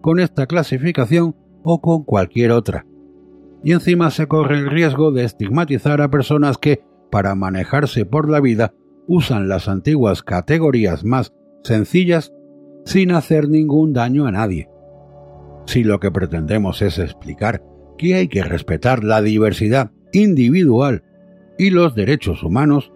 [0.00, 2.86] con esta clasificación o con cualquier otra.
[3.62, 8.40] Y encima se corre el riesgo de estigmatizar a personas que, para manejarse por la
[8.40, 8.74] vida,
[9.06, 11.32] usan las antiguas categorías más
[11.62, 12.32] sencillas
[12.84, 14.68] sin hacer ningún daño a nadie.
[15.66, 17.62] Si lo que pretendemos es explicar
[17.96, 21.02] que hay que respetar la diversidad individual
[21.58, 22.92] y los derechos humanos,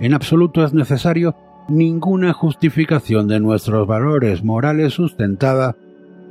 [0.00, 1.34] en absoluto es necesario
[1.68, 5.76] ninguna justificación de nuestros valores morales sustentada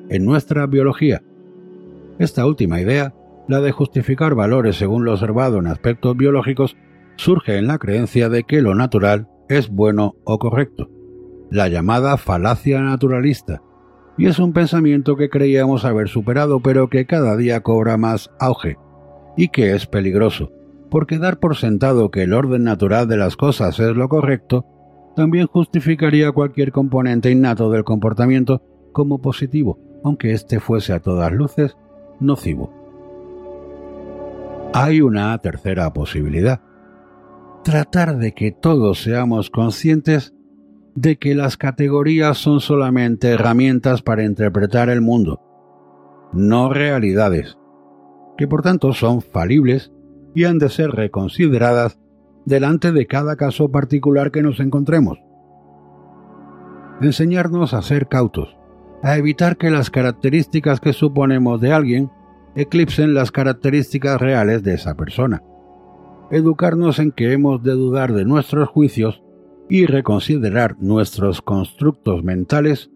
[0.10, 1.23] en nuestra biología.
[2.19, 3.14] Esta última idea,
[3.48, 6.77] la de justificar valores según lo observado en aspectos biológicos,
[7.15, 10.89] surge en la creencia de que lo natural es bueno o correcto,
[11.49, 13.61] la llamada falacia naturalista,
[14.17, 18.77] y es un pensamiento que creíamos haber superado pero que cada día cobra más auge,
[19.37, 20.51] y que es peligroso,
[20.89, 24.65] porque dar por sentado que el orden natural de las cosas es lo correcto,
[25.15, 28.61] también justificaría cualquier componente innato del comportamiento
[28.91, 31.77] como positivo, aunque éste fuese a todas luces
[32.19, 32.71] nocivo.
[34.73, 36.61] Hay una tercera posibilidad,
[37.65, 40.35] tratar de que todos seamos conscientes
[40.93, 45.41] de que las categorías son solamente herramientas para interpretar el mundo,
[46.31, 47.57] no realidades,
[48.37, 49.91] que por tanto son falibles
[50.35, 51.97] y han de ser reconsideradas
[52.45, 55.17] delante de cada caso particular que nos encontremos.
[57.01, 58.55] Enseñarnos a ser cautos,
[59.01, 62.11] a evitar que las características que suponemos de alguien
[62.55, 65.41] eclipsen las características reales de esa persona
[66.31, 69.22] educarnos en que hemos de dudar de nuestros juicios
[69.69, 72.91] y reconsiderar nuestros constructos mentales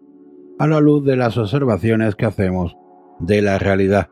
[0.59, 2.75] a la luz de las observaciones que hacemos
[3.19, 4.09] de la realidad.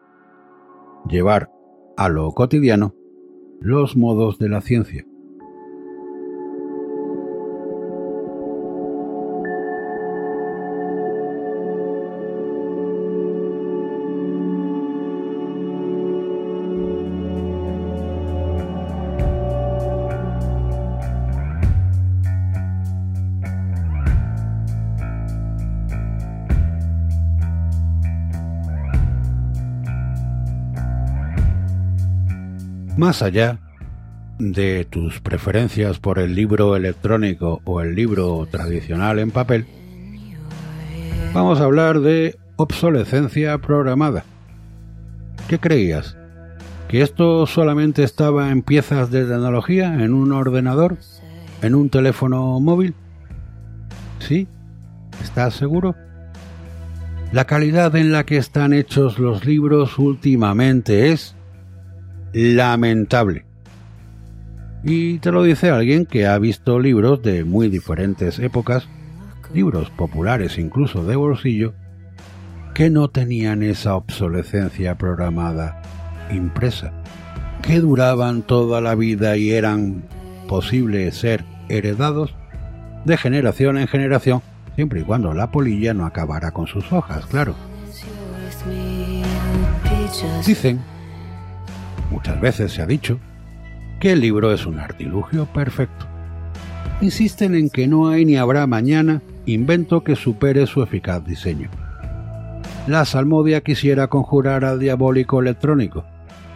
[1.10, 1.52] Llevar
[1.98, 2.95] a lo cotidiano
[3.60, 5.06] los modos de la ciencia.
[32.98, 33.60] Más allá
[34.40, 39.68] de tus preferencias por el libro electrónico o el libro tradicional en papel,
[41.32, 44.26] vamos a hablar de obsolescencia programada.
[45.48, 46.18] ¿Qué creías?
[46.88, 50.98] ¿Que esto solamente estaba en piezas de tecnología, en un ordenador,
[51.61, 52.95] en un teléfono móvil?
[54.18, 54.48] ¿Sí?
[55.22, 55.95] ¿Estás seguro?
[57.32, 61.36] La calidad en la que están hechos los libros últimamente es
[62.34, 63.45] lamentable.
[64.84, 68.88] Y te lo dice alguien que ha visto libros de muy diferentes épocas,
[69.54, 71.74] libros populares incluso de bolsillo,
[72.74, 75.82] que no tenían esa obsolescencia programada
[76.32, 76.94] impresa,
[77.64, 80.04] que duraban toda la vida y eran
[80.48, 82.36] posibles ser heredados
[83.04, 84.41] de generación en generación,
[84.76, 87.56] siempre y cuando la polilla no acabara con sus hojas, claro.
[90.45, 90.80] Dicen
[92.11, 93.19] muchas veces se ha dicho,
[93.99, 96.05] que el libro es un artilugio perfecto.
[97.01, 101.69] Insisten en que no hay ni habrá mañana invento que supere su eficaz diseño.
[102.88, 106.05] La salmodia quisiera conjurar al diabólico electrónico,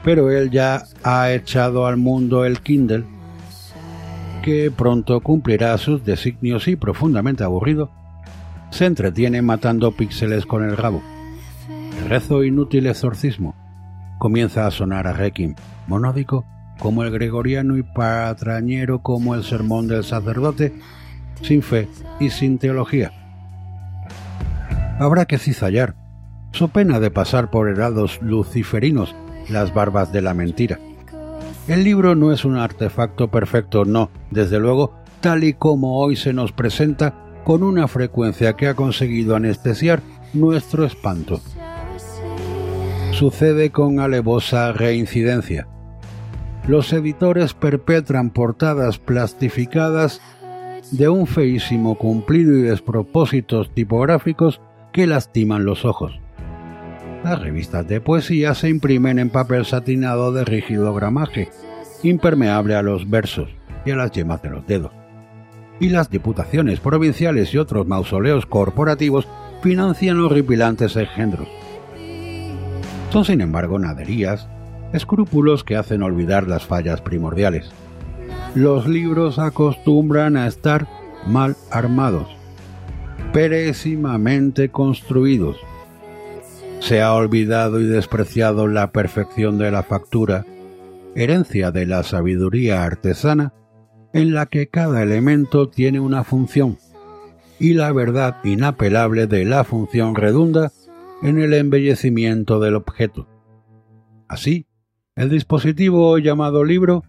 [0.04, 3.06] pero él ya ha echado al mundo el Kindle,
[4.42, 7.92] que pronto cumplirá sus designios y profundamente aburrido,
[8.72, 11.02] se entretiene matando píxeles con el rabo.
[12.10, 13.56] rezo inútil exorcismo,
[14.22, 15.56] comienza a sonar a Requiem,
[15.88, 16.46] monódico
[16.78, 20.76] como el gregoriano y patrañero como el sermón del sacerdote,
[21.42, 21.88] sin fe
[22.20, 23.12] y sin teología.
[25.00, 25.96] Habrá que cizallar,
[26.52, 29.16] so pena de pasar por herados luciferinos
[29.50, 30.78] las barbas de la mentira.
[31.68, 36.32] El libro no es un artefacto perfecto, no, desde luego, tal y como hoy se
[36.32, 41.42] nos presenta con una frecuencia que ha conseguido anestesiar nuestro espanto.
[43.22, 45.68] Sucede con alevosa reincidencia.
[46.68, 50.20] Los editores perpetran portadas plastificadas
[50.90, 54.60] de un feísimo cumplido y despropósitos tipográficos
[54.92, 56.20] que lastiman los ojos.
[57.24, 61.52] Las revistas de poesía se imprimen en papel satinado de rígido gramaje,
[62.02, 63.50] impermeable a los versos
[63.86, 64.94] y a las yemas de los dedos.
[65.80, 69.28] Y las diputaciones provinciales y otros mausoleos corporativos
[69.62, 71.61] financian horripilantes engendros.
[73.12, 74.48] Son sin embargo naderías,
[74.94, 77.72] escrúpulos que hacen olvidar las fallas primordiales.
[78.56, 80.88] Los libros acostumbran a estar
[81.28, 82.28] mal armados,
[83.34, 85.58] pésimamente construidos,
[86.82, 90.46] se ha olvidado y despreciado la perfección de la factura,
[91.16, 93.54] herencia de la sabiduría artesana,
[94.14, 96.80] en la que cada elemento tiene una función,
[97.60, 100.72] y la verdad inapelable de la función redunda
[101.22, 103.28] en el embellecimiento del objeto.
[104.28, 104.66] Así,
[105.16, 107.04] el dispositivo llamado libro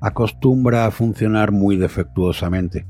[0.00, 2.86] acostumbra a funcionar muy defectuosamente.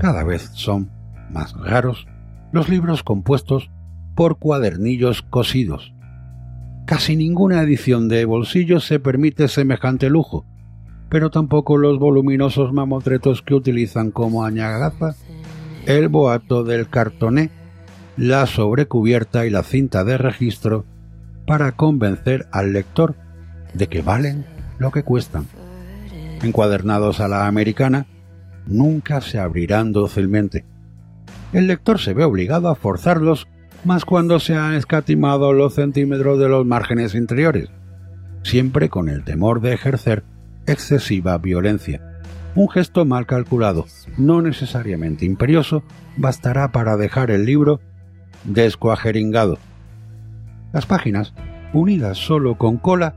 [0.00, 0.90] Cada vez son
[1.30, 2.06] más raros
[2.52, 3.70] los libros compuestos
[4.14, 5.94] por cuadernillos cosidos.
[6.86, 10.44] Casi ninguna edición de bolsillo se permite semejante lujo,
[11.08, 15.14] pero tampoco los voluminosos mamotretos que utilizan como añagaza
[15.86, 17.50] el boato del cartoné,
[18.16, 20.84] la sobrecubierta y la cinta de registro
[21.46, 23.14] para convencer al lector
[23.74, 24.44] de que valen
[24.78, 25.46] lo que cuestan.
[26.42, 28.06] Encuadernados a la americana,
[28.66, 30.64] nunca se abrirán dócilmente.
[31.52, 33.48] El lector se ve obligado a forzarlos
[33.84, 37.68] más cuando se han escatimado los centímetros de los márgenes interiores,
[38.42, 40.22] siempre con el temor de ejercer
[40.66, 42.00] excesiva violencia.
[42.54, 43.86] Un gesto mal calculado,
[44.18, 45.82] no necesariamente imperioso,
[46.16, 47.80] bastará para dejar el libro
[48.44, 49.58] descuajeringado.
[50.72, 51.32] Las páginas,
[51.72, 53.14] unidas solo con cola,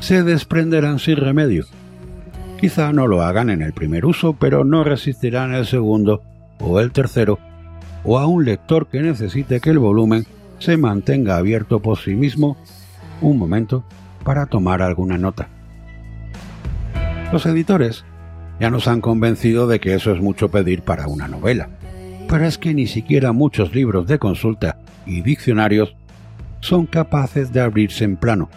[0.00, 1.66] se desprenderán sin remedio.
[2.60, 6.22] Quizá no lo hagan en el primer uso, pero no resistirán el segundo
[6.58, 7.38] o el tercero
[8.04, 10.26] o a un lector que necesite que el volumen
[10.58, 12.56] se mantenga abierto por sí mismo
[13.20, 13.84] un momento
[14.24, 15.48] para tomar alguna nota.
[17.32, 18.04] Los editores
[18.58, 21.70] ya nos han convencido de que eso es mucho pedir para una novela,
[22.30, 25.96] pero es que ni siquiera muchos libros de consulta y diccionarios
[26.60, 28.48] son capaces de abrirse en plano.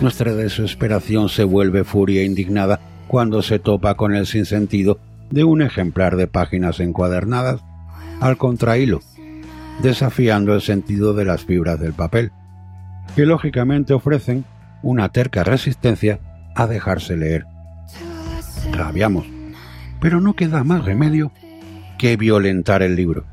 [0.00, 4.98] Nuestra desesperación se vuelve furia indignada cuando se topa con el sinsentido
[5.30, 7.60] de un ejemplar de páginas encuadernadas
[8.22, 9.00] al contrahilo,
[9.82, 12.32] desafiando el sentido de las fibras del papel,
[13.14, 14.46] que lógicamente ofrecen
[14.82, 16.20] una terca resistencia
[16.54, 17.44] a dejarse leer.
[18.72, 19.26] Rabiamos,
[20.00, 21.30] pero no queda más remedio
[21.98, 23.24] que violentar el libro.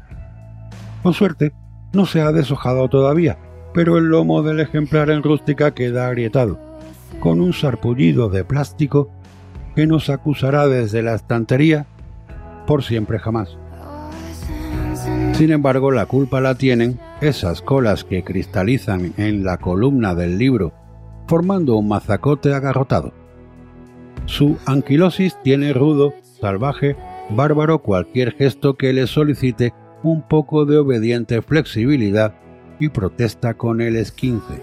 [1.04, 1.54] Con suerte,
[1.94, 3.38] no se ha deshojado todavía,
[3.74, 6.60] pero el lomo del ejemplar en rústica queda agrietado,
[7.20, 9.10] con un sarpullido de plástico
[9.76, 11.86] que nos acusará desde la estantería
[12.68, 13.58] por siempre jamás.
[15.34, 20.74] Sin embargo, la culpa la tienen esas colas que cristalizan en la columna del libro,
[21.28, 23.14] formando un mazacote agarrotado.
[24.26, 26.96] Su anquilosis tiene rudo, salvaje,
[27.36, 32.36] bárbaro cualquier gesto que le solicite un poco de obediente flexibilidad
[32.80, 34.62] y protesta con el esquince.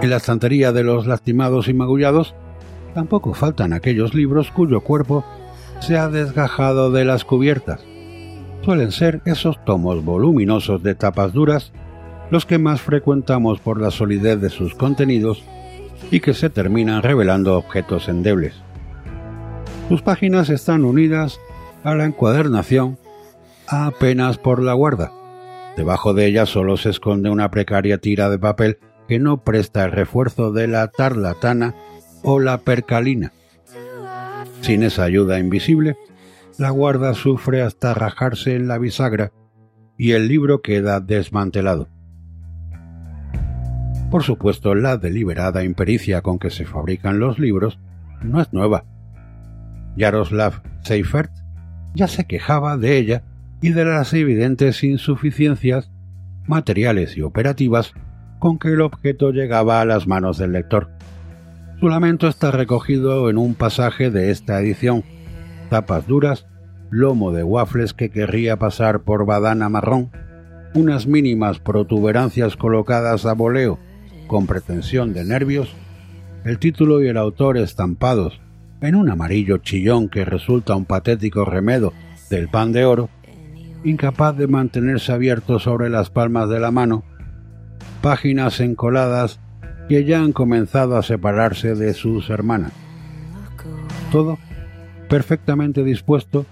[0.00, 2.34] En la estantería de los lastimados y magullados
[2.94, 5.24] tampoco faltan aquellos libros cuyo cuerpo
[5.80, 7.84] se ha desgajado de las cubiertas.
[8.62, 11.72] Suelen ser esos tomos voluminosos de tapas duras
[12.30, 15.42] los que más frecuentamos por la solidez de sus contenidos
[16.10, 18.54] y que se terminan revelando objetos endebles.
[19.88, 21.40] Sus páginas están unidas
[21.84, 22.98] a la encuadernación
[23.66, 25.12] apenas por la guarda.
[25.76, 29.92] Debajo de ella solo se esconde una precaria tira de papel que no presta el
[29.92, 31.74] refuerzo de la tarlatana
[32.22, 33.32] o la percalina.
[34.60, 35.96] Sin esa ayuda invisible,
[36.58, 39.32] la guarda sufre hasta rajarse en la bisagra
[39.96, 41.88] y el libro queda desmantelado.
[44.10, 47.78] Por supuesto, la deliberada impericia con que se fabrican los libros
[48.22, 48.84] no es nueva.
[49.98, 51.30] Jaroslav Seifert
[51.94, 53.22] ya se quejaba de ella
[53.60, 55.90] y de las evidentes insuficiencias
[56.46, 57.92] materiales y operativas
[58.38, 60.88] con que el objeto llegaba a las manos del lector.
[61.78, 65.04] Su lamento está recogido en un pasaje de esta edición.
[65.68, 66.46] Tapas duras,
[66.90, 70.10] lomo de waffles que querría pasar por badana marrón,
[70.74, 73.78] unas mínimas protuberancias colocadas a voleo
[74.28, 75.74] con pretensión de nervios,
[76.44, 78.40] el título y el autor estampados
[78.80, 81.92] en un amarillo chillón que resulta un patético remedo
[82.30, 83.10] del pan de oro,
[83.82, 87.02] incapaz de mantenerse abierto sobre las palmas de la mano,
[88.00, 89.40] páginas encoladas
[89.88, 92.72] que ya han comenzado a separarse de sus hermanas.
[94.12, 94.38] Todo
[95.08, 96.46] perfectamente dispuesto,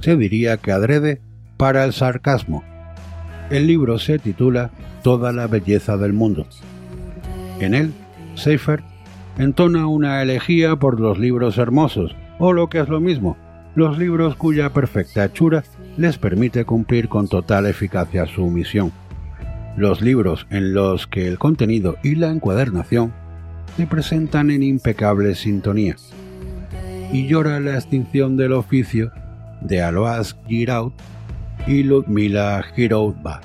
[0.00, 1.20] se diría que adrede
[1.56, 2.62] para el sarcasmo.
[3.50, 4.70] El libro se titula
[5.02, 6.46] Toda la belleza del mundo.
[7.60, 7.92] En él,
[8.34, 8.84] Seifert
[9.38, 13.36] entona una elegía por los libros hermosos, o lo que es lo mismo,
[13.74, 15.64] los libros cuya perfecta hechura
[15.96, 18.92] les permite cumplir con total eficacia su misión.
[19.76, 23.12] Los libros en los que el contenido y la encuadernación
[23.76, 25.96] se presentan en impecable sintonía.
[27.12, 29.12] Y llora la extinción del oficio
[29.60, 30.92] de Alois Giraud
[31.66, 33.40] y Ludmila Giroudba,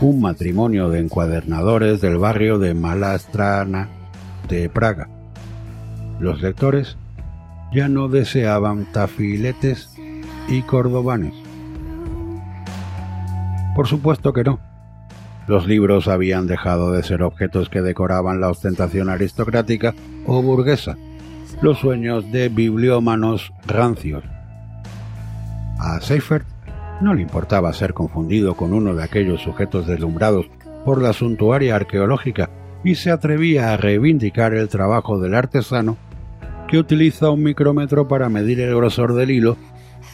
[0.00, 3.88] un matrimonio de encuadernadores del barrio de Malastrana
[4.48, 5.08] de Praga.
[6.18, 6.96] Los lectores
[7.72, 9.94] ya no deseaban tafiletes
[10.48, 11.34] y cordobanes.
[13.74, 14.58] Por supuesto que no.
[15.46, 19.94] Los libros habían dejado de ser objetos que decoraban la ostentación aristocrática
[20.26, 20.96] o burguesa,
[21.62, 24.22] los sueños de bibliómanos rancios.
[25.78, 26.46] A Seifert
[27.00, 30.46] no le importaba ser confundido con uno de aquellos sujetos deslumbrados
[30.84, 32.50] por la suntuaria arqueológica
[32.84, 35.96] y se atrevía a reivindicar el trabajo del artesano
[36.68, 39.56] que utiliza un micrómetro para medir el grosor del hilo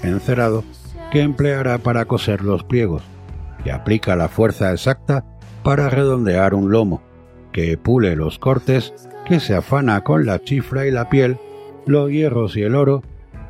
[0.03, 0.65] encerado
[1.11, 3.03] que empleará para coser los pliegos,
[3.63, 5.25] que aplica la fuerza exacta
[5.63, 7.03] para redondear un lomo,
[7.53, 8.95] que pule los cortes,
[9.27, 11.39] que se afana con la chifra y la piel,
[11.87, 13.03] los hierros y el oro,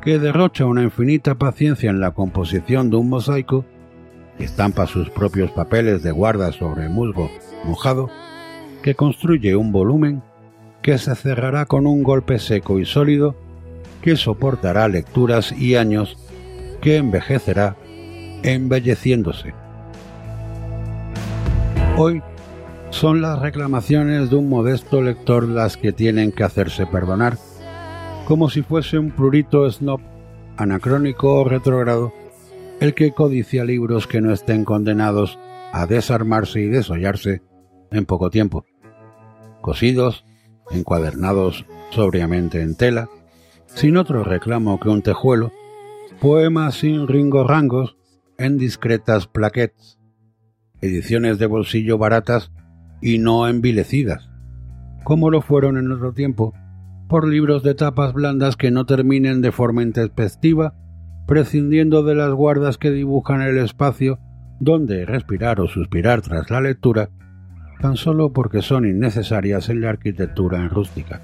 [0.06, 3.64] que derrocha una infinita paciencia en la composición de un mosaico,
[4.38, 7.28] que estampa sus propios papeles de guarda sobre musgo
[7.64, 8.08] mojado,
[8.84, 10.22] que construye un volumen
[10.80, 13.34] que se cerrará con un golpe seco y sólido
[14.00, 16.16] que soportará lecturas y años
[16.80, 17.74] que envejecerá
[18.44, 19.54] embelleciéndose.
[21.96, 22.22] Hoy
[22.90, 27.38] son las reclamaciones de un modesto lector las que tienen que hacerse perdonar,
[28.27, 30.01] como si fuese un prurito snob,
[30.59, 32.12] anacrónico o retrógrado,
[32.81, 35.39] el que codicia libros que no estén condenados
[35.73, 37.43] a desarmarse y desollarse
[37.90, 38.66] en poco tiempo
[39.66, 40.24] cosidos,
[40.70, 43.09] encuadernados sobriamente en tela,
[43.66, 45.51] sin otro reclamo que un tejuelo,
[46.20, 47.97] poemas sin ringorrangos
[48.39, 49.98] en discretas plaquettes,
[50.81, 52.53] ediciones de bolsillo baratas
[53.03, 54.31] y no envilecidas,
[55.03, 56.55] como lo fueron en otro tiempo,
[57.08, 60.74] por libros de tapas blandas que no terminen de forma intempestiva,
[61.26, 64.18] prescindiendo de las guardas que dibujan el espacio
[64.60, 67.10] donde respirar o suspirar tras la lectura
[67.80, 71.20] tan solo porque son innecesarias en la arquitectura en rústica.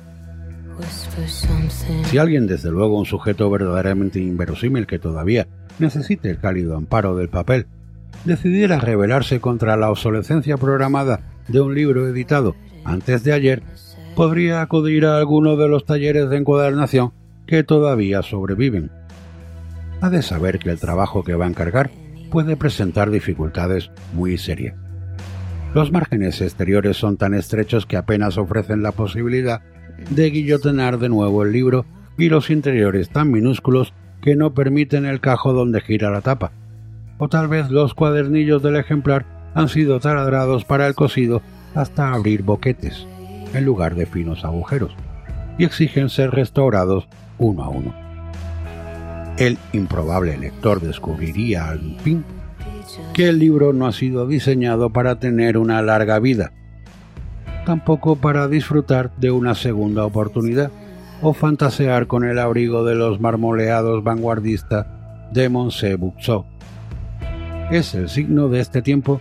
[2.05, 5.47] Si alguien, desde luego un sujeto verdaderamente inverosímil que todavía
[5.79, 7.67] necesite el cálido amparo del papel,
[8.25, 12.55] decidiera rebelarse contra la obsolescencia programada de un libro editado
[12.85, 13.63] antes de ayer,
[14.15, 17.13] podría acudir a alguno de los talleres de encuadernación
[17.47, 18.91] que todavía sobreviven.
[20.01, 21.91] Ha de saber que el trabajo que va a encargar
[22.31, 24.77] puede presentar dificultades muy serias.
[25.75, 29.63] Los márgenes exteriores son tan estrechos que apenas ofrecen la posibilidad
[30.11, 31.87] de guillotenar de nuevo el libro
[32.19, 36.53] y los interiores tan minúsculos que no permiten el cajo donde gira la tapa.
[37.19, 39.25] O tal vez los cuadernillos del ejemplar
[39.55, 41.43] han sido taladrados para el cosido
[41.75, 43.07] hasta abrir boquetes,
[43.55, 44.95] en lugar de finos agujeros,
[45.59, 47.09] y exigen ser restaurados
[47.39, 47.95] uno a uno.
[49.39, 52.25] El improbable lector descubriría al fin
[53.15, 56.53] que el libro no ha sido diseñado para tener una larga vida,
[57.65, 60.71] tampoco para disfrutar de una segunda oportunidad
[61.23, 64.87] o fantasear con el abrigo de los marmoleados vanguardistas
[65.33, 66.47] de Monse Buxo.
[67.71, 69.21] Es el signo de este tiempo,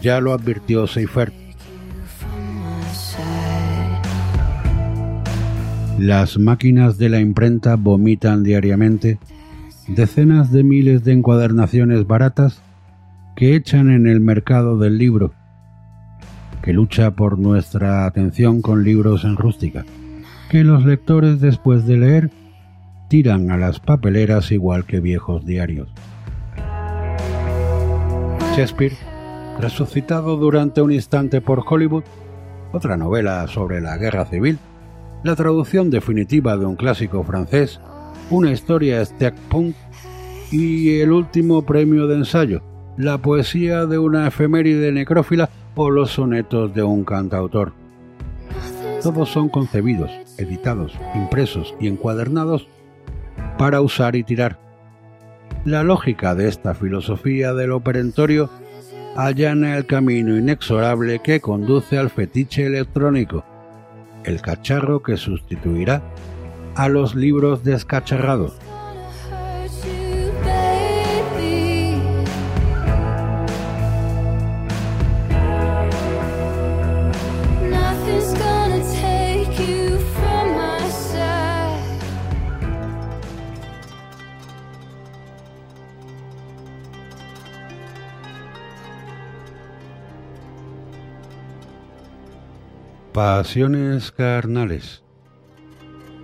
[0.00, 1.43] ya lo advirtió Seifert.
[5.98, 9.18] Las máquinas de la imprenta vomitan diariamente
[9.86, 12.60] decenas de miles de encuadernaciones baratas
[13.36, 15.32] que echan en el mercado del libro,
[16.62, 19.84] que lucha por nuestra atención con libros en rústica,
[20.50, 22.30] que los lectores después de leer
[23.08, 25.88] tiran a las papeleras igual que viejos diarios.
[28.56, 28.96] Shakespeare
[29.60, 32.04] resucitado durante un instante por Hollywood,
[32.72, 34.58] otra novela sobre la guerra civil,
[35.24, 37.80] la traducción definitiva de un clásico francés,
[38.30, 39.74] una historia steampunk
[40.52, 42.62] y el último premio de ensayo,
[42.98, 47.72] la poesía de una efeméride necrófila o los sonetos de un cantautor.
[49.02, 52.68] Todos son concebidos, editados, impresos y encuadernados
[53.56, 54.58] para usar y tirar.
[55.64, 58.50] La lógica de esta filosofía del operentorio
[59.16, 63.44] allana el camino inexorable que conduce al fetiche electrónico,
[64.24, 66.02] el cacharro que sustituirá
[66.74, 68.56] a los libros descacharrados.
[93.14, 95.04] Pasiones carnales.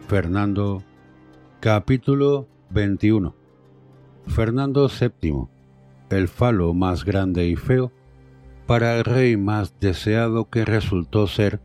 [0.09, 0.83] Fernando,
[1.61, 3.33] capítulo 21.
[4.27, 5.47] Fernando VII,
[6.11, 7.93] el falo más grande y feo,
[8.67, 11.61] para el rey más deseado que resultó ser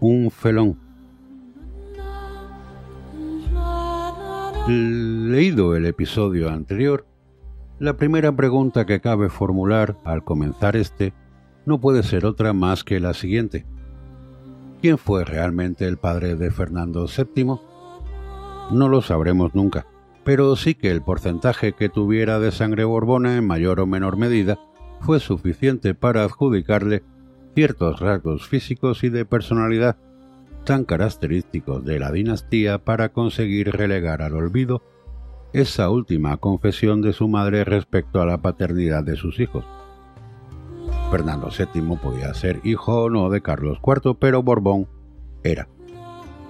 [0.00, 0.80] un felón.
[4.68, 7.06] Leído el episodio anterior,
[7.78, 11.12] la primera pregunta que cabe formular al comenzar este
[11.66, 13.66] no puede ser otra más que la siguiente
[14.80, 17.58] ¿Quién fue realmente el padre de Fernando VII?
[18.70, 19.86] No lo sabremos nunca,
[20.24, 24.58] pero sí que el porcentaje que tuviera de sangre borbona en mayor o menor medida
[25.00, 27.04] fue suficiente para adjudicarle
[27.54, 29.96] ciertos rasgos físicos y de personalidad
[30.64, 34.82] tan característicos de la dinastía para conseguir relegar al olvido
[35.52, 39.64] esa última confesión de su madre respecto a la paternidad de sus hijos.
[41.10, 44.88] Fernando VII podía ser hijo o no de Carlos IV, pero Borbón
[45.44, 45.68] era.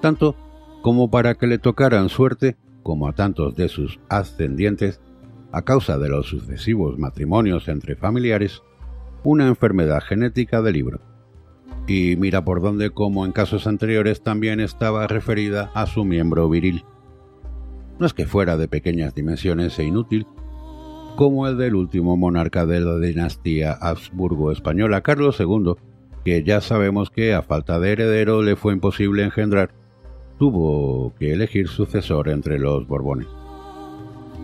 [0.01, 0.35] Tanto
[0.83, 5.01] como para que le tocaran suerte, como a tantos de sus ascendientes,
[5.53, 8.63] a causa de los sucesivos matrimonios entre familiares,
[9.25, 11.01] una enfermedad genética del libro.
[11.87, 16.85] Y mira por dónde, como en casos anteriores, también estaba referida a su miembro viril.
[17.99, 20.27] No es que fuera de pequeñas dimensiones e inútil,
[21.17, 25.75] como el del último monarca de la dinastía Habsburgo española, Carlos II,
[26.25, 29.71] que ya sabemos que a falta de heredero le fue imposible engendrar,
[30.39, 33.29] tuvo que elegir sucesor entre los Borbones.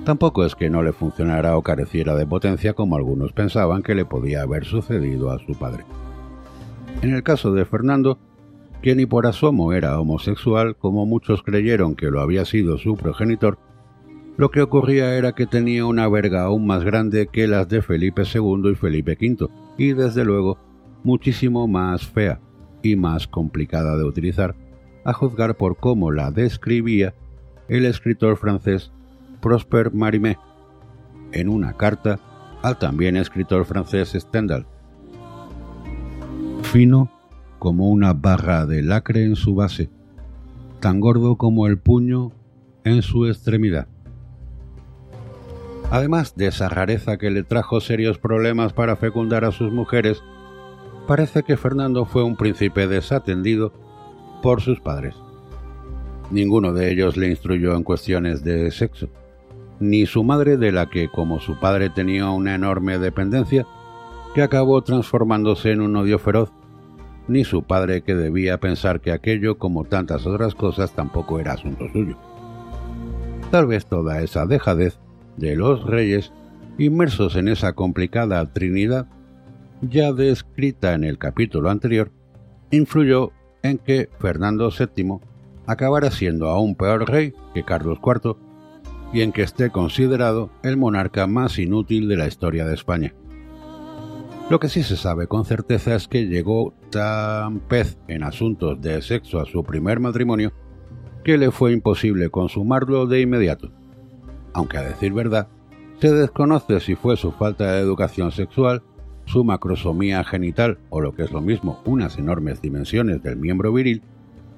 [0.06, 4.06] Tampoco es que no le funcionara o careciera de potencia como algunos pensaban que le
[4.06, 5.84] podía haber sucedido a su padre.
[7.02, 8.18] En el caso de Fernando,
[8.80, 13.58] que ni por asomo era homosexual, como muchos creyeron que lo había sido su progenitor,
[14.36, 18.22] lo que ocurría era que tenía una verga aún más grande que las de Felipe
[18.22, 20.58] II y Felipe V, y desde luego
[21.04, 22.40] muchísimo más fea
[22.82, 24.54] y más complicada de utilizar,
[25.04, 27.14] a juzgar por cómo la describía
[27.68, 28.90] el escritor francés
[29.40, 30.38] Prosper Marimé
[31.32, 32.18] en una carta
[32.62, 34.66] al también escritor francés Stendhal.
[36.62, 37.10] Fino
[37.58, 39.90] como una barra de lacre en su base,
[40.80, 42.32] tan gordo como el puño
[42.84, 43.88] en su extremidad.
[45.92, 50.22] Además de esa rareza que le trajo serios problemas para fecundar a sus mujeres,
[51.06, 53.74] parece que Fernando fue un príncipe desatendido
[54.42, 55.14] por sus padres.
[56.30, 59.10] Ninguno de ellos le instruyó en cuestiones de sexo,
[59.80, 63.66] ni su madre de la que, como su padre tenía una enorme dependencia,
[64.34, 66.50] que acabó transformándose en un odio feroz,
[67.28, 71.86] ni su padre que debía pensar que aquello, como tantas otras cosas, tampoco era asunto
[71.92, 72.16] suyo.
[73.50, 74.98] Tal vez toda esa dejadez
[75.36, 76.32] de los reyes
[76.78, 79.06] inmersos en esa complicada Trinidad,
[79.82, 82.10] ya descrita en el capítulo anterior,
[82.70, 83.32] influyó
[83.62, 85.18] en que Fernando VII
[85.66, 88.36] acabara siendo aún peor rey que Carlos IV
[89.12, 93.14] y en que esté considerado el monarca más inútil de la historia de España.
[94.50, 99.00] Lo que sí se sabe con certeza es que llegó tan pez en asuntos de
[99.02, 100.52] sexo a su primer matrimonio
[101.24, 103.70] que le fue imposible consumarlo de inmediato
[104.54, 105.48] aunque a decir verdad,
[106.00, 108.82] se desconoce si fue su falta de educación sexual,
[109.24, 114.02] su macrosomía genital o lo que es lo mismo, unas enormes dimensiones del miembro viril,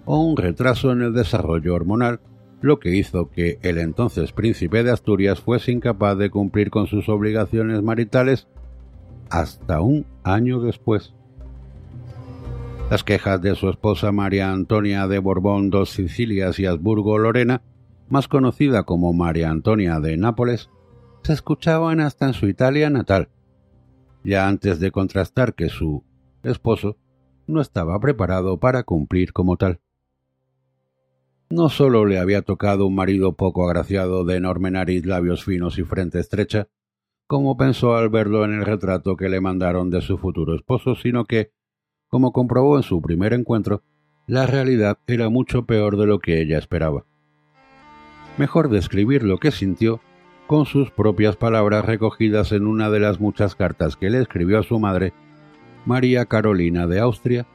[0.06, 2.20] o un retraso en el desarrollo hormonal,
[2.60, 7.08] lo que hizo que el entonces príncipe de Asturias fuese incapaz de cumplir con sus
[7.10, 8.48] obligaciones maritales
[9.30, 11.12] hasta un año después.
[12.90, 17.62] Las quejas de su esposa María Antonia de Borbón dos Sicilias y Habsburgo-Lorena
[18.08, 20.70] más conocida como María Antonia de Nápoles,
[21.22, 23.28] se escuchaban hasta en su Italia natal.
[24.22, 26.02] ya antes de contrastar que su
[26.42, 26.96] esposo
[27.46, 29.80] no estaba preparado para cumplir como tal.
[31.50, 35.82] No sólo le había tocado un marido poco agraciado de enorme nariz, labios finos y
[35.82, 36.68] frente estrecha,
[37.26, 41.26] como pensó al verlo en el retrato que le mandaron de su futuro esposo, sino
[41.26, 41.52] que,
[42.08, 43.82] como comprobó en su primer encuentro,
[44.26, 47.04] la realidad era mucho peor de lo que ella esperaba.
[48.36, 50.00] Mejor describir lo que sintió
[50.46, 54.62] con sus propias palabras recogidas en una de las muchas cartas que le escribió a
[54.62, 55.12] su madre,
[55.86, 57.46] María Carolina de Austria,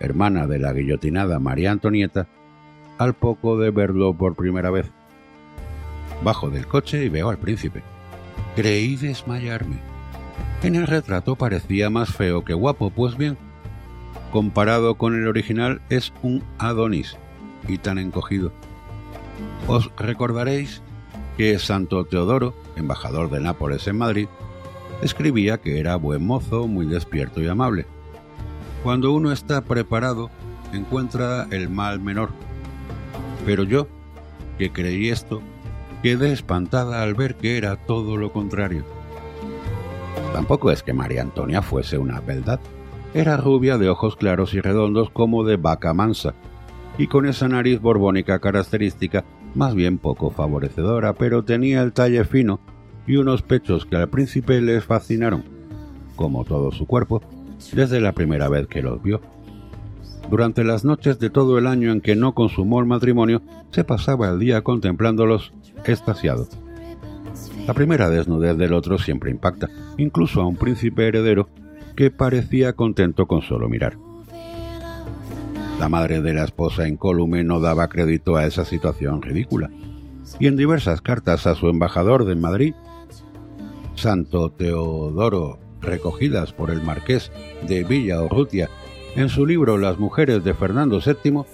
[0.00, 2.28] hermana de la guillotinada María Antonieta,
[2.98, 4.90] al poco de verlo por primera vez.
[6.22, 7.82] Bajo del coche y veo al príncipe.
[8.56, 9.76] Creí desmayarme.
[10.62, 13.36] En el retrato parecía más feo que guapo, pues bien,
[14.32, 17.16] comparado con el original es un Adonis
[17.68, 18.52] y tan encogido.
[19.66, 20.82] Os recordaréis
[21.36, 24.28] que Santo Teodoro, embajador de Nápoles en Madrid,
[25.02, 27.86] escribía que era buen mozo, muy despierto y amable.
[28.82, 30.30] Cuando uno está preparado,
[30.72, 32.30] encuentra el mal menor.
[33.46, 33.86] Pero yo,
[34.58, 35.40] que creí esto,
[36.02, 38.84] quedé espantada al ver que era todo lo contrario.
[40.32, 42.60] Tampoco es que María Antonia fuese una beldad.
[43.14, 46.34] Era rubia de ojos claros y redondos como de vaca mansa,
[46.98, 52.60] y con esa nariz borbónica característica más bien poco favorecedora, pero tenía el talle fino
[53.06, 55.44] y unos pechos que al príncipe les fascinaron,
[56.16, 57.22] como todo su cuerpo,
[57.72, 59.20] desde la primera vez que los vio.
[60.28, 64.28] Durante las noches de todo el año en que no consumó el matrimonio, se pasaba
[64.28, 65.54] el día contemplándolos
[65.86, 66.46] extasiado.
[67.66, 71.48] La primera desnudez del otro siempre impacta, incluso a un príncipe heredero
[71.96, 74.07] que parecía contento con solo mirar.
[75.78, 79.70] La madre de la esposa incólume no daba crédito a esa situación ridícula,
[80.40, 82.74] y en diversas cartas a su embajador de Madrid,
[83.94, 87.30] Santo Teodoro, recogidas por el marqués
[87.66, 88.68] de Villa Urrutia
[89.14, 91.44] en su libro Las mujeres de Fernando VII,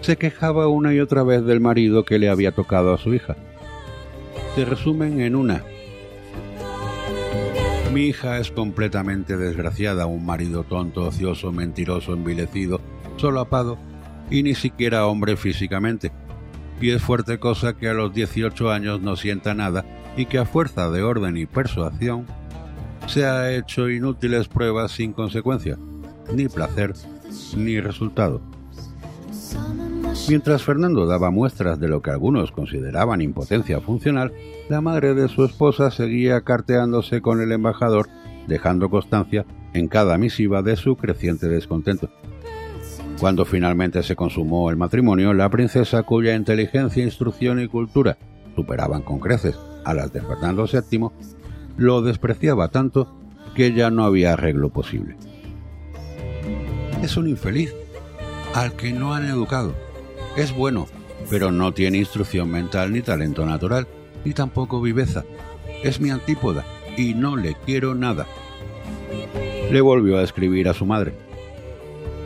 [0.00, 3.36] se quejaba una y otra vez del marido que le había tocado a su hija.
[4.56, 5.62] Se resumen en una.
[7.92, 12.80] Mi hija es completamente desgraciada, un marido tonto, ocioso, mentiroso, envilecido,
[13.16, 13.78] solapado
[14.30, 16.12] y ni siquiera hombre físicamente.
[16.80, 19.84] Y es fuerte cosa que a los 18 años no sienta nada
[20.16, 22.26] y que a fuerza de orden y persuasión
[23.06, 25.78] se ha hecho inútiles pruebas sin consecuencia,
[26.32, 26.94] ni placer,
[27.56, 28.40] ni resultado.
[30.28, 34.32] Mientras Fernando daba muestras de lo que algunos consideraban impotencia funcional,
[34.68, 38.08] la madre de su esposa seguía carteándose con el embajador,
[38.46, 42.10] dejando constancia en cada misiva de su creciente descontento.
[43.22, 48.18] Cuando finalmente se consumó el matrimonio, la princesa cuya inteligencia, instrucción y cultura
[48.56, 51.06] superaban con creces a las de Fernando VII,
[51.76, 53.14] lo despreciaba tanto
[53.54, 55.14] que ya no había arreglo posible.
[57.00, 57.72] Es un infeliz
[58.56, 59.72] al que no han educado.
[60.36, 60.88] Es bueno,
[61.30, 63.86] pero no tiene instrucción mental ni talento natural,
[64.24, 65.22] ni tampoco viveza.
[65.84, 66.64] Es mi antípoda
[66.96, 68.26] y no le quiero nada.
[69.70, 71.14] Le volvió a escribir a su madre.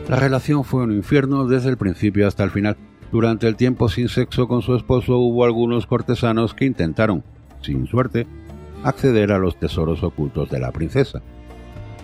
[0.09, 2.77] La relación fue un infierno desde el principio hasta el final.
[3.11, 7.23] Durante el tiempo sin sexo con su esposo hubo algunos cortesanos que intentaron,
[7.61, 8.25] sin suerte,
[8.83, 11.21] acceder a los tesoros ocultos de la princesa.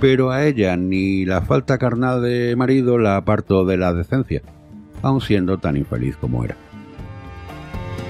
[0.01, 4.41] Pero a ella ni la falta carnal de marido la apartó de la decencia,
[5.01, 6.57] aun siendo tan infeliz como era.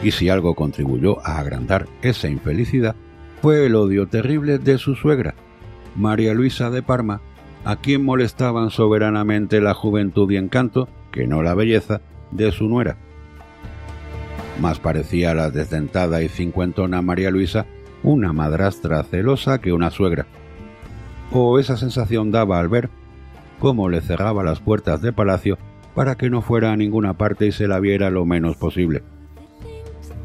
[0.01, 2.95] Y si algo contribuyó a agrandar esa infelicidad,
[3.43, 5.35] fue el odio terrible de su suegra,
[5.95, 7.21] María Luisa de Parma,
[7.65, 12.97] a quien molestaban soberanamente la juventud y encanto, que no la belleza, de su nuera.
[14.59, 17.65] Más parecía la desdentada y cincuentona María Luisa
[18.03, 20.25] una madrastra celosa que una suegra.
[21.31, 22.89] O esa sensación daba al ver
[23.59, 25.57] cómo le cerraba las puertas de palacio
[25.95, 29.03] para que no fuera a ninguna parte y se la viera lo menos posible.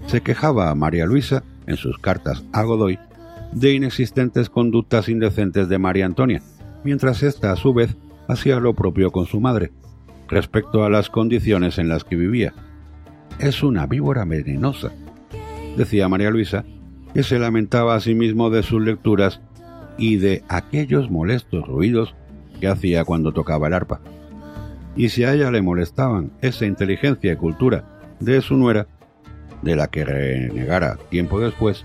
[0.06, 2.98] Se quejaba a María Luisa, en sus cartas a Godoy,
[3.52, 6.42] de inexistentes conductas indecentes de María Antonia,
[6.84, 7.96] mientras ésta a su vez
[8.28, 9.72] hacía lo propio con su madre,
[10.28, 12.54] respecto a las condiciones en las que vivía.
[13.38, 14.92] Es una víbora venenosa,
[15.76, 16.64] decía María Luisa,
[17.14, 19.40] que se lamentaba a sí mismo de sus lecturas
[19.96, 22.14] y de aquellos molestos ruidos
[22.60, 24.00] que hacía cuando tocaba el arpa.
[24.96, 27.84] Y si a ella le molestaban esa inteligencia y cultura
[28.20, 28.86] de su nuera,
[29.62, 31.84] de la que renegara tiempo después,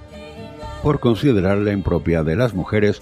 [0.81, 3.01] por considerarla impropia de las mujeres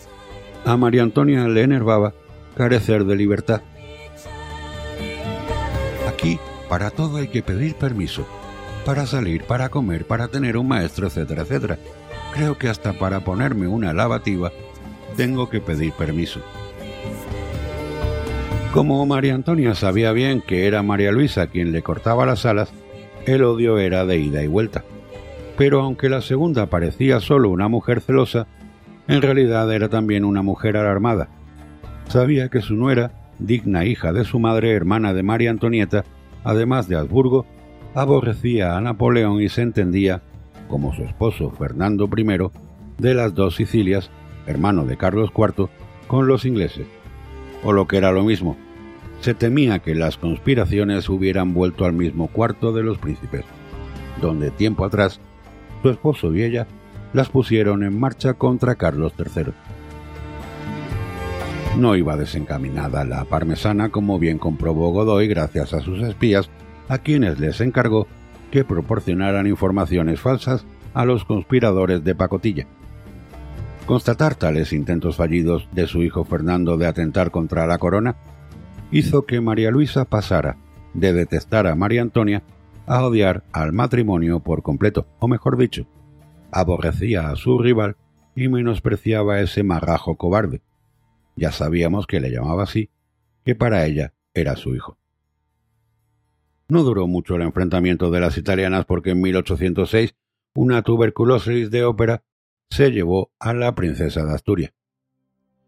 [0.66, 2.14] a María Antonia le enervaba
[2.56, 3.62] carecer de libertad.
[6.08, 6.40] Aquí,
[6.70, 8.26] para todo hay que pedir permiso.
[8.86, 11.78] Para salir, para comer, para tener un maestro, etcétera, etcétera.
[12.34, 14.52] Creo que hasta para ponerme una lavativa
[15.16, 16.42] tengo que pedir permiso.
[18.74, 22.72] Como María Antonia sabía bien que era María Luisa quien le cortaba las alas,
[23.26, 24.84] el odio era de ida y vuelta.
[25.58, 28.48] Pero aunque la segunda parecía solo una mujer celosa,
[29.12, 31.28] en realidad era también una mujer alarmada.
[32.08, 36.06] Sabía que su nuera, digna hija de su madre hermana de María Antonieta,
[36.46, 37.46] además de Habsburgo,
[37.94, 40.22] aborrecía a Napoleón y se entendía,
[40.70, 42.52] como su esposo Fernando I,
[43.00, 44.10] de las dos Sicilias,
[44.48, 45.68] hermano de Carlos IV,
[46.08, 46.88] con los ingleses
[47.66, 48.56] o lo que era lo mismo,
[49.20, 53.44] se temía que las conspiraciones hubieran vuelto al mismo cuarto de los príncipes,
[54.22, 55.20] donde tiempo atrás
[55.82, 56.66] su esposo y ella
[57.14, 59.54] las pusieron en marcha contra Carlos III.
[61.78, 66.50] No iba desencaminada la parmesana, como bien comprobó Godoy gracias a sus espías,
[66.90, 68.08] a quienes les encargó
[68.52, 72.68] que proporcionaran informaciones falsas a los conspiradores de pacotilla.
[73.86, 78.16] Constatar tales intentos fallidos de su hijo Fernando de atentar contra la corona
[78.92, 80.58] hizo que María Luisa pasara
[80.94, 82.44] de detestar a María Antonia
[82.86, 85.86] a odiar al matrimonio por completo, o mejor dicho,
[86.52, 87.98] aborrecía a su rival
[88.36, 90.62] y menospreciaba a ese marrajo cobarde.
[91.36, 92.90] Ya sabíamos que le llamaba así,
[93.44, 94.98] que para ella era su hijo.
[96.68, 100.16] No duró mucho el enfrentamiento de las italianas porque en 1806
[100.54, 102.24] una tuberculosis de ópera
[102.70, 104.74] se llevó a la princesa de Asturias.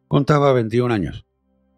[0.08, 1.26] Contaba 21 años.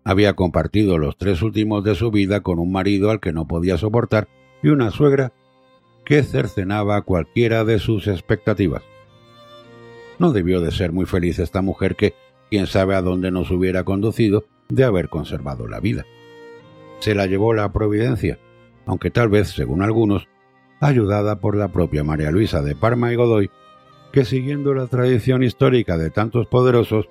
[0.03, 3.77] Había compartido los tres últimos de su vida con un marido al que no podía
[3.77, 4.27] soportar
[4.61, 5.33] y una suegra
[6.05, 8.83] que cercenaba cualquiera de sus expectativas.
[10.19, 12.13] No debió de ser muy feliz esta mujer que,
[12.49, 16.05] quién sabe a dónde nos hubiera conducido de haber conservado la vida.
[16.99, 18.39] Se la llevó la providencia,
[18.85, 20.27] aunque tal vez, según algunos,
[20.79, 23.51] ayudada por la propia María Luisa de Parma y Godoy,
[24.11, 27.09] que siguiendo la tradición histórica de tantos poderosos,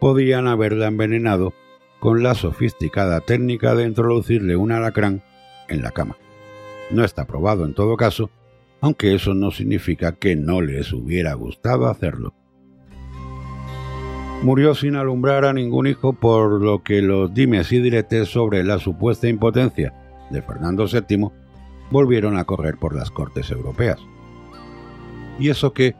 [0.00, 1.54] podían haberla envenenado
[1.98, 5.22] con la sofisticada técnica de introducirle un alacrán
[5.68, 6.18] en la cama.
[6.90, 8.30] No está probado en todo caso,
[8.80, 12.34] aunque eso no significa que no les hubiera gustado hacerlo.
[14.42, 18.78] Murió sin alumbrar a ningún hijo por lo que los dimes y diretes sobre la
[18.78, 19.94] supuesta impotencia
[20.30, 21.30] de Fernando VII
[21.90, 23.98] volvieron a correr por las cortes europeas.
[25.38, 25.94] Y eso que,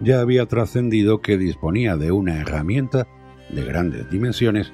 [0.00, 3.06] ya había trascendido que disponía de una herramienta
[3.50, 4.72] de grandes dimensiones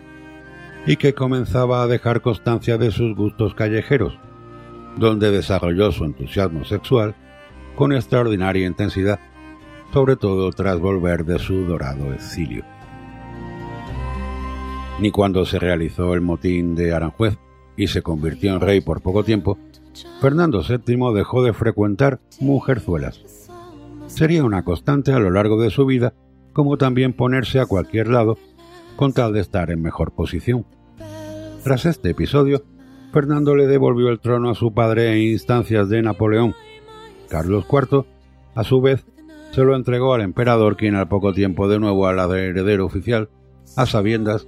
[0.87, 4.19] y que comenzaba a dejar constancia de sus gustos callejeros,
[4.97, 7.15] donde desarrolló su entusiasmo sexual
[7.79, 9.19] con extraordinaria intensidad,
[9.95, 12.65] sobre todo tras volver de su dorado exilio.
[15.01, 17.39] Ni cuando se realizó el motín de Aranjuez
[17.77, 19.57] y se convirtió en rey por poco tiempo,
[20.21, 23.25] Fernando VII dejó de frecuentar mujerzuelas
[24.09, 26.15] sería una constante a lo largo de su vida,
[26.53, 28.37] como también ponerse a cualquier lado
[28.97, 30.67] con tal de estar en mejor posición.
[31.63, 32.65] Tras este episodio,
[33.13, 36.55] Fernando le devolvió el trono a su padre en instancias de Napoleón.
[37.29, 38.05] Carlos IV,
[38.55, 39.05] a su vez,
[39.53, 43.29] se lo entregó al emperador, quien al poco tiempo de nuevo al heredero oficial,
[43.77, 44.47] a sabiendas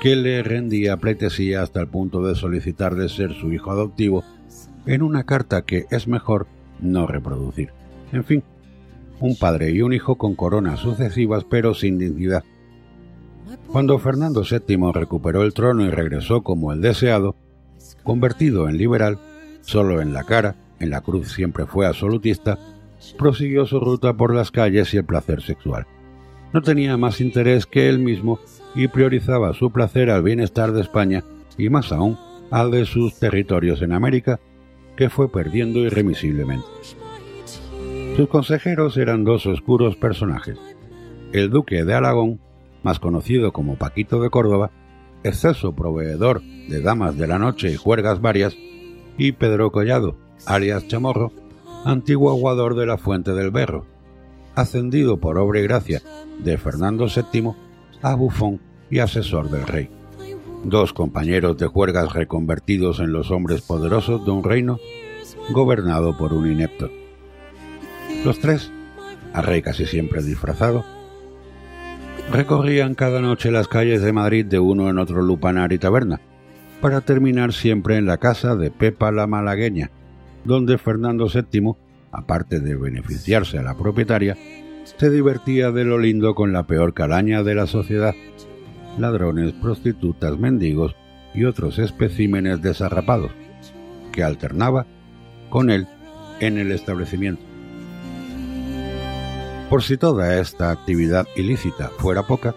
[0.00, 4.22] que le rendía pleitesía hasta el punto de solicitar de ser su hijo adoptivo
[4.86, 6.46] en una carta que es mejor
[6.80, 7.70] no reproducir.
[8.12, 8.42] En fin,
[9.20, 12.44] un padre y un hijo con coronas sucesivas pero sin dignidad.
[13.68, 17.36] Cuando Fernando VII recuperó el trono y regresó como el deseado,
[18.02, 19.18] convertido en liberal,
[19.62, 22.58] solo en la cara, en la cruz siempre fue absolutista,
[23.18, 25.86] prosiguió su ruta por las calles y el placer sexual.
[26.52, 28.38] No tenía más interés que él mismo
[28.74, 31.24] y priorizaba su placer al bienestar de España
[31.58, 32.18] y más aún
[32.50, 34.38] al de sus territorios en América,
[34.96, 36.66] que fue perdiendo irremisiblemente.
[38.16, 40.56] Sus consejeros eran dos oscuros personajes.
[41.32, 42.38] El duque de Alagón,
[42.84, 44.70] más conocido como Paquito de Córdoba,
[45.24, 48.56] exceso proveedor de damas de la noche y juergas varias,
[49.18, 51.32] y Pedro Collado, alias Chamorro,
[51.84, 53.86] antiguo aguador de la Fuente del Berro,
[54.54, 56.02] ascendido por obra y gracia
[56.38, 57.52] de Fernando VII
[58.02, 58.60] a bufón
[58.90, 59.90] y asesor del rey.
[60.64, 64.78] Dos compañeros de juergas reconvertidos en los hombres poderosos de un reino
[65.50, 66.90] gobernado por un inepto.
[68.24, 68.70] Los tres,
[69.32, 70.84] a rey casi siempre disfrazado,
[72.30, 76.20] recorrían cada noche las calles de Madrid de uno en otro lupanar y taberna,
[76.80, 79.90] para terminar siempre en la casa de Pepa la Malagueña,
[80.44, 81.74] donde Fernando VII,
[82.12, 84.36] aparte de beneficiarse a la propietaria,
[84.84, 88.14] se divertía de lo lindo con la peor calaña de la sociedad,
[88.98, 90.94] ladrones, prostitutas, mendigos
[91.34, 93.32] y otros especímenes desarrapados,
[94.12, 94.86] que alternaba
[95.50, 95.86] con él
[96.40, 97.42] en el establecimiento.
[99.70, 102.54] Por si toda esta actividad ilícita fuera poca,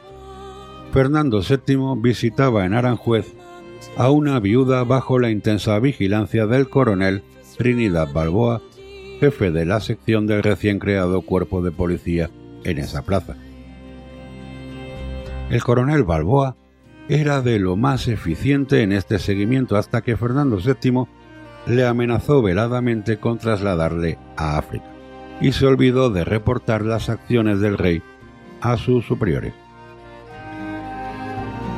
[0.92, 3.34] Fernando VII visitaba en Aranjuez
[3.96, 7.24] a una viuda bajo la intensa vigilancia del coronel
[7.58, 8.62] Trinidad Balboa,
[9.20, 12.30] jefe de la sección del recién creado cuerpo de policía
[12.64, 13.36] en esa plaza.
[15.50, 16.56] El coronel Balboa
[17.10, 21.06] era de lo más eficiente en este seguimiento hasta que Fernando VII
[21.68, 24.86] le amenazó veladamente con trasladarle a África
[25.40, 28.02] y se olvidó de reportar las acciones del rey
[28.62, 29.54] a sus superiores.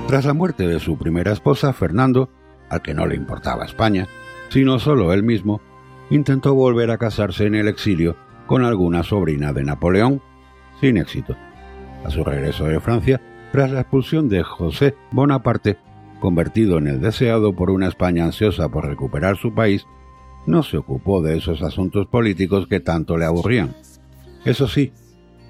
[0.08, 2.30] Tras la muerte de su primera esposa, Fernando,
[2.70, 4.08] al que no le importaba España,
[4.50, 5.62] sino solo él mismo,
[6.10, 8.16] intentó volver a casarse en el exilio
[8.48, 10.22] con alguna sobrina de Napoleón,
[10.82, 11.36] sin éxito.
[12.04, 13.22] A su regreso de Francia,
[13.52, 15.78] tras la expulsión de José Bonaparte,
[16.20, 19.86] convertido en el deseado por una España ansiosa por recuperar su país,
[20.46, 23.76] no se ocupó de esos asuntos políticos que tanto le aburrían.
[24.46, 24.92] Eso sí,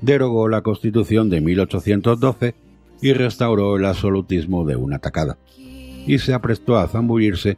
[0.02, 2.56] derogó la Constitución de 1812
[3.02, 7.58] y restauró el absolutismo de una tacada, y se aprestó a zambullirse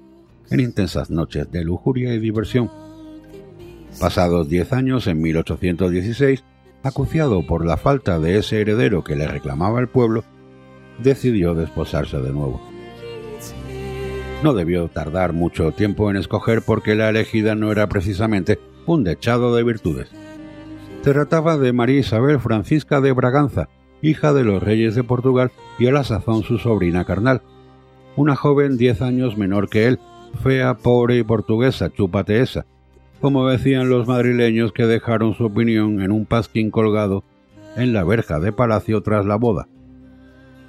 [0.49, 2.69] en intensas noches de lujuria y diversión.
[3.99, 6.43] Pasados diez años, en 1816,
[6.83, 10.23] acuciado por la falta de ese heredero que le reclamaba el pueblo,
[11.03, 12.61] decidió desposarse de nuevo.
[14.43, 19.55] No debió tardar mucho tiempo en escoger porque la elegida no era precisamente un dechado
[19.55, 20.09] de virtudes.
[21.03, 23.69] Se trataba de María Isabel Francisca de Braganza,
[24.01, 27.41] hija de los reyes de Portugal y a la sazón su sobrina carnal,
[28.15, 29.99] una joven diez años menor que él,
[30.43, 32.65] fea, pobre y portuguesa, chúpate esa,
[33.21, 37.23] como decían los madrileños que dejaron su opinión en un pasquín colgado
[37.77, 39.67] en la verja de palacio tras la boda.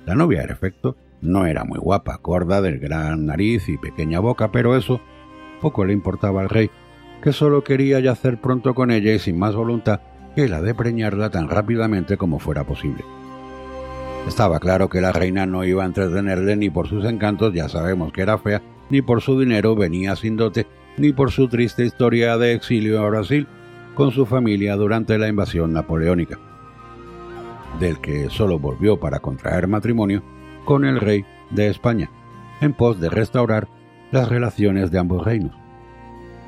[0.04, 4.52] La novia, en efecto, no era muy guapa, corda del gran nariz y pequeña boca,
[4.52, 5.00] pero eso
[5.60, 6.70] poco le importaba al rey,
[7.22, 10.00] que solo quería yacer pronto con ella y sin más voluntad
[10.34, 13.04] que la de preñarla tan rápidamente como fuera posible.
[14.26, 18.12] Estaba claro que la reina no iba a entretenerle ni por sus encantos, ya sabemos
[18.12, 20.66] que era fea, ni por su dinero venía sin dote,
[20.96, 23.46] ni por su triste historia de exilio a Brasil
[23.94, 26.38] con su familia durante la invasión napoleónica,
[27.78, 30.22] del que solo volvió para contraer matrimonio
[30.64, 32.10] con el rey de España,
[32.60, 33.68] en pos de restaurar
[34.10, 35.56] las relaciones de ambos reinos.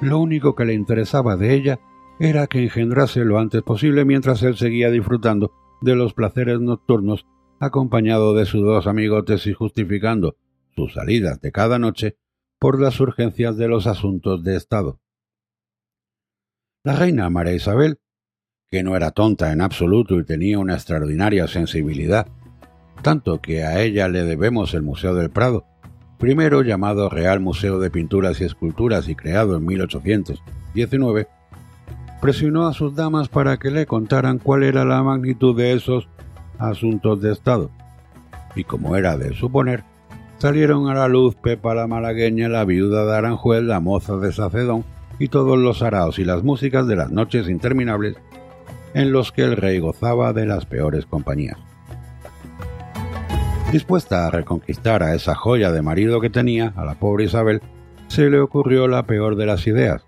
[0.01, 1.81] Lo único que le interesaba de ella
[2.19, 7.27] era que engendrase lo antes posible mientras él seguía disfrutando de los placeres nocturnos
[7.59, 10.37] acompañado de sus dos amigotes y justificando
[10.75, 12.17] sus salidas de cada noche
[12.65, 14.99] por las urgencias de los asuntos de Estado.
[16.83, 17.99] La reina María Isabel,
[18.71, 22.27] que no era tonta en absoluto y tenía una extraordinaria sensibilidad
[23.03, 25.67] tanto que a ella le debemos el Museo del Prado,
[26.19, 31.29] primero llamado Real Museo de Pinturas y Esculturas y creado en 1819,
[32.23, 36.09] presionó a sus damas para que le contaran cuál era la magnitud de esos
[36.59, 37.71] asuntos de Estado.
[38.57, 39.85] Y como era de suponer,
[40.39, 44.85] salieron a la luz Pepa la malagueña, la viuda de Aranjuez, la moza de Sacedón
[45.19, 48.17] y todos los araos y las músicas de las noches interminables
[48.95, 51.59] en los que el rey gozaba de las peores compañías.
[53.73, 57.61] Dispuesta a reconquistar a esa joya de marido que tenía, a la pobre Isabel,
[58.07, 60.07] se le ocurrió la peor de las ideas,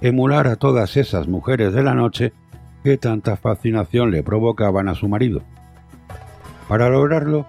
[0.00, 2.32] emular a todas esas mujeres de la noche
[2.84, 5.42] que tanta fascinación le provocaban a su marido.
[6.68, 7.46] Para lograrlo,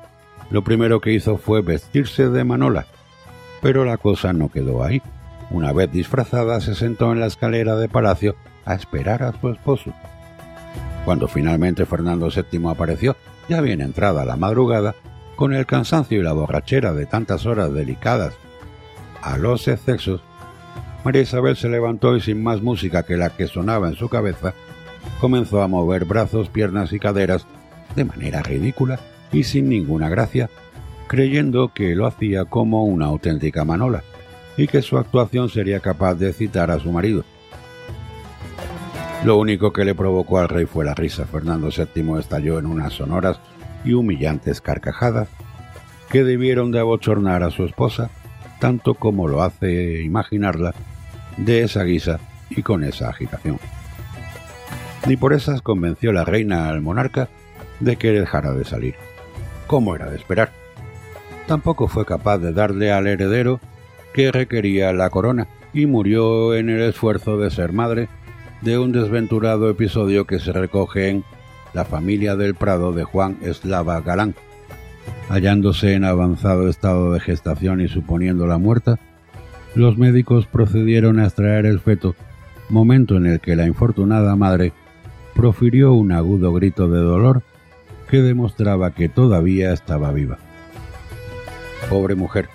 [0.50, 2.86] lo primero que hizo fue vestirse de Manola,
[3.62, 5.02] pero la cosa no quedó ahí.
[5.50, 8.36] Una vez disfrazada, se sentó en la escalera de palacio
[8.66, 9.94] a esperar a su esposo.
[11.04, 13.16] Cuando finalmente Fernando VII apareció,
[13.48, 14.96] ya bien entrada la madrugada,
[15.36, 18.34] con el cansancio y la borrachera de tantas horas delicadas
[19.22, 20.22] a los excesos,
[21.04, 24.54] María Isabel se levantó y sin más música que la que sonaba en su cabeza,
[25.20, 27.46] comenzó a mover brazos, piernas y caderas
[27.96, 29.00] de manera ridícula
[29.36, 30.50] y sin ninguna gracia,
[31.08, 34.02] creyendo que lo hacía como una auténtica manola
[34.56, 37.26] y que su actuación sería capaz de citar a su marido.
[39.26, 41.26] Lo único que le provocó al rey fue la risa.
[41.26, 43.40] Fernando VII estalló en unas sonoras
[43.84, 45.28] y humillantes carcajadas
[46.10, 48.10] que debieron de abochornar a su esposa,
[48.62, 50.74] tanto como lo hace imaginarla
[51.36, 53.60] de esa guisa y con esa agitación.
[55.08, 57.28] Ni por esas convenció la reina al monarca
[57.82, 58.96] de que dejara de salir,
[59.68, 60.52] como era de esperar.
[61.48, 63.60] Tampoco fue capaz de darle al heredero
[64.14, 68.08] que requería la corona y murió en el esfuerzo de ser madre
[68.62, 71.24] de un desventurado episodio que se recoge en
[71.74, 74.34] la familia del Prado de Juan Eslava Galán.
[75.30, 78.98] Hallándose en avanzado estado de gestación y suponiéndola muerta,
[79.76, 82.16] los médicos procedieron a extraer el feto,
[82.70, 84.72] momento en el que la infortunada madre
[85.36, 87.44] profirió un agudo grito de dolor
[88.10, 90.38] que demostraba que todavía estaba viva.
[91.90, 92.50] Pobre mujer,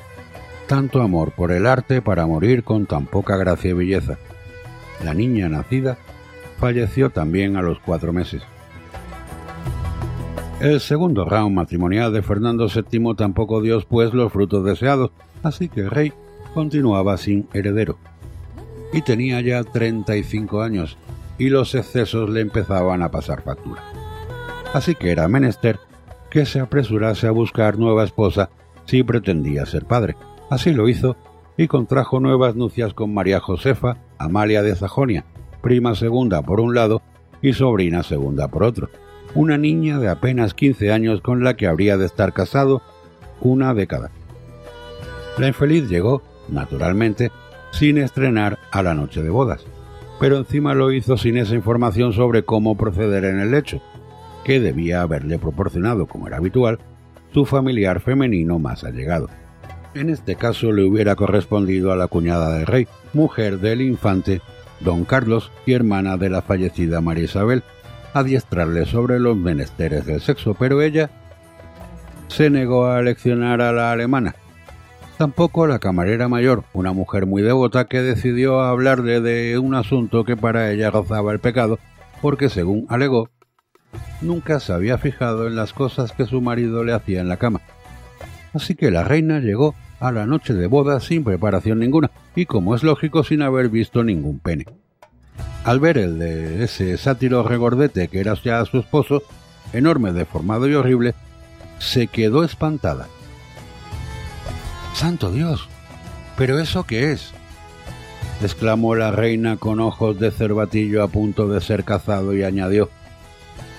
[0.66, 4.18] tanto amor por el arte para morir con tan poca gracia y belleza.
[5.04, 5.98] La niña nacida
[6.58, 8.42] falleció también a los cuatro meses.
[10.60, 15.10] El segundo round matrimonial de Fernando VII tampoco dio pues los frutos deseados,
[15.42, 16.12] así que el rey
[16.52, 17.96] continuaba sin heredero.
[18.92, 20.98] Y tenía ya 35 años,
[21.38, 23.82] y los excesos le empezaban a pasar factura.
[24.72, 25.80] Así que era menester
[26.30, 28.50] que se apresurase a buscar nueva esposa
[28.84, 30.16] si pretendía ser padre.
[30.48, 31.16] Así lo hizo
[31.56, 35.24] y contrajo nuevas nupcias con María Josefa, Amalia de Sajonia,
[35.60, 37.02] prima segunda por un lado
[37.42, 38.90] y sobrina segunda por otro,
[39.34, 42.82] una niña de apenas 15 años con la que habría de estar casado
[43.40, 44.10] una década.
[45.38, 47.30] La infeliz llegó, naturalmente,
[47.72, 49.64] sin estrenar a la noche de bodas,
[50.18, 53.82] pero encima lo hizo sin esa información sobre cómo proceder en el lecho,
[54.44, 56.78] que debía haberle proporcionado, como era habitual,
[57.32, 59.28] su familiar femenino más allegado.
[59.94, 64.40] En este caso le hubiera correspondido a la cuñada del rey, mujer del infante
[64.80, 67.62] don Carlos y hermana de la fallecida María Isabel,
[68.14, 71.10] adiestrarle sobre los menesteres del sexo, pero ella
[72.28, 74.34] se negó a leccionar a la alemana.
[75.18, 80.36] Tampoco la camarera mayor, una mujer muy devota que decidió hablarle de un asunto que
[80.36, 81.78] para ella rozaba el pecado,
[82.22, 83.28] porque según alegó,
[84.20, 87.60] nunca se había fijado en las cosas que su marido le hacía en la cama.
[88.52, 92.74] Así que la reina llegó a la noche de boda sin preparación ninguna y, como
[92.74, 94.66] es lógico, sin haber visto ningún pene.
[95.64, 99.22] Al ver el de ese sátiro regordete que era ya su esposo,
[99.72, 101.14] enorme, deformado y horrible,
[101.78, 103.08] se quedó espantada.
[104.94, 105.68] ¡Santo Dios!
[106.36, 107.32] ¿Pero eso qué es?
[108.42, 112.88] exclamó la reina con ojos de cervatillo a punto de ser cazado y añadió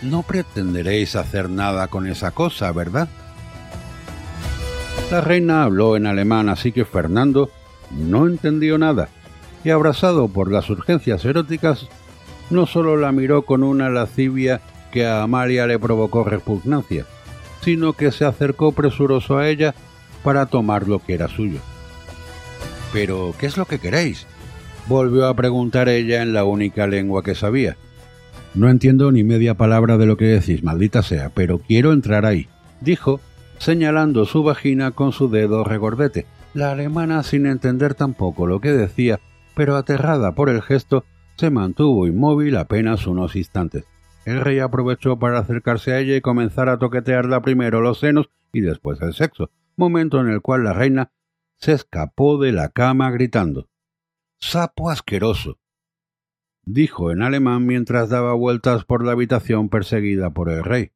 [0.01, 3.07] No pretenderéis hacer nada con esa cosa, ¿verdad?
[5.11, 7.51] La reina habló en alemán, así que Fernando
[7.91, 9.09] no entendió nada,
[9.63, 11.87] y abrazado por las urgencias eróticas,
[12.49, 14.61] no solo la miró con una lascivia
[14.91, 17.05] que a Amalia le provocó repugnancia,
[17.61, 19.75] sino que se acercó presuroso a ella
[20.23, 21.59] para tomar lo que era suyo.
[22.91, 24.25] Pero, ¿qué es lo que queréis?
[24.87, 27.77] volvió a preguntar ella en la única lengua que sabía.
[28.53, 32.47] No entiendo ni media palabra de lo que decís, maldita sea, pero quiero entrar ahí,
[32.81, 33.21] dijo,
[33.59, 36.25] señalando su vagina con su dedo regordete.
[36.53, 39.21] La alemana, sin entender tampoco lo que decía,
[39.55, 41.05] pero aterrada por el gesto,
[41.37, 43.85] se mantuvo inmóvil apenas unos instantes.
[44.25, 48.59] El rey aprovechó para acercarse a ella y comenzar a toquetearla primero los senos y
[48.59, 51.11] después el sexo, momento en el cual la reina
[51.55, 53.69] se escapó de la cama gritando
[54.39, 55.60] Sapo asqueroso.
[56.65, 60.91] Dijo en alemán mientras daba vueltas por la habitación perseguida por el rey.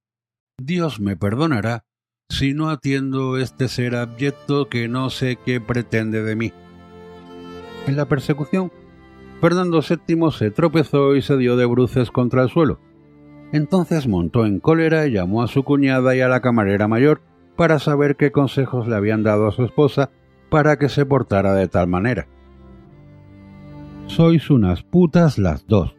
[0.57, 1.85] Dios me perdonará
[2.29, 6.53] si no atiendo este ser abyecto que no sé qué pretende de mí.
[7.87, 8.71] En la persecución,
[9.41, 12.79] Fernando VII se tropezó y se dio de bruces contra el suelo.
[13.51, 17.21] Entonces montó en cólera y llamó a su cuñada y a la camarera mayor
[17.55, 20.09] para saber qué consejos le habían dado a su esposa
[20.49, 22.27] para que se portara de tal manera.
[24.07, 25.95] Sois unas putas las dos,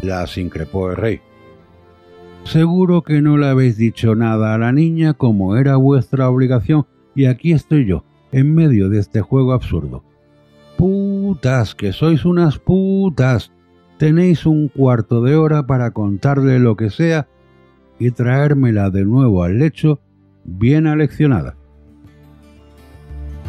[0.00, 1.20] las increpó el rey.
[2.44, 7.26] Seguro que no le habéis dicho nada a la niña como era vuestra obligación y
[7.26, 10.02] aquí estoy yo, en medio de este juego absurdo.
[10.76, 13.52] Putas, que sois unas putas.
[13.98, 17.28] Tenéis un cuarto de hora para contarle lo que sea
[18.00, 20.00] y traérmela de nuevo al lecho
[20.44, 21.56] bien aleccionada.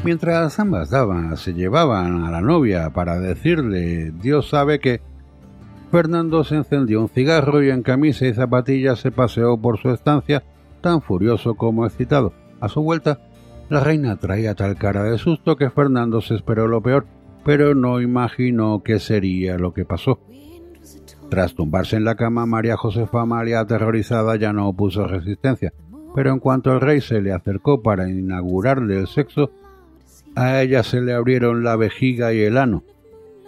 [0.03, 4.99] Mientras ambas damas se llevaban a la novia para decirle Dios sabe que,
[5.91, 10.43] Fernando se encendió un cigarro y en camisa y zapatillas se paseó por su estancia,
[10.81, 12.34] tan furioso como excitado.
[12.59, 13.19] A su vuelta,
[13.69, 17.05] la reina traía tal cara de susto que Fernando se esperó lo peor,
[17.45, 20.19] pero no imaginó qué sería lo que pasó.
[21.30, 25.71] Tras tumbarse en la cama, María Josefa Amalia, aterrorizada, ya no opuso resistencia,
[26.13, 29.51] pero en cuanto el rey se le acercó para inaugurarle el sexo,
[30.35, 32.84] a ella se le abrieron la vejiga y el ano,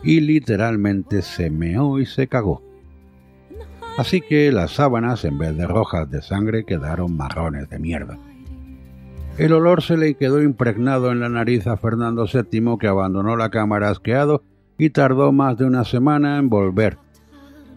[0.03, 2.61] y literalmente se meó y se cagó.
[3.97, 8.17] Así que las sábanas, en vez de rojas de sangre, quedaron marrones de mierda.
[9.37, 13.49] El olor se le quedó impregnado en la nariz a Fernando VII, que abandonó la
[13.49, 14.43] cámara asqueado
[14.77, 16.97] y tardó más de una semana en volver.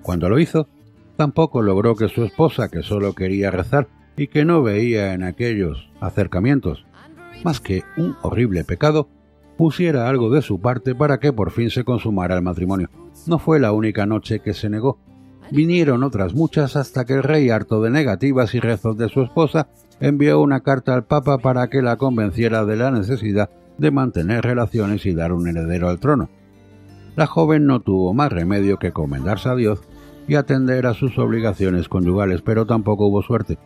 [0.02, 0.68] Cuando lo hizo,
[1.16, 5.90] tampoco logró que su esposa, que solo quería rezar y que no veía en aquellos
[6.00, 6.84] acercamientos
[7.44, 9.08] más que un horrible pecado,
[9.56, 12.90] pusiera algo de su parte para que por fin se consumara el matrimonio.
[13.26, 14.98] No fue la única noche que se negó.
[15.50, 19.68] Vinieron otras muchas hasta que el rey, harto de negativas y rezos de su esposa,
[19.98, 25.06] envió una carta al Papa para que la convenciera de la necesidad de mantener relaciones
[25.06, 26.28] y dar un heredero al trono.
[27.16, 29.80] La joven no tuvo más remedio que comendarse a Dios
[30.28, 33.58] y atender a sus obligaciones conyugales, pero tampoco hubo suerte.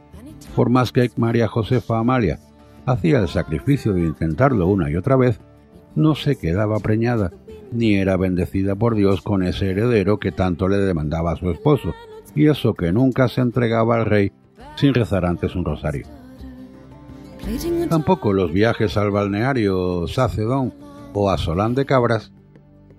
[0.54, 2.38] Por más que María Josefa Amalia
[2.86, 5.40] hacía el sacrificio de intentarlo una y otra vez,
[5.94, 7.32] no se quedaba preñada,
[7.70, 11.94] ni era bendecida por Dios con ese heredero que tanto le demandaba a su esposo,
[12.34, 14.32] y eso que nunca se entregaba al rey
[14.76, 16.06] sin rezar antes un rosario.
[17.88, 20.72] Tampoco los viajes al balneario Sacedón
[21.12, 22.32] o a Solán de Cabras,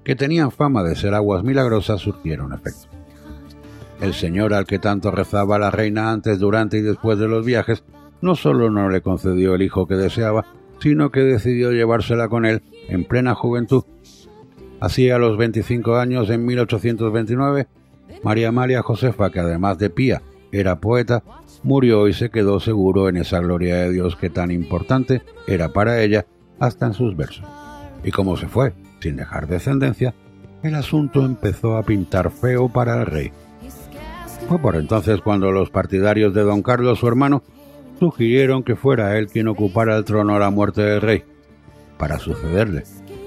[0.03, 2.89] que tenían fama de ser aguas milagrosas, surtieron efecto.
[4.01, 7.85] El señor al que tanto rezaba la reina antes, durante y después de los viajes,
[8.23, 10.45] no solo no le concedió el hijo que deseaba,
[10.79, 13.83] sino que decidió llevársela con él en plena juventud.
[14.79, 17.67] Así a los 25 años, en 1829,
[18.23, 20.21] María María Josefa, que además de pía
[20.53, 21.21] era poeta,
[21.63, 26.01] murió y se quedó seguro en esa gloria de Dios que tan importante era para
[26.01, 26.25] ella
[26.59, 27.45] hasta en sus versos.
[28.05, 30.15] Y como se fue, sin dejar descendencia,
[30.63, 33.31] el asunto empezó a pintar feo para el rey.
[34.47, 37.43] Fue por entonces cuando los partidarios de don Carlos, su hermano,
[38.03, 41.23] sugirieron que fuera él quien ocupara el trono a la muerte del rey,
[41.97, 42.83] para sucederle,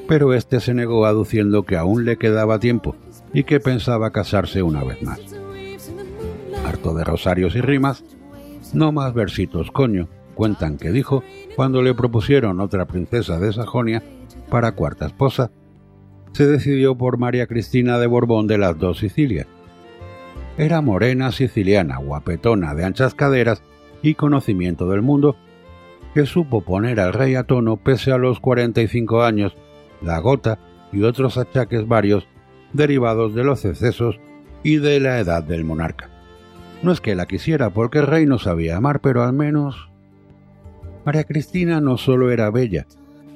[0.07, 2.95] pero éste se negó aduciendo que aún le quedaba tiempo
[3.33, 5.19] y que pensaba casarse una vez más.
[6.67, 8.05] Harto de rosarios y rimas,
[8.75, 11.23] no más versitos, coño, cuentan que dijo
[11.55, 14.03] cuando le propusieron otra princesa de Sajonia
[14.51, 15.51] para cuarta esposa,
[16.33, 19.47] se decidió por María Cristina de Borbón de las dos Sicilias.
[20.59, 23.63] Era morena siciliana, guapetona, de anchas caderas
[24.03, 25.37] y conocimiento del mundo,
[26.15, 29.57] que supo poner al rey a tono pese a los 45 años,
[30.01, 30.59] la gota
[30.93, 32.27] y otros achaques varios
[32.73, 34.19] derivados de los excesos
[34.63, 36.11] y de la edad del monarca.
[36.83, 39.91] No es que la quisiera porque el rey no sabía amar, pero al menos...
[41.05, 42.87] María Cristina no solo era bella,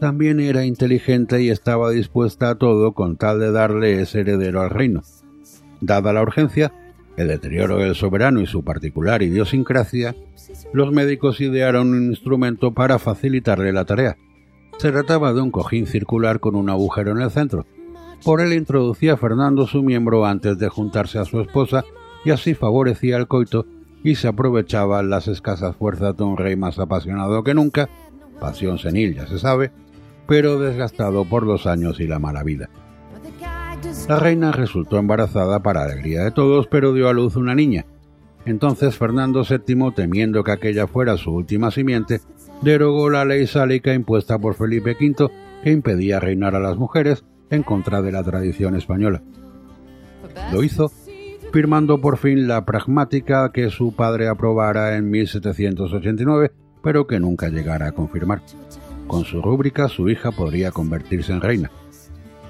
[0.01, 4.71] también era inteligente y estaba dispuesta a todo con tal de darle ese heredero al
[4.71, 5.03] reino.
[5.81, 6.73] Dada la urgencia,
[7.17, 10.17] el deterioro del soberano y su particular idiosincrasia,
[10.73, 14.17] los médicos idearon un instrumento para facilitarle la tarea.
[14.79, 17.67] Se trataba de un cojín circular con un agujero en el centro.
[18.25, 21.85] Por él introducía Fernando su miembro antes de juntarse a su esposa
[22.25, 23.67] y así favorecía el coito
[24.03, 27.89] y se aprovechaban las escasas fuerzas de un rey más apasionado que nunca,
[28.41, 29.73] pasión senil ya se sabe,
[30.27, 32.71] pero desgastado por los años y la mala vida.
[34.09, 37.87] La reina resultó embarazada para alegría de todos, pero dio a luz una niña.
[38.47, 42.21] Entonces Fernando VII, temiendo que aquella fuera su última simiente,
[42.63, 45.31] derogó la ley sálica impuesta por Felipe V
[45.63, 49.23] que impedía reinar a las mujeres en contra de la tradición española.
[50.53, 50.91] Lo hizo
[51.53, 56.53] firmando por fin la pragmática que su padre aprobara en 1789,
[56.83, 58.43] pero que nunca llegara a confirmar.
[59.07, 61.71] Con su rúbrica su hija podría convertirse en reina.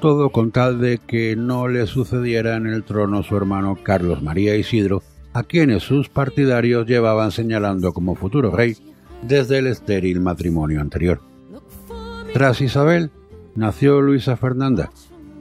[0.01, 4.57] Todo con tal de que no le sucediera en el trono su hermano Carlos María
[4.57, 5.03] Isidro,
[5.33, 8.77] a quienes sus partidarios llevaban señalando como futuro rey
[9.23, 11.21] desde el estéril matrimonio anterior.
[12.33, 13.11] Tras Isabel,
[13.55, 14.91] nació Luisa Fernanda,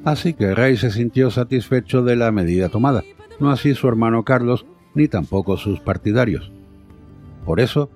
[0.05, 3.03] así que el rey se sintió satisfecho de la medida tomada
[3.39, 6.51] no así su hermano Carlos, ni tampoco sus partidarios.
[7.45, 7.89] Por eso,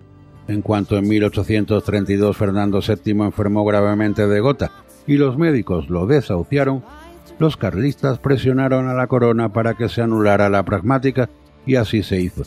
[0.47, 4.71] en cuanto en 1832 Fernando VII enfermó gravemente de gota
[5.05, 6.83] y los médicos lo desahuciaron,
[7.39, 11.29] los carlistas presionaron a la corona para que se anulara la pragmática
[11.65, 12.43] y así se hizo.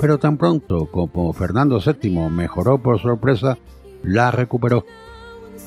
[0.00, 3.58] Pero tan pronto como Fernando VII mejoró por sorpresa,
[4.02, 4.84] la recuperó.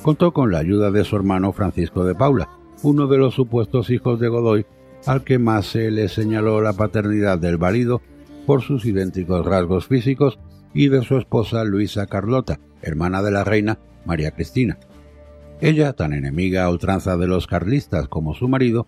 [0.03, 2.49] Contó con la ayuda de su hermano Francisco de Paula,
[2.83, 4.65] uno de los supuestos hijos de Godoy
[5.05, 8.01] al que más se le señaló la paternidad del válido
[8.45, 10.39] por sus idénticos rasgos físicos
[10.73, 14.77] y de su esposa Luisa Carlota, hermana de la reina María Cristina.
[15.59, 18.87] Ella, tan enemiga a ultranza de los carlistas como su marido,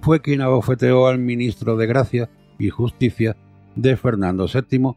[0.00, 3.36] fue quien abofeteó al ministro de Gracia y Justicia
[3.76, 4.94] de Fernando VII,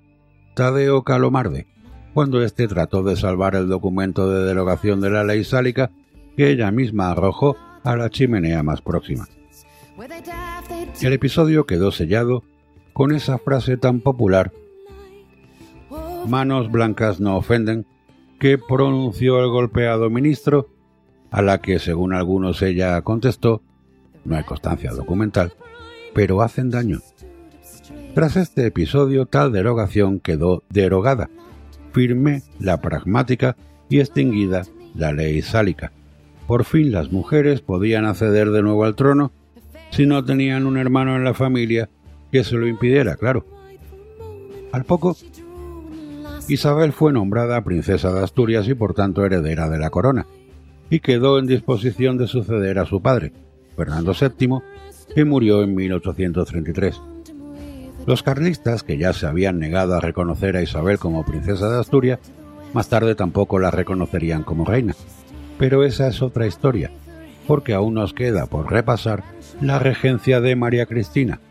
[0.56, 1.68] Tadeo Calomarde,
[2.14, 5.92] cuando éste trató de salvar el documento de derogación de la ley sálica
[6.36, 9.28] que ella misma arrojó a la chimenea más próxima.
[11.02, 12.44] El episodio quedó sellado
[12.94, 14.52] con esa frase tan popular,
[16.28, 17.86] manos blancas no ofenden,
[18.40, 20.70] que pronunció el golpeado ministro,
[21.32, 23.62] a la que según algunos ella contestó,
[24.26, 25.54] no hay constancia documental,
[26.14, 27.00] pero hacen daño.
[28.14, 31.30] Tras este episodio tal derogación quedó derogada,
[31.92, 33.56] firme la pragmática
[33.90, 34.64] y extinguida
[34.96, 35.92] la ley sálica.
[36.48, 39.32] Por fin las mujeres podían acceder de nuevo al trono
[39.92, 41.90] si no tenían un hermano en la familia
[42.32, 43.46] que se lo impidiera, claro.
[44.72, 45.16] Al poco,
[46.48, 50.28] Isabel fue nombrada princesa de Asturias y por tanto heredera de la corona,
[50.90, 53.34] y quedó en disposición de suceder a su padre,
[53.76, 54.60] Fernando VII,
[55.14, 57.02] que murió en 1833.
[58.08, 62.20] Los carlistas, que ya se habían negado a reconocer a Isabel como princesa de Asturias,
[62.74, 64.96] más tarde tampoco la reconocerían como reina.
[65.60, 66.90] Pero esa es otra historia,
[67.48, 69.26] porque aún nos queda por repasar
[69.60, 71.42] la regencia de María Cristina,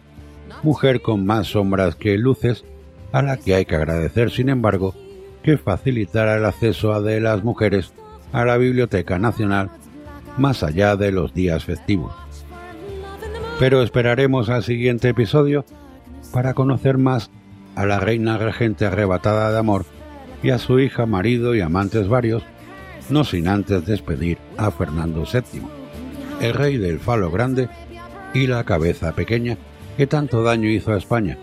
[0.62, 2.65] mujer con más sombras que luces,
[3.12, 4.95] a la que hay que agradecer, sin embargo,
[5.43, 7.93] que facilitara el acceso de las mujeres
[8.33, 9.69] a la Biblioteca Nacional
[10.39, 12.15] más allá de los días festivos.
[13.59, 15.66] Pero esperaremos al siguiente episodio
[16.32, 17.31] para conocer más
[17.74, 19.85] a la reina regente arrebatada de amor
[20.43, 22.43] y a su hija, marido y amantes varios,
[23.11, 25.62] no sin antes despedir a Fernando VII,
[26.40, 27.69] el rey del falo grande
[28.35, 29.57] y la cabeza pequeña
[29.97, 31.39] que tanto daño hizo a España.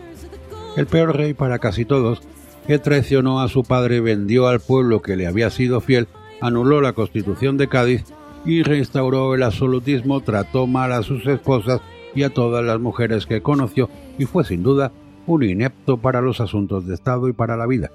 [0.77, 2.22] El peor rey para casi todos,
[2.68, 6.07] que traicionó a su padre, vendió al pueblo que le había sido fiel,
[6.41, 8.03] anuló la constitución de Cádiz
[8.45, 11.81] y restauró el absolutismo, trató mal a sus esposas
[12.15, 14.91] y a todas las mujeres que conoció y fue sin duda
[15.26, 17.91] un inepto para los asuntos de Estado y para la vida.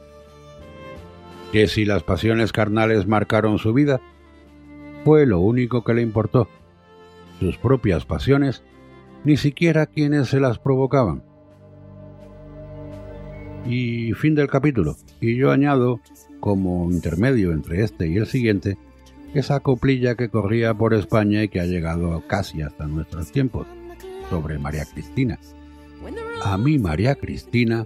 [1.53, 4.01] Que si las pasiones carnales marcaron su vida,
[5.05, 6.49] fue lo único que le importó.
[7.41, 8.63] Sus propias pasiones,
[9.25, 11.23] ni siquiera quienes se las provocaban.
[13.67, 14.97] Y fin del capítulo.
[15.21, 16.01] Y yo añado,
[16.41, 18.77] como intermedio entre este y el siguiente,
[19.35, 23.67] esa coplilla que corría por España y que ha llegado casi hasta nuestros tiempos,
[24.31, 25.39] sobre María Cristina.
[26.45, 27.85] A mí María Cristina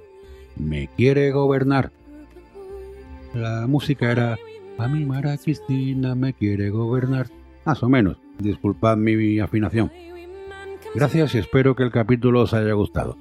[0.57, 1.93] me quiere gobernar.
[3.35, 4.39] La música era
[4.79, 7.29] A mí María Cristina me quiere gobernar.
[7.65, 9.91] Más o menos, disculpad mi afinación.
[10.95, 13.17] Gracias y espero que el capítulo os haya gustado.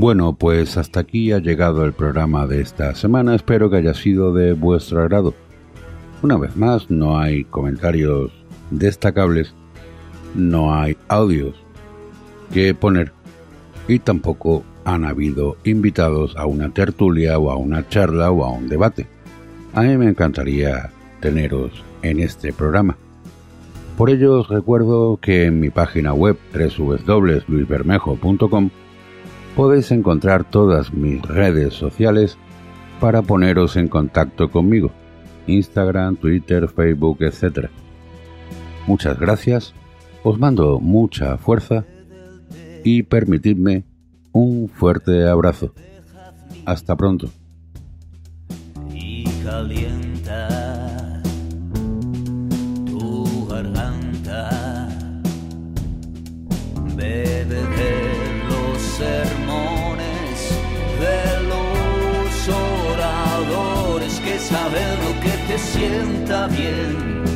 [0.00, 3.34] Bueno, pues hasta aquí ha llegado el programa de esta semana.
[3.34, 5.34] Espero que haya sido de vuestro agrado.
[6.22, 8.32] Una vez más, no hay comentarios
[8.70, 9.54] destacables,
[10.34, 11.54] no hay audios
[12.50, 13.12] que poner
[13.88, 18.70] y tampoco han habido invitados a una tertulia o a una charla o a un
[18.70, 19.06] debate.
[19.74, 22.96] A mí me encantaría teneros en este programa.
[23.98, 28.70] Por ello os recuerdo que en mi página web www.luisbermejo.com
[29.56, 32.38] podéis encontrar todas mis redes sociales
[33.00, 34.90] para poneros en contacto conmigo.
[35.46, 37.68] Instagram, Twitter, Facebook, etc.
[38.86, 39.74] Muchas gracias,
[40.22, 41.84] os mando mucha fuerza
[42.84, 43.84] y permitidme
[44.32, 45.72] un fuerte abrazo.
[46.64, 47.30] Hasta pronto.
[64.50, 67.29] Saber lo que te sienta bien